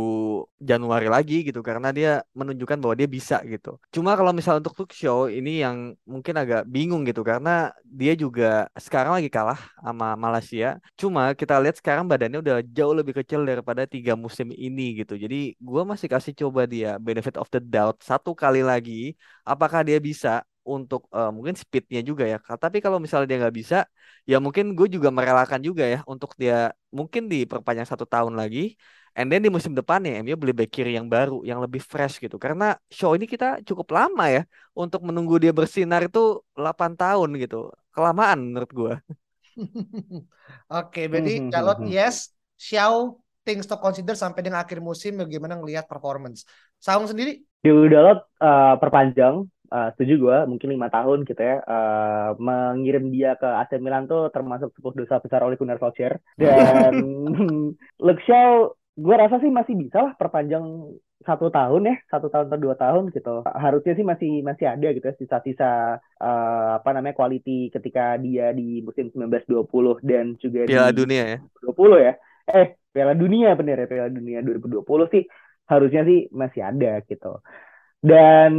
Januari 0.58 1.06
lagi 1.06 1.46
gitu 1.46 1.62
karena 1.62 1.94
dia 1.94 2.10
menunjukkan 2.34 2.78
bahwa 2.82 2.94
dia 2.98 3.06
bisa 3.06 3.38
gitu. 3.46 3.78
Cuma 3.94 4.18
kalau 4.18 4.34
misal 4.34 4.58
untuk 4.58 4.74
Luke 4.74 4.90
Shaw 4.90 5.30
ini 5.30 5.62
yang 5.62 5.94
mungkin 6.02 6.34
agak 6.42 6.66
bingung 6.66 7.06
gitu 7.06 7.22
karena 7.22 7.70
dia 7.86 8.18
juga 8.18 8.66
sekarang 8.74 9.22
lagi 9.22 9.30
kalah 9.30 9.58
sama 9.78 10.18
Malaysia. 10.18 10.82
Cuma 10.98 11.30
kita 11.38 11.54
lihat 11.62 11.78
sekarang 11.78 12.10
badannya 12.10 12.42
udah 12.42 12.56
jauh 12.66 12.94
lebih 12.98 13.14
kecil 13.22 13.46
daripada 13.46 13.86
tiga 13.86 14.18
musim 14.18 14.50
ini 14.50 14.98
gitu. 15.06 15.14
Jadi 15.14 15.54
gua 15.62 15.86
masih 15.86 16.10
kasih 16.10 16.34
coba 16.42 16.66
dia 16.66 16.98
benefit 16.98 17.38
of 17.38 17.46
the 17.54 17.62
doubt 17.62 18.02
satu 18.02 18.34
kali 18.34 18.66
lagi. 18.66 19.14
Apakah 19.46 19.86
dia 19.86 20.02
bisa 20.02 20.42
untuk 20.74 21.00
eh, 21.16 21.30
mungkin 21.36 21.54
speednya 21.62 22.00
juga 22.10 22.24
ya. 22.32 22.36
Tapi 22.64 22.78
kalau 22.84 22.98
misalnya 23.04 23.26
dia 23.30 23.38
nggak 23.42 23.56
bisa, 23.60 23.76
ya 24.30 24.36
mungkin 24.44 24.64
gue 24.78 24.86
juga 24.94 25.08
merelakan 25.18 25.60
juga 25.68 25.84
ya 25.94 25.98
untuk 26.12 26.30
dia 26.40 26.54
mungkin 26.98 27.22
diperpanjang 27.32 27.88
satu 27.92 28.04
tahun 28.14 28.34
lagi. 28.40 28.60
And 29.16 29.32
then 29.32 29.40
di 29.46 29.50
musim 29.56 29.72
depan 29.72 30.04
ya 30.04 30.20
MU 30.20 30.36
beli 30.36 30.52
back 30.52 30.68
kiri 30.74 30.92
yang 30.98 31.08
baru, 31.08 31.40
yang 31.48 31.58
lebih 31.64 31.80
fresh 31.80 32.14
gitu. 32.24 32.36
Karena 32.44 32.76
show 32.92 33.10
ini 33.16 33.24
kita 33.24 33.64
cukup 33.68 33.88
lama 33.96 34.24
ya 34.28 34.42
untuk 34.76 35.00
menunggu 35.08 35.34
dia 35.40 35.52
bersinar 35.56 36.00
itu 36.04 36.20
8 36.52 36.92
tahun 37.00 37.28
gitu. 37.40 37.72
Kelamaan 37.96 38.38
menurut 38.52 38.70
gua. 38.76 38.92
Oke, 40.68 41.08
berarti 41.08 41.32
Hmm, 41.40 41.48
hmm, 41.48 41.64
hmm, 41.64 41.72
hmm. 41.80 41.88
yes, 41.96 42.16
Xiao 42.60 43.16
things 43.46 43.64
to 43.70 43.78
consider 43.78 44.18
sampai 44.18 44.42
dengan 44.42 44.60
akhir 44.60 44.82
musim 44.82 45.22
bagaimana 45.22 45.54
ngelihat 45.56 45.86
performance. 45.86 46.42
Saung 46.82 47.06
sendiri? 47.06 47.40
Diogo 47.62 47.86
Dalot 47.88 48.20
uh, 48.42 48.74
perpanjang, 48.82 49.46
uh, 49.70 49.88
setuju 49.94 50.14
gue, 50.18 50.38
mungkin 50.50 50.68
lima 50.72 50.88
tahun 50.90 51.26
gitu 51.26 51.38
ya. 51.40 51.62
Uh, 51.64 52.30
mengirim 52.38 53.10
dia 53.10 53.34
ke 53.38 53.46
AC 53.46 53.78
Milan 53.82 54.10
tuh 54.10 54.30
termasuk 54.30 54.72
sebuah 54.76 54.94
dosa 54.94 55.16
besar 55.22 55.40
oleh 55.42 55.58
Gunnar 55.58 55.78
Solskjaer. 55.82 56.18
Dan 56.38 56.94
Luke 58.06 58.22
Shaw, 58.26 58.70
gue 58.96 59.14
rasa 59.16 59.38
sih 59.38 59.52
masih 59.52 59.74
bisa 59.76 60.02
lah 60.02 60.12
perpanjang 60.16 60.96
satu 61.26 61.50
tahun 61.50 61.90
ya, 61.90 61.96
satu 62.06 62.30
tahun 62.30 62.46
atau 62.46 62.60
dua 62.60 62.74
tahun 62.78 63.10
gitu. 63.10 63.42
Harusnya 63.46 63.98
sih 63.98 64.06
masih 64.06 64.32
masih 64.46 64.66
ada 64.70 64.88
gitu 64.94 65.06
ya 65.06 65.14
sisa-sisa 65.18 65.98
uh, 66.22 66.70
apa 66.78 66.90
namanya 66.94 67.18
quality 67.18 67.74
ketika 67.74 68.14
dia 68.22 68.54
di 68.54 68.84
musim 68.86 69.10
1920 69.10 70.06
dan 70.06 70.38
juga 70.38 70.70
Piala 70.70 70.94
di 70.94 71.02
dunia 71.02 71.24
ya. 71.24 71.38
20 71.66 72.06
ya. 72.06 72.14
Eh, 72.46 72.78
Piala 72.94 73.18
Dunia 73.18 73.58
bener 73.58 73.84
ya, 73.84 73.86
Piala 73.90 74.10
Dunia 74.12 74.38
2020 74.40 74.86
sih 75.12 75.24
harusnya 75.66 76.02
sih 76.06 76.30
masih 76.30 76.62
ada 76.62 77.02
gitu. 77.02 77.42
Dan 78.00 78.52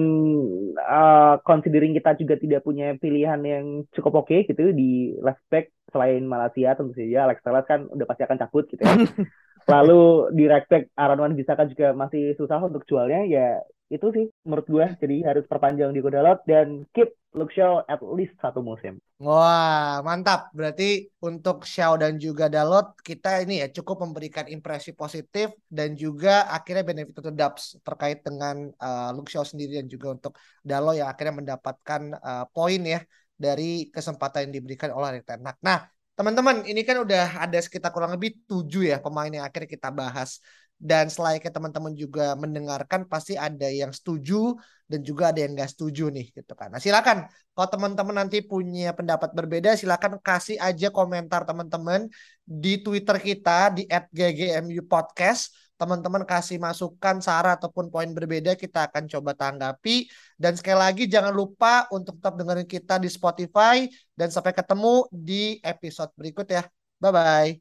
uh, 0.75 1.39
considering 1.45 1.93
kita 1.95 2.17
juga 2.19 2.35
tidak 2.35 2.61
punya 2.65 2.97
pilihan 2.97 3.39
yang 3.45 3.65
cukup 3.93 4.25
oke 4.25 4.43
gitu 4.43 4.73
di 4.73 5.13
left 5.23 5.43
back 5.47 5.71
selain 5.93 6.25
Malaysia 6.27 6.75
tentu 6.75 6.91
saja 6.97 7.29
Alex 7.29 7.39
Telles 7.45 7.67
kan 7.69 7.87
udah 7.87 8.05
pasti 8.09 8.21
akan 8.27 8.37
cabut 8.41 8.65
gitu 8.67 8.81
ya. 8.83 8.95
Lalu 9.67 10.31
di 10.31 10.43
right 10.47 10.67
back 10.71 10.87
Aaron 10.95 11.19
Wan 11.19 11.35
Bisaka 11.35 11.67
juga 11.67 11.91
masih 11.91 12.33
susah 12.39 12.63
untuk 12.63 12.87
jualnya 12.87 13.27
ya 13.27 13.59
itu 13.87 14.07
sih 14.11 14.25
menurut 14.43 14.67
gue 14.67 14.85
jadi 14.99 15.31
harus 15.31 15.47
perpanjang 15.47 15.95
di 15.95 16.03
Dalot 16.03 16.43
dan 16.43 16.83
keep 16.91 17.15
Luke 17.31 17.53
Shaw 17.55 17.87
at 17.87 18.03
least 18.03 18.35
satu 18.41 18.59
musim. 18.59 18.99
Wah, 19.21 20.03
mantap. 20.03 20.51
Berarti 20.51 21.07
untuk 21.23 21.63
Xiao 21.63 21.95
dan 21.95 22.19
juga 22.19 22.51
Dalot 22.51 22.99
kita 22.99 23.45
ini 23.45 23.63
ya 23.63 23.67
cukup 23.71 24.03
memberikan 24.03 24.49
impresi 24.51 24.91
positif 24.91 25.53
dan 25.71 25.95
juga 25.95 26.49
akhirnya 26.51 26.83
benefit 26.83 27.15
the 27.15 27.31
doubts 27.31 27.79
terkait 27.85 28.25
dengan 28.25 28.67
uh, 28.81 29.09
Luke 29.15 29.31
Shaw 29.31 29.47
sendiri 29.47 29.79
dan 29.79 29.87
juga 29.87 30.19
untuk 30.19 30.33
Dalot 30.65 30.99
yang 30.99 31.07
akhirnya 31.07 31.35
mendapatkan 31.39 32.01
uh, 32.19 32.45
poin 32.51 32.81
ya 32.83 32.99
dari 33.37 33.87
kesempatan 33.93 34.49
yang 34.49 34.53
diberikan 34.59 34.91
oleh 34.91 35.15
Erik 35.15 35.29
Ten 35.29 35.45
Hag. 35.45 35.57
Nah, 35.61 35.85
teman-teman, 36.17 36.65
ini 36.65 36.81
kan 36.81 36.97
udah 37.05 37.45
ada 37.45 37.59
sekitar 37.61 37.93
kurang 37.93 38.11
lebih 38.17 38.41
tujuh 38.49 38.89
ya 38.89 38.97
pemain 38.97 39.29
yang 39.29 39.45
akhirnya 39.45 39.69
kita 39.69 39.89
bahas. 39.93 40.41
Dan 40.77 41.09
selayaknya 41.09 41.49
teman-teman 41.49 41.93
juga 41.97 42.37
mendengarkan 42.37 43.09
pasti 43.09 43.33
ada 43.33 43.65
yang 43.65 43.89
setuju 43.89 44.53
dan 44.85 45.01
juga 45.01 45.33
ada 45.33 45.41
yang 45.41 45.57
nggak 45.57 45.73
setuju 45.73 46.13
nih 46.13 46.29
gitu 46.29 46.53
kan. 46.53 46.69
Nah 46.69 46.77
silakan 46.77 47.25
kalau 47.57 47.67
teman-teman 47.73 48.15
nanti 48.21 48.45
punya 48.45 48.93
pendapat 48.93 49.33
berbeda 49.33 49.73
silakan 49.73 50.21
kasih 50.21 50.61
aja 50.61 50.93
komentar 50.93 51.49
teman-teman 51.49 52.05
di 52.45 52.77
Twitter 52.85 53.17
kita 53.17 53.73
di 53.73 53.89
@ggmu 53.89 54.85
podcast. 54.85 55.49
Teman-teman 55.77 56.25
kasih 56.25 56.57
masukan, 56.57 57.21
saran 57.21 57.53
ataupun 57.53 57.93
poin 57.93 58.09
berbeda 58.09 58.57
kita 58.57 58.89
akan 58.89 59.05
coba 59.05 59.37
tanggapi. 59.37 60.09
Dan 60.33 60.57
sekali 60.57 60.81
lagi 60.81 61.03
jangan 61.05 61.29
lupa 61.29 61.85
untuk 61.93 62.17
tetap 62.17 62.33
dengerin 62.33 62.65
kita 62.65 62.97
di 62.97 63.09
Spotify 63.13 63.85
dan 64.17 64.33
sampai 64.33 64.57
ketemu 64.57 65.05
di 65.13 65.61
episode 65.61 66.09
berikut 66.17 66.49
ya. 66.49 66.65
Bye 66.97 67.13
bye. 67.13 67.51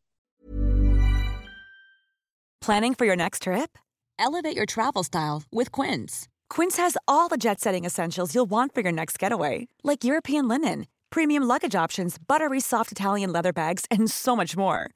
Planning 2.65 2.97
for 2.97 3.05
your 3.05 3.21
next 3.21 3.45
trip? 3.45 3.79
Elevate 4.19 4.57
your 4.57 4.67
travel 4.67 5.05
style 5.05 5.45
with 5.53 5.71
Quince. 5.71 6.27
Quince 6.49 6.81
has 6.81 6.97
all 7.07 7.29
the 7.29 7.37
jet 7.37 7.61
setting 7.61 7.85
essentials 7.85 8.35
you'll 8.35 8.49
want 8.49 8.75
for 8.75 8.81
your 8.81 8.93
next 8.93 9.19
getaway, 9.19 9.69
like 9.85 10.05
European 10.05 10.49
linen, 10.49 10.87
premium 11.11 11.45
luggage 11.45 11.77
options, 11.77 12.17
buttery 12.19 12.61
soft 12.61 12.91
Italian 12.91 13.31
leather 13.31 13.53
bags, 13.53 13.85
and 13.91 14.11
so 14.11 14.35
much 14.35 14.57
more. 14.57 14.96